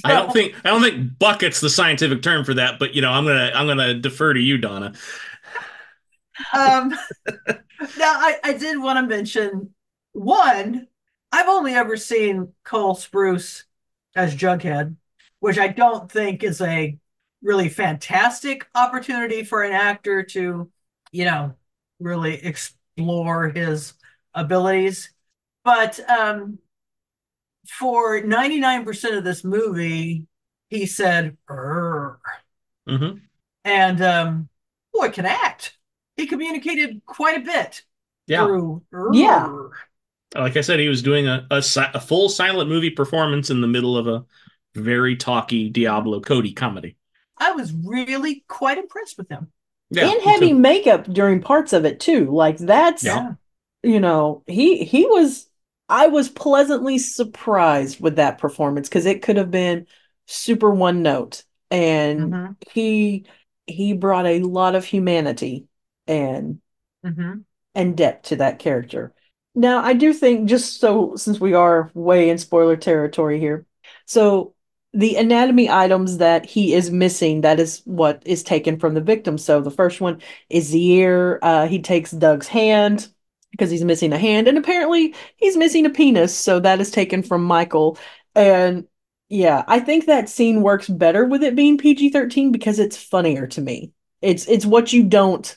i 0.04 0.12
don't 0.12 0.32
think 0.32 0.54
i 0.64 0.70
don't 0.70 0.82
think 0.82 1.18
bucket's 1.18 1.60
the 1.60 1.70
scientific 1.70 2.22
term 2.22 2.44
for 2.44 2.54
that 2.54 2.78
but 2.78 2.94
you 2.94 3.02
know 3.02 3.10
i'm 3.10 3.24
gonna 3.24 3.52
i'm 3.54 3.66
gonna 3.66 3.94
defer 3.94 4.32
to 4.34 4.40
you 4.40 4.58
donna 4.58 4.92
um, 6.52 6.90
now 7.46 7.54
I, 8.00 8.38
I 8.44 8.52
did 8.54 8.78
want 8.78 8.98
to 8.98 9.06
mention 9.06 9.70
one. 10.12 10.88
I've 11.32 11.48
only 11.48 11.74
ever 11.74 11.96
seen 11.96 12.52
Cole 12.64 12.94
Sprouse 12.94 13.64
as 14.14 14.34
Jughead, 14.34 14.96
which 15.40 15.58
I 15.58 15.68
don't 15.68 16.10
think 16.10 16.42
is 16.44 16.60
a 16.60 16.98
really 17.42 17.68
fantastic 17.68 18.66
opportunity 18.74 19.44
for 19.44 19.62
an 19.62 19.72
actor 19.72 20.22
to 20.22 20.70
you 21.12 21.24
know, 21.24 21.54
really 21.98 22.34
explore 22.96 23.48
his 23.50 23.94
abilities. 24.34 25.10
But 25.64 25.98
um, 26.08 26.58
for 27.78 28.20
99% 28.22 29.16
of 29.16 29.24
this 29.24 29.44
movie, 29.44 30.26
he 30.70 30.86
said, 30.86 31.36
"Err," 31.50 32.18
hmm 32.86 33.26
and 33.64 34.00
um, 34.02 34.48
boy 34.92 35.10
can 35.10 35.26
act. 35.26 35.76
He 36.16 36.26
communicated 36.26 37.02
quite 37.04 37.38
a 37.38 37.44
bit 37.44 37.82
Yeah. 38.26 38.46
through. 38.46 38.82
Yeah. 39.12 39.52
Like 40.34 40.56
I 40.56 40.60
said, 40.60 40.80
he 40.80 40.88
was 40.88 41.02
doing 41.02 41.28
a, 41.28 41.46
a, 41.50 41.62
a 41.94 42.00
full 42.00 42.28
silent 42.28 42.68
movie 42.68 42.90
performance 42.90 43.50
in 43.50 43.60
the 43.60 43.66
middle 43.66 43.96
of 43.96 44.06
a 44.06 44.24
very 44.74 45.16
talky 45.16 45.68
Diablo 45.70 46.20
Cody 46.20 46.52
comedy. 46.52 46.96
I 47.38 47.52
was 47.52 47.72
really 47.72 48.44
quite 48.48 48.78
impressed 48.78 49.18
with 49.18 49.28
him. 49.30 49.52
Yeah. 49.90 50.06
and 50.10 50.22
heavy 50.22 50.52
makeup 50.52 51.04
during 51.04 51.40
parts 51.40 51.72
of 51.72 51.84
it 51.84 52.00
too. 52.00 52.30
Like 52.32 52.58
that's 52.58 53.04
Yeah. 53.04 53.34
you 53.82 54.00
know, 54.00 54.42
he 54.46 54.84
he 54.84 55.06
was 55.06 55.48
I 55.88 56.08
was 56.08 56.28
pleasantly 56.28 56.98
surprised 56.98 58.00
with 58.00 58.16
that 58.16 58.38
performance 58.38 58.88
because 58.88 59.06
it 59.06 59.22
could 59.22 59.36
have 59.36 59.50
been 59.50 59.86
super 60.26 60.70
one 60.70 61.02
note. 61.02 61.44
And 61.70 62.34
Mhm. 62.34 62.56
he 62.72 63.26
he 63.66 63.92
brought 63.94 64.26
a 64.26 64.40
lot 64.42 64.74
of 64.74 64.84
humanity 64.84 65.68
and 66.06 66.60
Mhm. 67.02 67.44
and 67.74 67.96
depth 67.96 68.28
to 68.28 68.36
that 68.36 68.58
character. 68.58 69.12
Now, 69.54 69.82
I 69.82 69.94
do 69.94 70.12
think, 70.12 70.48
just 70.48 70.80
so 70.80 71.16
since 71.16 71.40
we 71.40 71.54
are 71.54 71.90
way 71.94 72.28
in 72.30 72.38
spoiler 72.38 72.76
territory 72.76 73.38
here, 73.40 73.66
so 74.06 74.54
the 74.96 75.16
anatomy 75.16 75.70
items 75.70 76.18
that 76.18 76.46
he 76.46 76.74
is 76.74 76.90
missing, 76.90 77.42
that 77.42 77.60
is 77.60 77.82
what 77.84 78.22
is 78.26 78.42
taken 78.42 78.78
from 78.78 78.94
the 78.94 79.00
victim. 79.00 79.38
So 79.38 79.60
the 79.60 79.70
first 79.70 80.00
one 80.00 80.20
is 80.50 80.70
the 80.70 80.86
ear. 80.92 81.38
Uh, 81.42 81.66
he 81.66 81.80
takes 81.80 82.10
Doug's 82.12 82.48
hand 82.48 83.08
because 83.52 83.70
he's 83.70 83.84
missing 83.84 84.12
a 84.12 84.18
hand, 84.18 84.48
and 84.48 84.58
apparently 84.58 85.14
he's 85.36 85.56
missing 85.56 85.86
a 85.86 85.90
penis. 85.90 86.36
So 86.36 86.60
that 86.60 86.80
is 86.80 86.90
taken 86.90 87.22
from 87.22 87.44
Michael. 87.44 87.98
And 88.34 88.86
yeah, 89.28 89.64
I 89.66 89.80
think 89.80 90.06
that 90.06 90.28
scene 90.28 90.62
works 90.62 90.88
better 90.88 91.24
with 91.24 91.42
it 91.42 91.56
being 91.56 91.78
PG-13 91.78 92.52
because 92.52 92.78
it's 92.78 92.96
funnier 92.96 93.46
to 93.48 93.60
me. 93.60 93.92
It's 94.22 94.46
it's 94.46 94.66
what 94.66 94.92
you 94.92 95.04
don't 95.04 95.56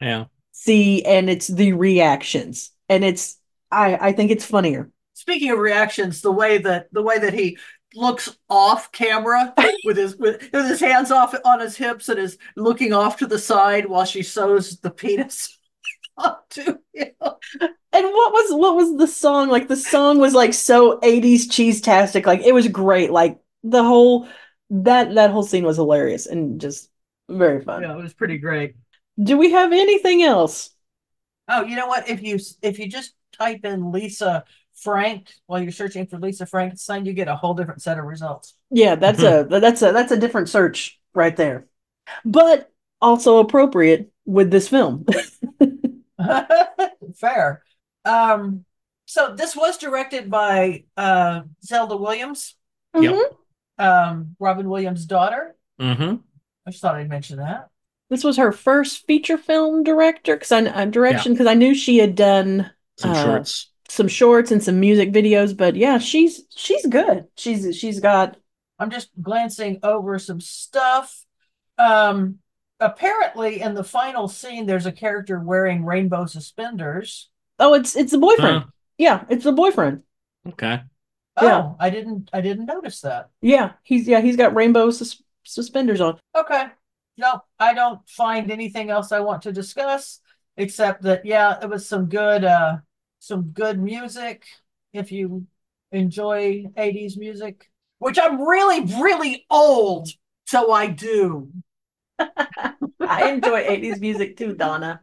Yeah. 0.00 0.26
see 0.52 1.04
and 1.04 1.28
it's 1.28 1.48
the 1.48 1.72
reactions 1.74 2.70
and 2.88 3.04
it's 3.04 3.36
i 3.70 4.08
i 4.08 4.12
think 4.12 4.30
it's 4.30 4.44
funnier 4.44 4.90
Speaking 5.14 5.50
of 5.50 5.58
reactions, 5.58 6.20
the 6.20 6.30
way 6.30 6.58
that 6.58 6.88
the 6.92 7.02
way 7.02 7.18
that 7.18 7.32
he 7.32 7.58
looks 7.96 8.36
off 8.50 8.92
camera 8.92 9.54
with 9.84 9.96
his 9.96 10.16
with, 10.16 10.42
with 10.52 10.68
his 10.68 10.80
hands 10.80 11.10
off 11.10 11.34
on 11.44 11.60
his 11.60 11.76
hips 11.76 12.08
and 12.08 12.18
is 12.18 12.38
looking 12.56 12.92
off 12.92 13.16
to 13.18 13.26
the 13.26 13.38
side 13.38 13.86
while 13.86 14.04
she 14.04 14.22
sews 14.22 14.78
the 14.80 14.90
penis 14.90 15.58
onto 16.18 16.78
him. 16.94 17.12
and 17.60 18.04
what 18.04 18.32
was 18.32 18.52
what 18.54 18.76
was 18.76 18.96
the 18.98 19.06
song 19.06 19.48
like 19.48 19.68
the 19.68 19.76
song 19.76 20.18
was 20.18 20.34
like 20.34 20.54
so 20.54 20.98
80s 21.02 21.46
cheese 21.48 21.80
tastic 21.80 22.26
like 22.26 22.40
it 22.40 22.52
was 22.54 22.68
great 22.68 23.10
like 23.10 23.38
the 23.62 23.82
whole 23.82 24.28
that 24.70 25.14
that 25.14 25.30
whole 25.30 25.42
scene 25.42 25.64
was 25.64 25.76
hilarious 25.76 26.26
and 26.26 26.60
just 26.60 26.90
very 27.28 27.60
fun 27.62 27.82
Yeah, 27.82 27.94
it 27.94 28.02
was 28.02 28.14
pretty 28.14 28.38
great. 28.38 28.74
do 29.22 29.36
we 29.38 29.52
have 29.52 29.72
anything 29.72 30.22
else 30.22 30.70
Oh, 31.48 31.62
you 31.62 31.76
know 31.76 31.86
what? 31.86 32.08
If 32.08 32.22
you 32.22 32.38
if 32.62 32.78
you 32.78 32.88
just 32.88 33.14
type 33.38 33.64
in 33.64 33.92
Lisa 33.92 34.44
Frank 34.76 35.28
while 35.46 35.62
you're 35.62 35.72
searching 35.72 36.06
for 36.06 36.18
Lisa 36.18 36.46
Frankenstein, 36.46 37.04
you 37.06 37.12
get 37.12 37.28
a 37.28 37.36
whole 37.36 37.54
different 37.54 37.82
set 37.82 37.98
of 37.98 38.04
results. 38.04 38.54
yeah 38.70 38.94
that's 38.94 39.22
a 39.22 39.46
that's 39.50 39.82
a 39.82 39.92
that's 39.92 40.12
a 40.12 40.18
different 40.18 40.48
search 40.48 41.00
right 41.14 41.36
there 41.36 41.66
but 42.24 42.70
also 43.00 43.38
appropriate 43.38 44.10
with 44.26 44.50
this 44.50 44.68
film 44.68 45.04
Fair. 47.16 47.62
Um, 48.04 48.64
so 49.06 49.34
this 49.34 49.54
was 49.54 49.78
directed 49.78 50.30
by 50.30 50.84
uh, 50.96 51.42
Zelda 51.64 51.96
Williams, 51.96 52.54
Yep. 52.94 53.14
Mhm. 53.14 53.36
um, 53.78 54.36
Robin 54.38 54.68
Williams' 54.68 55.06
daughter. 55.06 55.54
hmm 55.78 56.16
I 56.66 56.70
just 56.70 56.82
thought 56.82 56.96
I'd 56.96 57.08
mention 57.08 57.38
that. 57.38 57.68
This 58.08 58.24
was 58.24 58.36
her 58.38 58.52
first 58.52 59.06
feature 59.06 59.38
film 59.38 59.82
director 59.84 60.36
because 60.36 60.52
I 60.52 60.62
uh, 60.62 60.84
direction 60.86 61.32
because 61.32 61.46
I 61.46 61.54
knew 61.54 61.74
she 61.74 61.98
had 61.98 62.14
done 62.14 62.70
Some 62.96 63.10
Uh, 63.12 63.24
shorts. 63.24 63.70
Some 63.88 64.08
shorts 64.08 64.50
and 64.50 64.62
some 64.62 64.80
music 64.80 65.12
videos, 65.12 65.56
but 65.56 65.76
yeah, 65.76 65.98
she's 65.98 66.42
she's 66.54 66.84
good. 66.86 67.26
She's 67.36 67.76
she's 67.76 68.00
got 68.00 68.36
I'm 68.78 68.90
just 68.90 69.10
glancing 69.22 69.78
over 69.82 70.18
some 70.18 70.40
stuff. 70.40 71.24
Um, 71.78 72.38
apparently, 72.80 73.60
in 73.60 73.74
the 73.74 73.84
final 73.84 74.28
scene, 74.28 74.66
there's 74.66 74.86
a 74.86 74.92
character 74.92 75.38
wearing 75.40 75.84
rainbow 75.84 76.26
suspenders. 76.26 77.28
oh, 77.58 77.74
it's 77.74 77.96
it's 77.96 78.12
the 78.12 78.18
boyfriend. 78.18 78.64
Huh. 78.64 78.70
Yeah, 78.98 79.24
it's 79.28 79.44
the 79.44 79.52
boyfriend. 79.52 80.02
Okay. 80.48 80.80
Oh, 81.38 81.46
Yeah. 81.46 81.72
I 81.78 81.90
didn't, 81.90 82.30
I 82.32 82.40
didn't 82.40 82.64
notice 82.66 83.02
that. 83.02 83.28
Yeah, 83.42 83.72
he's 83.82 84.08
yeah 84.08 84.20
he's 84.20 84.36
got 84.36 84.54
rainbow 84.54 84.90
sus- 84.90 85.22
suspenders 85.44 86.00
on. 86.00 86.18
Okay. 86.34 86.66
No, 87.18 87.42
I 87.58 87.72
don't 87.74 88.06
find 88.08 88.50
anything 88.50 88.90
else 88.90 89.12
I 89.12 89.20
want 89.20 89.42
to 89.42 89.52
discuss 89.52 90.20
except 90.56 91.02
that 91.02 91.24
yeah, 91.26 91.58
it 91.62 91.68
was 91.68 91.86
some 91.88 92.06
good 92.06 92.44
uh 92.44 92.78
some 93.26 93.50
good 93.52 93.80
music 93.80 94.44
if 94.92 95.10
you 95.10 95.46
enjoy 95.90 96.64
80s 96.76 97.16
music, 97.16 97.70
which 97.98 98.18
I'm 98.18 98.40
really 98.40 98.80
really 99.02 99.44
old, 99.50 100.08
so 100.46 100.70
I 100.70 100.86
do. 100.86 101.50
I 102.18 103.30
enjoy 103.30 103.64
80s 103.64 104.00
music 104.00 104.36
too, 104.36 104.54
Donna. 104.54 105.00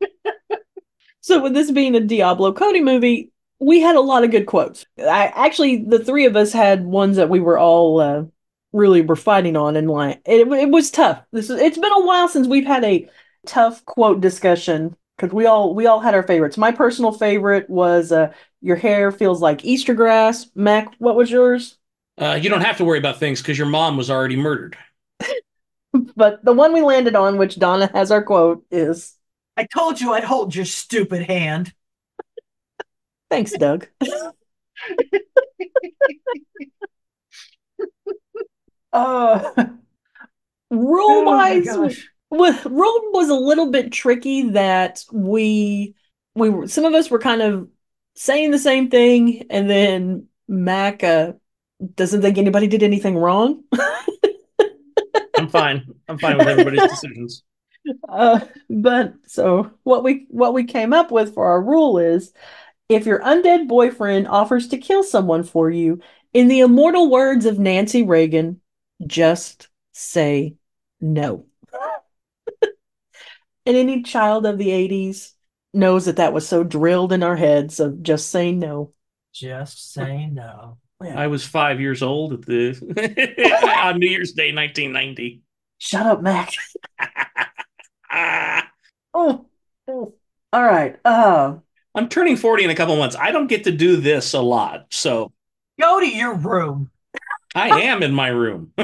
so 1.20 1.42
with 1.42 1.52
this 1.52 1.70
being 1.70 1.94
a 1.96 2.00
Diablo 2.00 2.52
Cody 2.52 2.80
movie, 2.80 3.32
we 3.58 3.80
had 3.80 3.96
a 3.96 4.00
lot 4.00 4.24
of 4.24 4.30
good 4.30 4.46
quotes. 4.46 4.86
I 4.98 5.26
actually 5.34 5.84
the 5.84 5.98
three 5.98 6.26
of 6.26 6.36
us 6.36 6.52
had 6.52 6.84
ones 6.84 7.16
that 7.16 7.28
we 7.28 7.40
were 7.40 7.58
all 7.58 8.00
uh, 8.00 8.24
really 8.72 9.02
were 9.02 9.16
fighting 9.16 9.56
on 9.56 9.76
and 9.76 9.90
like 9.90 10.20
it, 10.24 10.46
it 10.46 10.70
was 10.70 10.90
tough. 10.90 11.22
This 11.32 11.50
is 11.50 11.60
it's 11.60 11.78
been 11.78 11.92
a 11.92 12.06
while 12.06 12.28
since 12.28 12.46
we've 12.46 12.66
had 12.66 12.84
a 12.84 13.08
tough 13.46 13.84
quote 13.84 14.20
discussion 14.20 14.96
because 15.20 15.34
we 15.34 15.46
all 15.46 15.74
we 15.74 15.86
all 15.86 16.00
had 16.00 16.14
our 16.14 16.22
favorites. 16.22 16.56
My 16.56 16.72
personal 16.72 17.12
favorite 17.12 17.68
was 17.68 18.10
uh, 18.12 18.32
"Your 18.62 18.76
hair 18.76 19.12
feels 19.12 19.42
like 19.42 19.64
Easter 19.64 19.92
grass." 19.94 20.46
Mac, 20.54 20.94
what 20.98 21.16
was 21.16 21.30
yours? 21.30 21.76
Uh, 22.16 22.38
you 22.40 22.48
don't 22.48 22.62
have 22.62 22.78
to 22.78 22.84
worry 22.84 22.98
about 22.98 23.18
things 23.18 23.40
because 23.40 23.58
your 23.58 23.66
mom 23.66 23.96
was 23.96 24.10
already 24.10 24.36
murdered. 24.36 24.76
But 26.14 26.44
the 26.44 26.52
one 26.52 26.72
we 26.72 26.82
landed 26.82 27.16
on, 27.16 27.36
which 27.36 27.58
Donna 27.58 27.90
has 27.92 28.12
our 28.12 28.22
quote, 28.22 28.64
is 28.70 29.16
I 29.56 29.64
told 29.64 30.00
you 30.00 30.12
I'd 30.12 30.22
hold 30.22 30.54
your 30.54 30.64
stupid 30.64 31.24
hand. 31.24 31.74
"Thanks, 33.30 33.50
Doug." 33.50 33.88
uh, 38.92 39.50
rule 40.70 41.06
Oh 41.10 41.24
wise, 41.24 41.64
gosh. 41.64 42.08
Well, 42.30 42.58
rule 42.64 43.00
was 43.12 43.28
a 43.28 43.34
little 43.34 43.70
bit 43.70 43.92
tricky. 43.92 44.50
That 44.50 45.04
we 45.12 45.94
we 46.34 46.48
were 46.48 46.68
some 46.68 46.84
of 46.84 46.94
us 46.94 47.10
were 47.10 47.18
kind 47.18 47.42
of 47.42 47.68
saying 48.14 48.50
the 48.50 48.58
same 48.58 48.88
thing, 48.90 49.46
and 49.50 49.68
then 49.68 50.28
Mac 50.48 51.02
uh, 51.02 51.32
doesn't 51.94 52.22
think 52.22 52.38
anybody 52.38 52.66
did 52.66 52.82
anything 52.82 53.16
wrong. 53.16 53.64
I'm 55.36 55.48
fine. 55.48 55.86
I'm 56.08 56.18
fine 56.18 56.38
with 56.38 56.48
everybody's 56.48 56.88
decisions. 56.88 57.42
Uh, 58.10 58.40
but 58.68 59.14
so 59.26 59.70
what 59.84 60.04
we 60.04 60.26
what 60.28 60.52
we 60.52 60.64
came 60.64 60.92
up 60.92 61.10
with 61.10 61.32
for 61.32 61.46
our 61.46 61.62
rule 61.62 61.98
is 61.98 62.30
if 62.90 63.06
your 63.06 63.20
undead 63.20 63.68
boyfriend 63.68 64.28
offers 64.28 64.68
to 64.68 64.76
kill 64.76 65.02
someone 65.02 65.42
for 65.42 65.70
you, 65.70 65.98
in 66.34 66.48
the 66.48 66.60
immortal 66.60 67.10
words 67.10 67.46
of 67.46 67.58
Nancy 67.58 68.02
Reagan, 68.02 68.60
just 69.06 69.68
say 69.92 70.56
no. 71.00 71.46
And 73.66 73.76
any 73.76 74.02
child 74.02 74.46
of 74.46 74.58
the 74.58 74.72
80s 74.72 75.32
knows 75.72 76.06
that 76.06 76.16
that 76.16 76.32
was 76.32 76.48
so 76.48 76.64
drilled 76.64 77.12
in 77.12 77.22
our 77.22 77.36
heads 77.36 77.80
of 77.80 78.02
just 78.02 78.30
saying 78.30 78.58
no. 78.58 78.92
Just 79.32 79.92
say 79.92 80.26
no. 80.26 80.78
I 81.02 81.28
was 81.28 81.46
five 81.46 81.80
years 81.80 82.02
old 82.02 82.32
at 82.34 82.42
the 82.42 83.72
on 83.84 83.98
New 83.98 84.08
Year's 84.08 84.32
Day, 84.32 84.52
1990. 84.52 85.42
Shut 85.78 86.06
up, 86.06 86.22
Mac. 86.22 86.52
Oh, 89.12 89.46
oh. 89.88 90.14
all 90.52 90.64
right. 90.64 90.96
Uh, 91.04 91.56
I'm 91.96 92.08
turning 92.08 92.36
40 92.36 92.64
in 92.64 92.70
a 92.70 92.76
couple 92.76 92.96
months. 92.96 93.16
I 93.16 93.32
don't 93.32 93.48
get 93.48 93.64
to 93.64 93.72
do 93.72 93.96
this 93.96 94.34
a 94.34 94.40
lot, 94.40 94.86
so 94.90 95.32
Go 95.80 95.98
to 95.98 96.06
your 96.06 96.34
room. 96.34 96.90
I 97.54 97.82
am 97.82 98.02
in 98.02 98.12
my 98.12 98.28
room. 98.28 98.72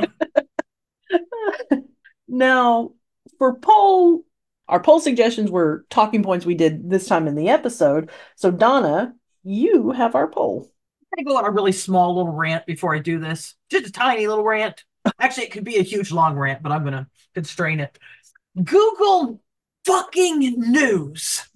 Now, 2.28 2.92
for 3.38 3.54
poll, 3.54 4.25
our 4.68 4.80
poll 4.80 5.00
suggestions 5.00 5.50
were 5.50 5.84
talking 5.90 6.22
points 6.22 6.44
we 6.44 6.54
did 6.54 6.90
this 6.90 7.06
time 7.06 7.28
in 7.28 7.34
the 7.34 7.48
episode. 7.48 8.10
So, 8.34 8.50
Donna, 8.50 9.14
you 9.44 9.92
have 9.92 10.14
our 10.14 10.28
poll. 10.28 10.70
I'm 11.18 11.24
going 11.24 11.26
to 11.26 11.30
go 11.30 11.38
on 11.38 11.44
a 11.44 11.54
really 11.54 11.72
small 11.72 12.16
little 12.16 12.32
rant 12.32 12.66
before 12.66 12.94
I 12.94 12.98
do 12.98 13.18
this. 13.18 13.54
Just 13.70 13.86
a 13.86 13.92
tiny 13.92 14.26
little 14.26 14.44
rant. 14.44 14.84
Actually, 15.20 15.44
it 15.44 15.52
could 15.52 15.64
be 15.64 15.76
a 15.76 15.82
huge 15.82 16.10
long 16.10 16.36
rant, 16.36 16.62
but 16.62 16.72
I'm 16.72 16.82
going 16.82 16.94
to 16.94 17.06
constrain 17.34 17.80
it. 17.80 17.96
Google 18.56 19.40
fucking 19.84 20.40
news. 20.58 21.46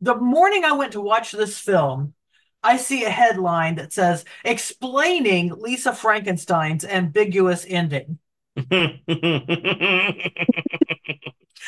The 0.00 0.16
morning 0.16 0.64
I 0.64 0.72
went 0.72 0.92
to 0.92 1.00
watch 1.00 1.32
this 1.32 1.58
film, 1.58 2.14
I 2.62 2.78
see 2.78 3.04
a 3.04 3.10
headline 3.10 3.76
that 3.76 3.92
says 3.92 4.24
explaining 4.44 5.52
Lisa 5.56 5.92
Frankenstein's 5.92 6.84
ambiguous 6.84 7.64
ending. 7.68 8.18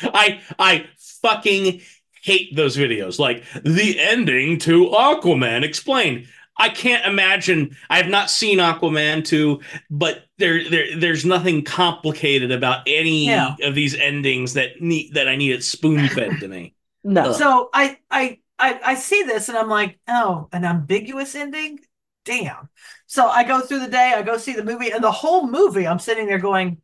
I 0.03 0.41
I 0.59 0.85
fucking 1.21 1.81
hate 2.23 2.55
those 2.55 2.77
videos. 2.77 3.19
Like 3.19 3.43
the 3.63 3.99
ending 3.99 4.59
to 4.59 4.87
Aquaman 4.89 5.63
explained. 5.63 6.27
I 6.59 6.69
can't 6.69 7.05
imagine. 7.05 7.77
I 7.87 7.97
have 7.97 8.07
not 8.07 8.31
seen 8.31 8.57
Aquaman 8.57 9.23
2, 9.23 9.61
but 9.91 10.25
there, 10.39 10.67
there 10.67 10.97
there's 10.97 11.23
nothing 11.23 11.63
complicated 11.63 12.51
about 12.51 12.81
any 12.87 13.25
Yeah. 13.25 13.55
of 13.61 13.75
these 13.75 13.93
endings 13.93 14.53
that 14.53 14.81
need 14.81 15.13
that 15.13 15.27
I 15.27 15.35
need 15.35 15.51
it 15.51 15.63
spoon 15.63 16.07
fed 16.09 16.39
to 16.39 16.47
me. 16.47 16.73
No. 17.03 17.31
So 17.31 17.69
I, 17.73 17.99
I 18.11 18.39
I 18.59 18.79
I 18.83 18.95
see 18.95 19.23
this 19.23 19.47
and 19.49 19.57
I'm 19.57 19.69
like, 19.69 19.97
oh, 20.09 20.49
an 20.51 20.65
ambiguous 20.65 21.35
ending? 21.35 21.79
Damn. 22.27 22.67
So 23.05 23.25
I 23.27 23.43
go 23.45 23.61
through 23.61 23.79
the 23.79 23.87
day, 23.87 24.13
I 24.15 24.21
go 24.21 24.37
see 24.37 24.53
the 24.53 24.65
movie, 24.65 24.91
and 24.91 25.01
the 25.01 25.11
whole 25.11 25.47
movie 25.47 25.87
I'm 25.87 25.97
sitting 25.99 26.27
there 26.27 26.39
going, 26.39 26.81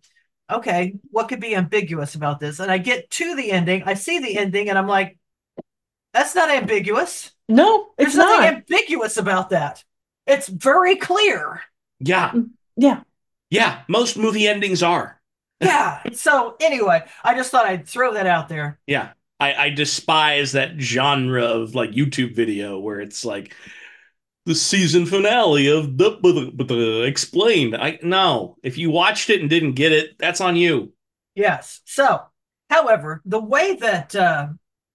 okay, 0.49 0.95
what 1.11 1.27
could 1.27 1.41
be 1.41 1.53
ambiguous 1.55 2.15
about 2.15 2.39
this? 2.39 2.59
And 2.59 2.71
I 2.71 2.77
get 2.77 3.09
to 3.11 3.35
the 3.35 3.51
ending, 3.51 3.83
I 3.85 3.95
see 3.95 4.19
the 4.19 4.37
ending, 4.37 4.69
and 4.69 4.77
I'm 4.77 4.87
like, 4.87 5.17
that's 6.13 6.33
not 6.33 6.49
ambiguous. 6.49 7.31
no, 7.49 7.89
There's 7.97 8.09
it's 8.11 8.17
nothing 8.17 8.41
not. 8.41 8.53
ambiguous 8.55 9.17
about 9.17 9.49
that. 9.49 9.83
It's 10.27 10.47
very 10.47 10.95
clear. 10.95 11.61
Yeah, 11.99 12.31
mm, 12.31 12.51
yeah. 12.77 13.01
yeah. 13.49 13.81
Most 13.89 14.17
movie 14.17 14.47
endings 14.47 14.81
are. 14.83 15.19
Yeah. 15.61 16.01
so 16.11 16.57
anyway, 16.59 17.03
I 17.23 17.35
just 17.35 17.49
thought 17.51 17.65
I'd 17.65 17.87
throw 17.87 18.13
that 18.15 18.27
out 18.27 18.49
there. 18.49 18.79
Yeah. 18.85 19.11
I, 19.39 19.53
I 19.55 19.69
despise 19.69 20.53
that 20.53 20.79
genre 20.79 21.43
of 21.43 21.73
like 21.75 21.91
YouTube 21.91 22.35
video 22.35 22.79
where 22.79 22.99
it's 23.01 23.25
like 23.25 23.55
the 24.45 24.55
season 24.55 25.05
finale 25.05 25.67
of 25.67 25.97
the, 25.97 27.05
explained. 27.07 27.75
I 27.75 27.99
no, 28.01 28.57
if 28.63 28.77
you 28.77 28.91
watched 28.91 29.29
it 29.29 29.41
and 29.41 29.49
didn't 29.49 29.73
get 29.73 29.91
it, 29.91 30.17
that's 30.17 30.41
on 30.41 30.55
you. 30.55 30.93
Yes. 31.35 31.81
So, 31.85 32.21
however, 32.69 33.21
the 33.25 33.39
way 33.39 33.75
that 33.75 34.15
uh, 34.15 34.47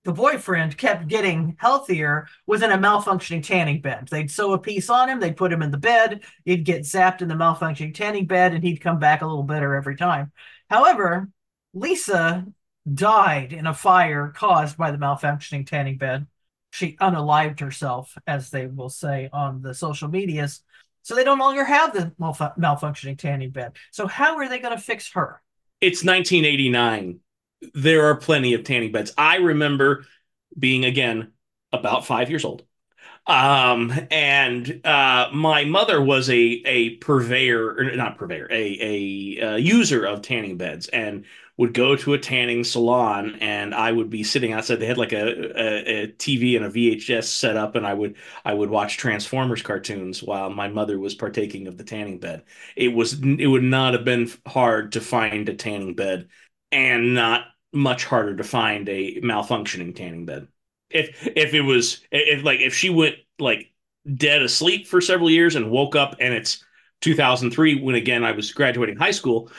the 0.04 0.12
boyfriend 0.12 0.76
kept 0.76 1.08
getting 1.08 1.56
healthier 1.58 2.28
was 2.46 2.62
in 2.62 2.70
a 2.70 2.78
malfunctioning 2.78 3.42
tanning 3.42 3.80
bed. 3.80 4.08
They'd 4.10 4.30
sew 4.30 4.52
a 4.52 4.58
piece 4.58 4.88
on 4.90 5.08
him, 5.08 5.20
they'd 5.20 5.36
put 5.36 5.52
him 5.52 5.62
in 5.62 5.70
the 5.70 5.78
bed, 5.78 6.22
he'd 6.44 6.64
get 6.64 6.82
zapped 6.82 7.22
in 7.22 7.28
the 7.28 7.34
malfunctioning 7.34 7.94
tanning 7.94 8.26
bed, 8.26 8.54
and 8.54 8.62
he'd 8.62 8.80
come 8.80 8.98
back 8.98 9.22
a 9.22 9.26
little 9.26 9.42
better 9.42 9.74
every 9.74 9.96
time. 9.96 10.32
However, 10.70 11.30
Lisa 11.74 12.46
died 12.92 13.52
in 13.52 13.66
a 13.66 13.74
fire 13.74 14.32
caused 14.34 14.76
by 14.76 14.90
the 14.90 14.98
malfunctioning 14.98 15.66
tanning 15.66 15.98
bed. 15.98 16.26
She 16.70 16.96
unalived 16.96 17.60
herself, 17.60 18.16
as 18.26 18.50
they 18.50 18.66
will 18.66 18.90
say 18.90 19.28
on 19.32 19.62
the 19.62 19.74
social 19.74 20.08
medias. 20.08 20.60
So 21.02 21.14
they 21.14 21.24
don't 21.24 21.38
longer 21.38 21.64
have 21.64 21.94
the 21.94 22.12
malfu- 22.20 22.58
malfunctioning 22.58 23.18
tanning 23.18 23.50
bed. 23.50 23.76
So 23.90 24.06
how 24.06 24.36
are 24.36 24.48
they 24.48 24.58
going 24.58 24.76
to 24.76 24.82
fix 24.82 25.12
her? 25.12 25.40
It's 25.80 26.04
1989. 26.04 27.20
There 27.74 28.06
are 28.06 28.16
plenty 28.16 28.54
of 28.54 28.64
tanning 28.64 28.92
beds. 28.92 29.12
I 29.16 29.36
remember 29.36 30.04
being 30.58 30.84
again 30.84 31.32
about 31.72 32.06
five 32.06 32.30
years 32.30 32.44
old. 32.44 32.62
Um, 33.26 33.92
and 34.10 34.80
uh, 34.86 35.28
my 35.34 35.64
mother 35.64 36.02
was 36.02 36.30
a 36.30 36.34
a 36.34 36.96
purveyor, 36.96 37.76
or 37.78 37.96
not 37.96 38.16
purveyor, 38.16 38.48
a 38.50 39.38
a 39.40 39.46
uh, 39.46 39.56
user 39.56 40.04
of 40.04 40.22
tanning 40.22 40.56
beds, 40.56 40.88
and 40.88 41.26
would 41.58 41.74
go 41.74 41.96
to 41.96 42.14
a 42.14 42.18
tanning 42.18 42.64
salon, 42.64 43.36
and 43.40 43.74
I 43.74 43.92
would 43.92 44.10
be 44.10 44.24
sitting 44.24 44.52
outside. 44.54 44.76
They 44.80 44.86
had 44.86 44.98
like 44.98 45.12
a, 45.12 45.26
a, 45.60 46.04
a 46.04 46.06
TV 46.12 46.56
and 46.56 46.64
a 46.64 46.70
VHS 46.70 47.28
set 47.28 47.56
up, 47.56 47.74
and 47.76 47.86
I 47.86 47.94
would 47.94 48.16
I 48.44 48.54
would 48.54 48.70
watch 48.70 48.96
Transformers 48.96 49.62
cartoons 49.62 50.22
while 50.22 50.50
my 50.50 50.68
mother 50.68 50.98
was 50.98 51.14
partaking 51.14 51.66
of 51.68 51.76
the 51.76 51.84
tanning 51.84 52.18
bed. 52.18 52.44
It 52.76 52.88
was 52.88 53.20
it 53.22 53.46
would 53.48 53.64
not 53.64 53.94
have 53.94 54.04
been 54.04 54.30
hard 54.46 54.92
to 54.92 55.00
find 55.02 55.48
a 55.48 55.54
tanning 55.54 55.94
bed, 55.94 56.28
and 56.72 57.14
not 57.14 57.46
much 57.72 58.04
harder 58.04 58.36
to 58.36 58.44
find 58.44 58.88
a 58.88 59.20
malfunctioning 59.20 59.94
tanning 59.94 60.24
bed 60.24 60.48
if 60.90 61.26
if 61.36 61.54
it 61.54 61.60
was 61.60 62.00
if 62.10 62.42
like 62.44 62.60
if 62.60 62.74
she 62.74 62.90
went 62.90 63.16
like 63.38 63.72
dead 64.16 64.42
asleep 64.42 64.86
for 64.86 65.00
several 65.00 65.30
years 65.30 65.54
and 65.54 65.70
woke 65.70 65.94
up 65.94 66.16
and 66.20 66.32
it's 66.32 66.64
2003 67.00 67.80
when 67.82 67.94
again 67.94 68.24
I 68.24 68.32
was 68.32 68.52
graduating 68.52 68.96
high 68.96 69.10
school, 69.10 69.50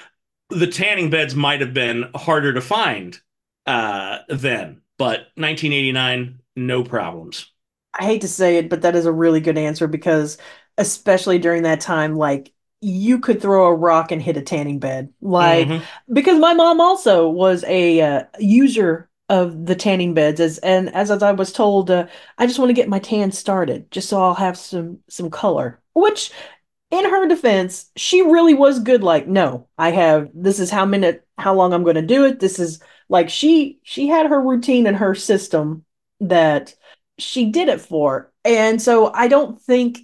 the 0.50 0.68
tanning 0.68 1.10
beds 1.10 1.36
might 1.36 1.62
have 1.62 1.74
been 1.74 2.10
harder 2.16 2.54
to 2.54 2.62
find 2.62 3.20
uh 3.66 4.20
then. 4.30 4.82
But 4.98 5.28
1989, 5.38 6.42
no 6.56 6.84
problems. 6.84 7.52
I 8.00 8.06
hate 8.06 8.22
to 8.22 8.28
say 8.28 8.58
it, 8.58 8.70
but 8.70 8.82
that 8.84 8.96
is 8.96 9.06
a 9.06 9.12
really 9.12 9.40
good 9.42 9.58
answer 9.58 9.88
because, 9.88 10.38
especially 10.78 11.40
during 11.40 11.64
that 11.64 11.82
time, 11.82 12.16
like 12.16 12.54
you 12.82 13.20
could 13.20 13.42
throw 13.42 13.66
a 13.68 13.74
rock 13.76 14.12
and 14.12 14.22
hit 14.22 14.38
a 14.38 14.42
tanning 14.42 14.80
bed. 14.80 15.12
Like, 15.22 15.68
Mhm. 15.68 15.82
because 16.14 16.40
my 16.40 16.54
mom 16.54 16.80
also 16.80 17.28
was 17.30 17.64
a 17.66 18.02
uh, 18.02 18.24
user 18.40 19.10
of 19.28 19.66
the 19.66 19.76
tanning 19.76 20.14
beds 20.14 20.40
as 20.40 20.58
and 20.60 20.90
as, 20.96 21.12
as 21.12 21.22
I 21.22 21.32
was 21.34 21.52
told 21.54 21.92
uh, 21.92 22.08
I 22.40 22.48
just 22.48 22.58
want 22.58 22.70
to 22.70 22.74
get 22.74 22.90
my 22.90 22.98
tan 23.00 23.32
started 23.32 23.92
just 23.92 24.10
so 24.10 24.20
I'll 24.20 24.34
have 24.34 24.58
some 24.58 25.00
some 25.08 25.30
color 25.30 25.80
which 25.94 26.32
in 26.92 27.06
her 27.06 27.28
defense 27.28 27.92
she 27.96 28.22
really 28.22 28.54
was 28.54 28.80
good 28.80 29.04
like 29.04 29.28
no 29.28 29.68
I 29.78 29.92
have 29.92 30.30
this 30.34 30.60
is 30.60 30.72
how 30.72 30.86
minute 30.86 31.26
how 31.38 31.54
long 31.54 31.74
I'm 31.74 31.84
going 31.84 31.96
to 31.96 32.02
do 32.02 32.26
it 32.26 32.40
this 32.40 32.60
is 32.60 32.80
like 33.10 33.30
she 33.30 33.80
she 33.84 34.08
had 34.08 34.28
her 34.28 34.42
routine 34.42 34.88
and 34.88 34.98
her 34.98 35.16
system 35.16 35.86
that 36.22 36.76
she 37.18 37.52
did 37.52 37.70
it 37.70 37.82
for 37.82 38.32
and 38.44 38.82
so 38.82 39.12
I 39.14 39.28
don't 39.28 39.62
think 39.62 40.00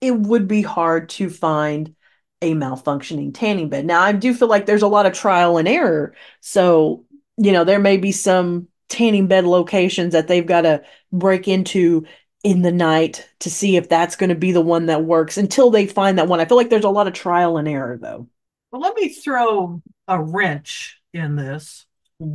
it 0.00 0.12
would 0.16 0.46
be 0.46 0.62
hard 0.62 1.08
to 1.10 1.30
find 1.30 1.94
a 2.42 2.54
malfunctioning 2.54 3.32
tanning 3.34 3.68
bed. 3.68 3.86
Now, 3.86 4.00
I 4.00 4.12
do 4.12 4.34
feel 4.34 4.48
like 4.48 4.66
there's 4.66 4.82
a 4.82 4.88
lot 4.88 5.06
of 5.06 5.12
trial 5.12 5.56
and 5.56 5.66
error. 5.66 6.14
So, 6.40 7.04
you 7.36 7.52
know, 7.52 7.64
there 7.64 7.78
may 7.78 7.96
be 7.96 8.12
some 8.12 8.68
tanning 8.88 9.26
bed 9.26 9.44
locations 9.44 10.12
that 10.12 10.28
they've 10.28 10.46
got 10.46 10.62
to 10.62 10.82
break 11.12 11.48
into 11.48 12.06
in 12.46 12.62
the 12.62 12.70
night 12.70 13.28
to 13.40 13.50
see 13.50 13.74
if 13.74 13.88
that's 13.88 14.14
going 14.14 14.28
to 14.28 14.36
be 14.36 14.52
the 14.52 14.60
one 14.60 14.86
that 14.86 15.02
works 15.02 15.36
until 15.36 15.68
they 15.68 15.84
find 15.84 16.16
that 16.16 16.28
one. 16.28 16.38
I 16.38 16.44
feel 16.44 16.56
like 16.56 16.70
there's 16.70 16.84
a 16.84 16.88
lot 16.88 17.08
of 17.08 17.12
trial 17.12 17.56
and 17.56 17.66
error, 17.66 17.98
though. 18.00 18.28
Well, 18.70 18.80
let 18.80 18.94
me 18.94 19.08
throw 19.08 19.82
a 20.06 20.22
wrench 20.22 21.02
in 21.12 21.34
this. 21.34 21.86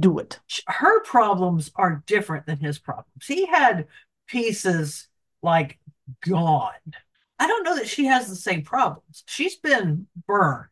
Do 0.02 0.20
it. 0.20 0.42
Her 0.68 1.02
problems 1.04 1.72
are 1.78 2.04
different 2.06 2.46
than 2.46 2.60
his 2.60 2.78
problems. 2.78 3.26
He 3.26 3.46
had 3.46 3.88
pieces 4.28 5.08
like 5.42 5.80
gone. 6.28 6.74
I 7.40 7.48
don't 7.48 7.64
know 7.64 7.78
that 7.78 7.88
she 7.88 8.04
has 8.08 8.28
the 8.28 8.36
same 8.36 8.64
problems. 8.64 9.24
She's 9.28 9.56
been 9.56 10.08
burned. 10.28 10.68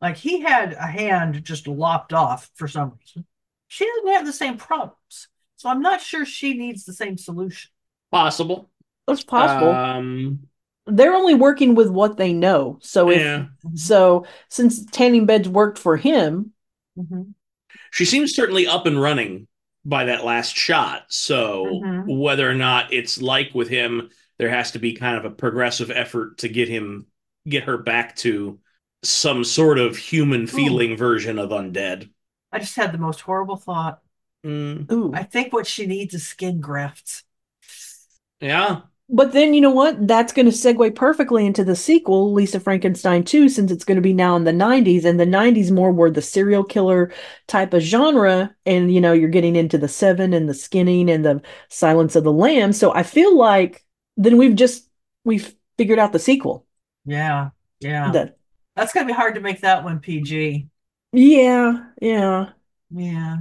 Like 0.00 0.16
he 0.16 0.40
had 0.40 0.74
a 0.74 0.86
hand 0.86 1.42
just 1.42 1.66
lopped 1.66 2.12
off 2.12 2.48
for 2.54 2.68
some 2.68 2.92
reason. 3.00 3.26
She 3.66 3.84
doesn't 3.86 4.12
have 4.12 4.24
the 4.24 4.32
same 4.32 4.56
problems. 4.56 5.26
So 5.56 5.68
I'm 5.68 5.82
not 5.82 6.00
sure 6.00 6.24
she 6.24 6.54
needs 6.54 6.84
the 6.84 6.92
same 6.92 7.18
solution. 7.18 7.72
Possible. 8.10 8.70
That's 9.06 9.24
possible. 9.24 9.70
Um, 9.70 10.40
They're 10.86 11.14
only 11.14 11.34
working 11.34 11.74
with 11.74 11.90
what 11.90 12.16
they 12.16 12.32
know. 12.32 12.78
So 12.80 13.10
if 13.10 13.20
yeah. 13.20 13.46
so, 13.74 14.26
since 14.48 14.84
tanning 14.86 15.26
beds 15.26 15.48
worked 15.48 15.78
for 15.78 15.96
him, 15.96 16.52
Mhm. 16.98 17.34
She 17.90 18.04
seems 18.04 18.34
certainly 18.34 18.66
up 18.66 18.86
and 18.86 19.00
running 19.00 19.46
by 19.84 20.06
that 20.06 20.24
last 20.24 20.56
shot. 20.56 21.04
So 21.08 21.64
Mhm. 21.66 22.20
whether 22.20 22.48
or 22.48 22.54
not 22.54 22.92
it's 22.92 23.20
like 23.20 23.54
with 23.54 23.68
him, 23.68 24.10
there 24.38 24.50
has 24.50 24.72
to 24.72 24.78
be 24.78 24.94
kind 24.94 25.16
of 25.16 25.24
a 25.24 25.30
progressive 25.34 25.90
effort 25.90 26.38
to 26.38 26.48
get 26.48 26.68
him 26.68 27.06
get 27.46 27.64
her 27.64 27.78
back 27.78 28.16
to 28.16 28.58
some 29.02 29.44
sort 29.44 29.78
of 29.78 29.96
human 29.96 30.46
feeling 30.46 30.96
version 30.96 31.38
of 31.38 31.50
undead. 31.50 32.10
I 32.52 32.58
just 32.58 32.76
had 32.76 32.92
the 32.92 32.98
most 32.98 33.20
horrible 33.20 33.56
thought. 33.56 34.00
Mm, 34.44 34.90
ooh. 34.90 35.12
I 35.14 35.22
think 35.22 35.52
what 35.52 35.66
she 35.66 35.86
needs 35.86 36.14
is 36.14 36.26
skin 36.26 36.60
grafts. 36.60 37.24
Yeah. 38.40 38.82
But 39.10 39.32
then 39.32 39.54
you 39.54 39.62
know 39.62 39.70
what? 39.70 40.06
That's 40.06 40.34
going 40.34 40.44
to 40.44 40.52
segue 40.52 40.94
perfectly 40.94 41.46
into 41.46 41.64
the 41.64 41.74
sequel, 41.74 42.32
Lisa 42.34 42.60
Frankenstein 42.60 43.24
2, 43.24 43.48
since 43.48 43.70
it's 43.70 43.84
going 43.84 43.96
to 43.96 44.02
be 44.02 44.12
now 44.12 44.36
in 44.36 44.44
the 44.44 44.52
90s. 44.52 45.04
And 45.06 45.18
the 45.18 45.24
90s 45.24 45.70
more 45.70 45.90
were 45.92 46.10
the 46.10 46.20
serial 46.20 46.62
killer 46.62 47.10
type 47.46 47.72
of 47.72 47.80
genre. 47.80 48.54
And, 48.66 48.92
you 48.92 49.00
know, 49.00 49.14
you're 49.14 49.30
getting 49.30 49.56
into 49.56 49.78
the 49.78 49.88
Seven 49.88 50.34
and 50.34 50.46
the 50.46 50.52
Skinning 50.52 51.08
and 51.10 51.24
the 51.24 51.40
Silence 51.70 52.16
of 52.16 52.24
the 52.24 52.32
Lamb. 52.32 52.74
So 52.74 52.92
I 52.92 53.02
feel 53.02 53.34
like 53.36 53.82
then 54.18 54.36
we've 54.36 54.56
just, 54.56 54.90
we've 55.24 55.54
figured 55.78 55.98
out 55.98 56.12
the 56.12 56.18
sequel. 56.18 56.66
Yeah, 57.06 57.50
yeah. 57.80 58.12
That, 58.12 58.36
That's 58.76 58.92
gonna 58.92 59.06
be 59.06 59.14
hard 59.14 59.36
to 59.36 59.40
make 59.40 59.62
that 59.62 59.84
one 59.84 60.00
PG. 60.00 60.68
yeah, 61.12 61.86
yeah. 62.02 62.50
Yeah. 62.90 63.38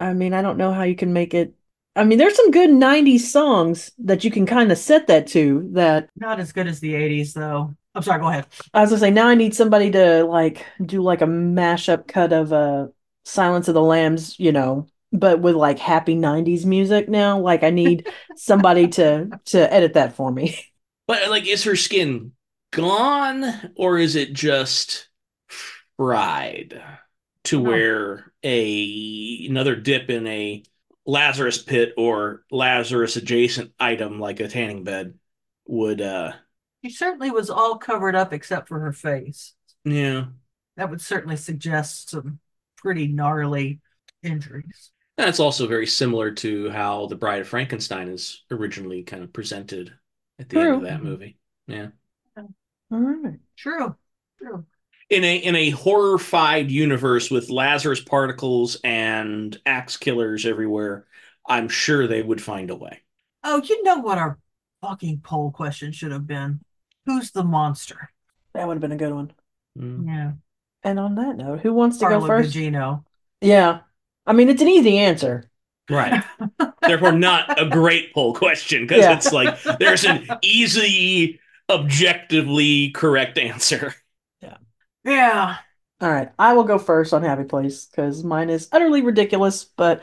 I 0.00 0.12
mean, 0.12 0.32
I 0.34 0.42
don't 0.42 0.58
know 0.58 0.72
how 0.72 0.82
you 0.82 0.96
can 0.96 1.12
make 1.12 1.34
it. 1.34 1.54
I 1.96 2.04
mean, 2.04 2.18
there's 2.18 2.36
some 2.36 2.50
good 2.50 2.70
90s 2.70 3.30
songs 3.30 3.92
that 3.98 4.24
you 4.24 4.30
can 4.30 4.46
kind 4.46 4.72
of 4.72 4.78
set 4.78 5.06
that 5.06 5.26
to 5.28 5.68
that 5.72 6.08
Not 6.16 6.40
as 6.40 6.52
good 6.52 6.66
as 6.66 6.80
the 6.80 6.94
80s 6.94 7.34
though. 7.34 7.74
I'm 7.94 8.02
sorry, 8.02 8.20
go 8.20 8.28
ahead. 8.28 8.46
I 8.72 8.80
was 8.80 8.90
gonna 8.90 9.00
say 9.00 9.10
now 9.10 9.28
I 9.28 9.34
need 9.36 9.54
somebody 9.54 9.90
to 9.92 10.24
like 10.24 10.66
do 10.84 11.02
like 11.02 11.22
a 11.22 11.26
mashup 11.26 12.08
cut 12.08 12.32
of 12.32 12.52
uh 12.52 12.88
Silence 13.24 13.68
of 13.68 13.74
the 13.74 13.82
Lambs, 13.82 14.38
you 14.38 14.52
know, 14.52 14.86
but 15.12 15.40
with 15.40 15.54
like 15.54 15.78
happy 15.78 16.14
90s 16.14 16.66
music 16.66 17.08
now. 17.08 17.38
Like 17.38 17.62
I 17.62 17.70
need 17.70 18.08
somebody 18.34 18.88
to 18.88 19.32
to 19.46 19.72
edit 19.72 19.94
that 19.94 20.14
for 20.16 20.30
me. 20.30 20.58
But 21.06 21.28
like, 21.28 21.46
is 21.46 21.64
her 21.64 21.76
skin 21.76 22.32
gone, 22.72 23.72
or 23.76 23.98
is 23.98 24.16
it 24.16 24.32
just 24.32 25.08
fried 25.96 26.82
to 27.44 27.60
No. 27.60 27.62
where 27.62 28.32
a 28.42 29.46
another 29.48 29.76
dip 29.76 30.10
in 30.10 30.26
a 30.26 30.64
Lazarus 31.06 31.62
pit 31.62 31.92
or 31.96 32.44
Lazarus 32.50 33.16
adjacent 33.16 33.72
item 33.78 34.18
like 34.18 34.40
a 34.40 34.48
tanning 34.48 34.84
bed 34.84 35.14
would? 35.66 36.00
uh 36.00 36.32
She 36.84 36.90
certainly 36.90 37.30
was 37.30 37.50
all 37.50 37.78
covered 37.78 38.14
up 38.14 38.32
except 38.32 38.68
for 38.68 38.80
her 38.80 38.92
face. 38.92 39.54
Yeah, 39.84 40.26
That 40.76 40.90
would 40.90 41.00
certainly 41.00 41.36
suggest 41.36 42.10
some 42.10 42.38
pretty 42.76 43.06
gnarly 43.08 43.80
injuries. 44.22 44.90
that's 45.16 45.40
also 45.40 45.66
very 45.66 45.86
similar 45.86 46.30
to 46.32 46.70
how 46.70 47.06
the 47.06 47.16
Bride 47.16 47.42
of 47.42 47.48
Frankenstein 47.48 48.08
is 48.08 48.42
originally 48.50 49.02
kind 49.02 49.22
of 49.22 49.32
presented 49.32 49.92
at 50.38 50.48
the 50.48 50.58
end 50.58 50.74
of 50.76 50.82
that 50.82 51.02
movie. 51.02 51.38
Yeah. 51.66 51.88
All 52.36 53.00
right. 53.00 53.38
True. 53.56 53.94
True. 54.38 54.64
In 55.14 55.24
a 55.24 55.36
in 55.36 55.56
a 55.56 55.70
horrified 55.70 56.70
universe 56.70 57.30
with 57.30 57.50
Lazarus 57.50 58.00
particles 58.00 58.76
and 58.84 59.56
axe 59.64 59.96
killers 59.96 60.44
everywhere, 60.46 61.06
I'm 61.46 61.68
sure 61.68 62.06
they 62.06 62.22
would 62.22 62.42
find 62.42 62.70
a 62.70 62.76
way. 62.76 63.00
Oh, 63.42 63.62
you 63.62 63.82
know 63.82 63.98
what 63.98 64.18
our 64.18 64.38
fucking 64.82 65.20
poll 65.22 65.50
question 65.50 65.92
should 65.92 66.12
have 66.12 66.26
been? 66.26 66.60
Who's 67.06 67.30
the 67.30 67.44
monster? 67.44 68.10
That 68.54 68.66
would 68.66 68.74
have 68.74 68.80
been 68.82 68.92
a 68.92 68.96
good 68.96 69.12
one. 69.12 69.32
Mm. 69.78 70.06
Yeah. 70.06 70.32
And 70.82 71.00
on 71.00 71.14
that 71.16 71.36
note, 71.36 71.60
who 71.60 71.72
wants 71.72 71.98
to 71.98 72.06
Carla 72.06 72.20
go 72.20 72.26
first? 72.26 72.54
Gugino. 72.54 73.04
Yeah. 73.40 73.80
I 74.26 74.32
mean, 74.32 74.48
it's 74.48 74.62
an 74.62 74.68
easy 74.68 74.98
answer. 74.98 75.50
Right. 75.90 76.24
Therefore, 76.82 77.12
not 77.12 77.60
a 77.60 77.68
great 77.68 78.14
poll 78.14 78.34
question 78.34 78.86
because 78.86 79.02
Yeah. 79.02 79.16
it's 79.16 79.32
like 79.32 79.62
there's 79.78 80.04
an 80.04 80.26
easy, 80.42 81.40
objectively 81.70 82.90
correct 82.90 83.38
answer. 83.38 83.94
Yeah. 85.04 85.56
All 86.00 86.10
right. 86.10 86.30
I 86.38 86.54
will 86.54 86.64
go 86.64 86.78
first 86.78 87.12
on 87.12 87.22
Happy 87.22 87.44
Place 87.44 87.86
because 87.86 88.24
mine 88.24 88.50
is 88.50 88.68
utterly 88.72 89.02
ridiculous, 89.02 89.64
but 89.64 90.02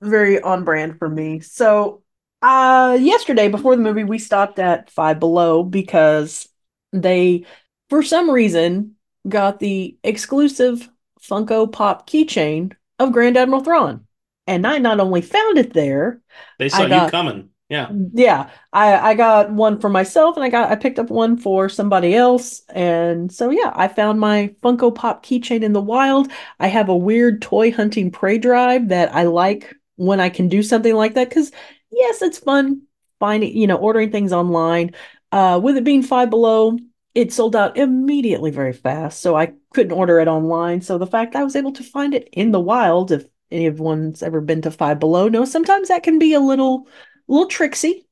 very 0.00 0.40
on 0.40 0.64
brand 0.64 0.98
for 0.98 1.08
me. 1.08 1.40
So, 1.40 2.02
uh, 2.42 2.96
yesterday 3.00 3.48
before 3.48 3.74
the 3.74 3.82
movie, 3.82 4.04
we 4.04 4.18
stopped 4.18 4.58
at 4.58 4.90
Five 4.90 5.18
Below 5.18 5.62
because 5.64 6.48
they, 6.92 7.46
for 7.90 8.02
some 8.02 8.30
reason, 8.30 8.94
got 9.28 9.58
the 9.58 9.96
exclusive 10.04 10.88
Funko 11.20 11.70
Pop 11.70 12.08
keychain 12.08 12.72
of 12.98 13.12
Grand 13.12 13.36
Admiral 13.36 13.64
Thrawn. 13.64 14.06
And 14.46 14.66
I 14.66 14.78
not 14.78 15.00
only 15.00 15.20
found 15.20 15.58
it 15.58 15.72
there, 15.72 16.20
They 16.58 16.68
saw 16.68 16.82
I 16.82 16.88
got- 16.88 17.04
you 17.06 17.10
coming. 17.10 17.50
Yeah. 17.68 17.90
yeah, 18.14 18.50
I 18.72 19.10
I 19.10 19.14
got 19.14 19.50
one 19.52 19.78
for 19.78 19.90
myself 19.90 20.36
and 20.36 20.44
I 20.44 20.48
got 20.48 20.70
I 20.70 20.74
picked 20.76 20.98
up 20.98 21.10
one 21.10 21.36
for 21.36 21.68
somebody 21.68 22.14
else 22.14 22.62
and 22.70 23.30
so 23.30 23.50
yeah, 23.50 23.72
I 23.74 23.88
found 23.88 24.20
my 24.20 24.54
Funko 24.62 24.94
Pop 24.94 25.22
keychain 25.22 25.62
in 25.62 25.74
the 25.74 25.80
wild. 25.82 26.28
I 26.58 26.68
have 26.68 26.88
a 26.88 26.96
weird 26.96 27.42
toy 27.42 27.70
hunting 27.70 28.10
prey 28.10 28.38
drive 28.38 28.88
that 28.88 29.14
I 29.14 29.24
like 29.24 29.74
when 29.96 30.18
I 30.18 30.30
can 30.30 30.48
do 30.48 30.62
something 30.62 30.94
like 30.94 31.12
that 31.14 31.30
cuz 31.30 31.52
yes, 31.90 32.22
it's 32.22 32.38
fun 32.38 32.82
finding, 33.20 33.54
you 33.54 33.66
know, 33.66 33.76
ordering 33.76 34.10
things 34.10 34.32
online. 34.32 34.92
Uh 35.30 35.60
with 35.62 35.76
it 35.76 35.84
being 35.84 36.02
5 36.02 36.30
below, 36.30 36.78
it 37.14 37.34
sold 37.34 37.54
out 37.54 37.76
immediately 37.76 38.50
very 38.50 38.72
fast, 38.72 39.20
so 39.20 39.36
I 39.36 39.52
couldn't 39.74 39.92
order 39.92 40.20
it 40.20 40.28
online. 40.28 40.80
So 40.80 40.96
the 40.96 41.06
fact 41.06 41.36
I 41.36 41.44
was 41.44 41.54
able 41.56 41.72
to 41.72 41.82
find 41.84 42.14
it 42.14 42.28
in 42.32 42.50
the 42.52 42.60
wild 42.60 43.12
if 43.12 43.26
anyone's 43.50 44.22
ever 44.22 44.40
been 44.40 44.62
to 44.62 44.70
Five 44.70 44.98
Below 45.00 45.28
knows 45.28 45.50
sometimes 45.52 45.88
that 45.88 46.02
can 46.02 46.18
be 46.18 46.32
a 46.34 46.40
little 46.40 46.86
little 47.28 47.46
tricksy. 47.46 48.06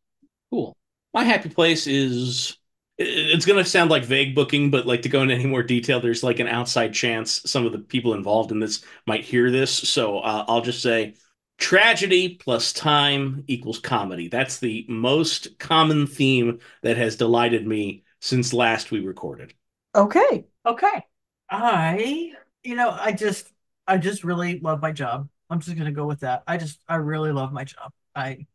Cool. 0.51 0.77
My 1.12 1.25
happy 1.25 1.49
place 1.49 1.87
is 1.87 2.57
it's 2.99 3.45
going 3.45 3.62
to 3.62 3.69
sound 3.69 3.91
like 3.91 4.05
vague 4.05 4.35
booking, 4.35 4.71
but 4.71 4.87
like 4.87 5.03
to 5.03 5.09
go 5.09 5.23
into 5.23 5.35
any 5.35 5.47
more 5.47 5.62
detail, 5.62 6.01
there's 6.01 6.23
like 6.23 6.39
an 6.39 6.49
outside 6.49 6.95
chance 6.95 7.43
some 7.45 7.67
of 7.67 7.73
the 7.73 7.79
people 7.79 8.14
involved 8.14 8.53
in 8.53 8.59
this 8.61 8.85
might 9.07 9.25
hear 9.25 9.51
this. 9.51 9.71
So 9.71 10.19
uh, 10.19 10.45
I'll 10.49 10.62
just 10.62 10.83
say 10.83 11.14
tragedy 11.59 12.37
plus 12.37 12.73
time 12.73 13.45
equals 13.47 13.79
comedy. 13.79 14.29
That's 14.29 14.59
the 14.59 14.87
most 14.89 15.59
common 15.59 16.07
theme 16.07 16.61
that 16.83 16.97
has 16.97 17.17
delighted 17.17 17.67
me 17.67 18.05
since 18.21 18.53
last 18.53 18.91
we 18.91 19.01
recorded. 19.01 19.53
Okay. 19.95 20.47
Okay. 20.64 21.05
I, 21.51 22.33
you 22.62 22.75
know, 22.75 22.91
I 22.91 23.12
just, 23.12 23.49
I 23.87 23.99
just 23.99 24.25
really 24.25 24.59
love 24.59 24.81
my 24.81 24.93
job. 24.93 25.29
I'm 25.49 25.61
just 25.61 25.77
going 25.77 25.87
to 25.87 25.93
go 25.93 26.07
with 26.07 26.21
that. 26.21 26.43
I 26.47 26.57
just, 26.57 26.81
I 26.89 26.97
really 26.97 27.33
love 27.33 27.53
my 27.53 27.64
job. 27.64 27.93
I 28.14 28.47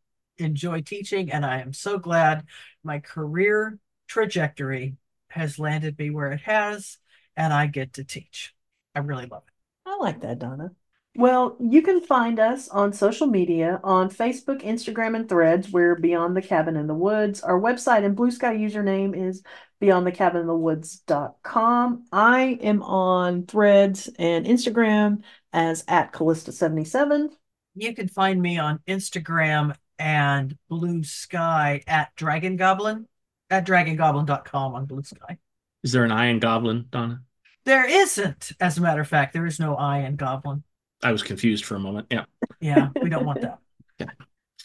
enjoy 0.42 0.82
teaching, 0.82 1.32
and 1.32 1.44
I 1.44 1.60
am 1.60 1.72
so 1.72 1.98
glad 1.98 2.44
my 2.84 3.00
career 3.00 3.78
trajectory 4.08 4.96
has 5.28 5.58
landed 5.58 5.98
me 5.98 6.10
where 6.10 6.32
it 6.32 6.42
has, 6.42 6.98
and 7.36 7.52
I 7.52 7.66
get 7.66 7.94
to 7.94 8.04
teach. 8.04 8.54
I 8.94 9.00
really 9.00 9.26
love 9.26 9.44
it. 9.46 9.88
I 9.88 9.96
like 9.96 10.20
that, 10.20 10.38
Donna. 10.38 10.72
Well, 11.14 11.58
you 11.60 11.82
can 11.82 12.00
find 12.00 12.40
us 12.40 12.70
on 12.70 12.94
social 12.94 13.26
media 13.26 13.80
on 13.84 14.08
Facebook, 14.08 14.62
Instagram, 14.62 15.14
and 15.14 15.28
Threads. 15.28 15.70
We're 15.70 15.94
Beyond 15.94 16.34
the 16.34 16.40
Cabin 16.40 16.74
in 16.76 16.86
the 16.86 16.94
Woods. 16.94 17.42
Our 17.42 17.60
website 17.60 18.02
and 18.04 18.16
Blue 18.16 18.30
Sky 18.30 18.56
username 18.56 19.14
is 19.14 19.42
beyondthecabininthe.woods.com. 19.82 22.04
I 22.12 22.58
am 22.62 22.82
on 22.82 23.44
Threads 23.44 24.08
and 24.18 24.46
Instagram 24.46 25.22
as 25.52 25.84
at 25.86 26.14
Callista77. 26.14 27.28
You 27.74 27.94
can 27.94 28.08
find 28.08 28.40
me 28.40 28.58
on 28.58 28.80
Instagram 28.88 29.76
and 30.02 30.58
Blue 30.68 31.04
Sky 31.04 31.80
at 31.86 32.14
Dragon 32.16 32.56
Goblin, 32.56 33.06
at 33.50 33.64
dragongoblin.com 33.64 34.74
on 34.74 34.84
Blue 34.86 35.04
Sky. 35.04 35.38
Is 35.84 35.92
there 35.92 36.02
an 36.02 36.10
Iron 36.10 36.40
Goblin, 36.40 36.86
Donna? 36.90 37.22
There 37.64 37.88
isn't, 37.88 38.50
as 38.60 38.78
a 38.78 38.80
matter 38.80 39.00
of 39.00 39.06
fact, 39.06 39.32
there 39.32 39.46
is 39.46 39.60
no 39.60 39.76
I 39.76 39.98
in 40.00 40.16
Goblin. 40.16 40.64
I 41.04 41.12
was 41.12 41.22
confused 41.22 41.64
for 41.64 41.76
a 41.76 41.78
moment. 41.78 42.08
Yeah. 42.10 42.24
Yeah, 42.60 42.88
we 43.00 43.10
don't 43.10 43.24
want 43.24 43.42
that. 43.42 43.60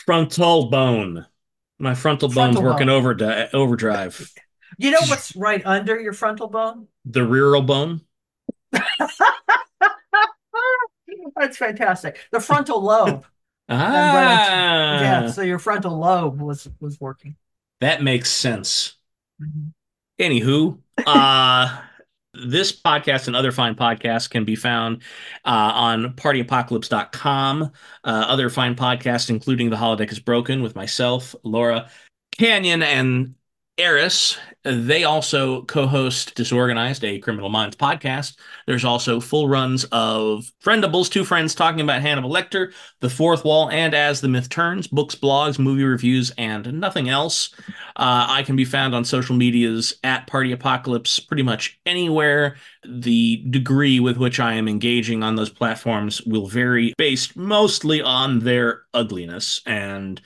Frontal 0.06 0.72
bone. 0.72 1.28
My 1.78 1.94
frontal 1.94 2.30
bone's 2.30 2.56
Frontal 2.56 2.64
working 2.64 2.88
bone. 2.88 3.16
over 3.16 3.50
overdrive. 3.54 4.34
You 4.80 4.92
know 4.92 5.00
what's 5.08 5.34
right 5.36 5.66
under 5.66 5.98
your 6.00 6.12
frontal 6.12 6.50
bone? 6.50 6.88
The 7.06 7.22
rearal 7.22 7.62
bone. 7.62 8.02
That's 11.36 11.58
fantastic. 11.58 12.20
The 12.32 12.42
frontal 12.42 12.84
lobe. 12.84 13.26
Ah, 13.70 15.00
Yeah, 15.02 15.28
so 15.32 15.42
your 15.42 15.60
frontal 15.60 15.98
lobe 15.98 16.42
was 16.42 16.68
was 16.80 17.00
working. 17.00 17.36
that 17.82 18.02
makes 18.02 18.32
sense. 18.32 18.96
Anywho, 20.20 20.80
uh, 21.06 21.82
this 22.34 22.72
podcast 22.72 23.28
and 23.28 23.36
other 23.36 23.52
fine 23.52 23.76
podcasts 23.76 24.30
can 24.30 24.46
be 24.46 24.56
found 24.56 25.04
uh, 25.46 25.72
on 25.74 26.14
partyapocalypse.com. 26.14 27.64
Uh, 27.64 27.70
other 28.04 28.50
fine 28.50 28.76
podcasts, 28.76 29.30
including 29.30 29.70
The 29.70 29.76
Holodeck 29.76 30.12
is 30.12 30.20
Broken 30.20 30.62
with 30.62 30.76
myself, 30.76 31.36
Laura, 31.44 31.90
Canyon, 32.38 32.82
and 32.84 33.36
Eris. 33.78 34.38
They 34.64 35.04
also 35.04 35.62
co 35.62 35.88
host 35.88 36.36
Disorganized, 36.36 37.04
a 37.06 37.20
Criminal 37.20 37.48
Minds 37.48 37.78
podcast. 37.78 38.36
There's 38.66 38.84
also 38.84 39.22
full 39.22 39.48
runs 39.48 39.86
of 39.92 40.52
Friendables, 40.62 41.10
two 41.10 41.24
friends 41.24 41.56
talking 41.56 41.80
about 41.80 42.02
Hannibal 42.02 42.30
Lecter, 42.30 42.74
The 43.00 43.10
Fourth 43.10 43.46
Wall, 43.46 43.70
and 43.70 43.94
As 43.94 44.20
the 44.20 44.28
Myth 44.28 44.50
Turns, 44.50 44.88
books, 44.88 45.16
blogs, 45.16 45.58
movie 45.58 45.84
reviews, 45.84 46.32
and 46.38 46.82
nothing 46.82 47.08
else. 47.08 47.54
Uh, 47.96 48.26
I 48.28 48.44
can 48.44 48.56
be 48.56 48.66
found 48.66 48.94
on 48.94 49.06
social 49.06 49.36
medias 49.36 49.94
at 50.04 50.28
Party 50.28 50.52
Apocalypse 50.52 51.20
pretty 51.20 51.44
much 51.44 51.80
anywhere. 51.86 52.58
The 52.86 53.46
degree 53.50 54.00
with 54.00 54.18
which 54.18 54.40
I 54.40 54.54
am 54.54 54.68
engaging 54.68 55.24
on 55.24 55.36
those 55.36 55.50
platforms 55.50 56.22
will 56.24 56.48
vary 56.48 56.94
based 56.98 57.38
mostly 57.38 58.02
on 58.02 58.40
their 58.40 58.82
ugliness, 58.94 59.62
and 59.66 60.20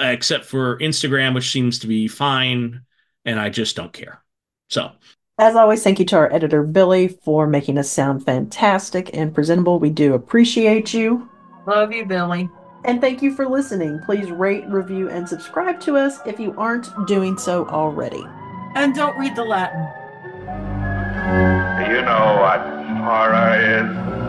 uh, 0.00 0.04
except 0.04 0.46
for 0.46 0.78
Instagram, 0.78 1.34
which 1.34 1.50
seems 1.50 1.78
to 1.80 1.86
be 1.86 2.08
fine, 2.08 2.80
and 3.24 3.38
I 3.40 3.48
just 3.48 3.76
don't 3.76 3.92
care. 3.92 4.22
So, 4.68 4.92
As 5.38 5.56
always, 5.56 5.82
thank 5.82 5.98
you 5.98 6.04
to 6.06 6.16
our 6.16 6.32
editor, 6.32 6.62
Billy, 6.62 7.08
for 7.08 7.46
making 7.46 7.78
us 7.78 7.90
sound 7.90 8.24
fantastic 8.24 9.10
and 9.16 9.34
presentable. 9.34 9.78
We 9.78 9.90
do 9.90 10.14
appreciate 10.14 10.94
you. 10.94 11.28
Love 11.66 11.92
you, 11.92 12.04
Billy. 12.04 12.48
And 12.84 13.00
thank 13.00 13.22
you 13.22 13.34
for 13.34 13.46
listening. 13.46 14.00
Please 14.04 14.30
rate, 14.30 14.66
review, 14.66 15.08
and 15.08 15.28
subscribe 15.28 15.80
to 15.82 15.96
us 15.96 16.18
if 16.26 16.40
you 16.40 16.54
aren't 16.58 16.88
doing 17.06 17.38
so 17.38 17.66
already. 17.68 18.24
And 18.74 18.94
don't 18.94 19.16
read 19.18 19.36
the 19.36 19.44
Latin. 19.44 19.86
You 21.88 22.02
know 22.02 22.38
what 22.40 22.60
horror 23.04 24.18
is? 24.18 24.21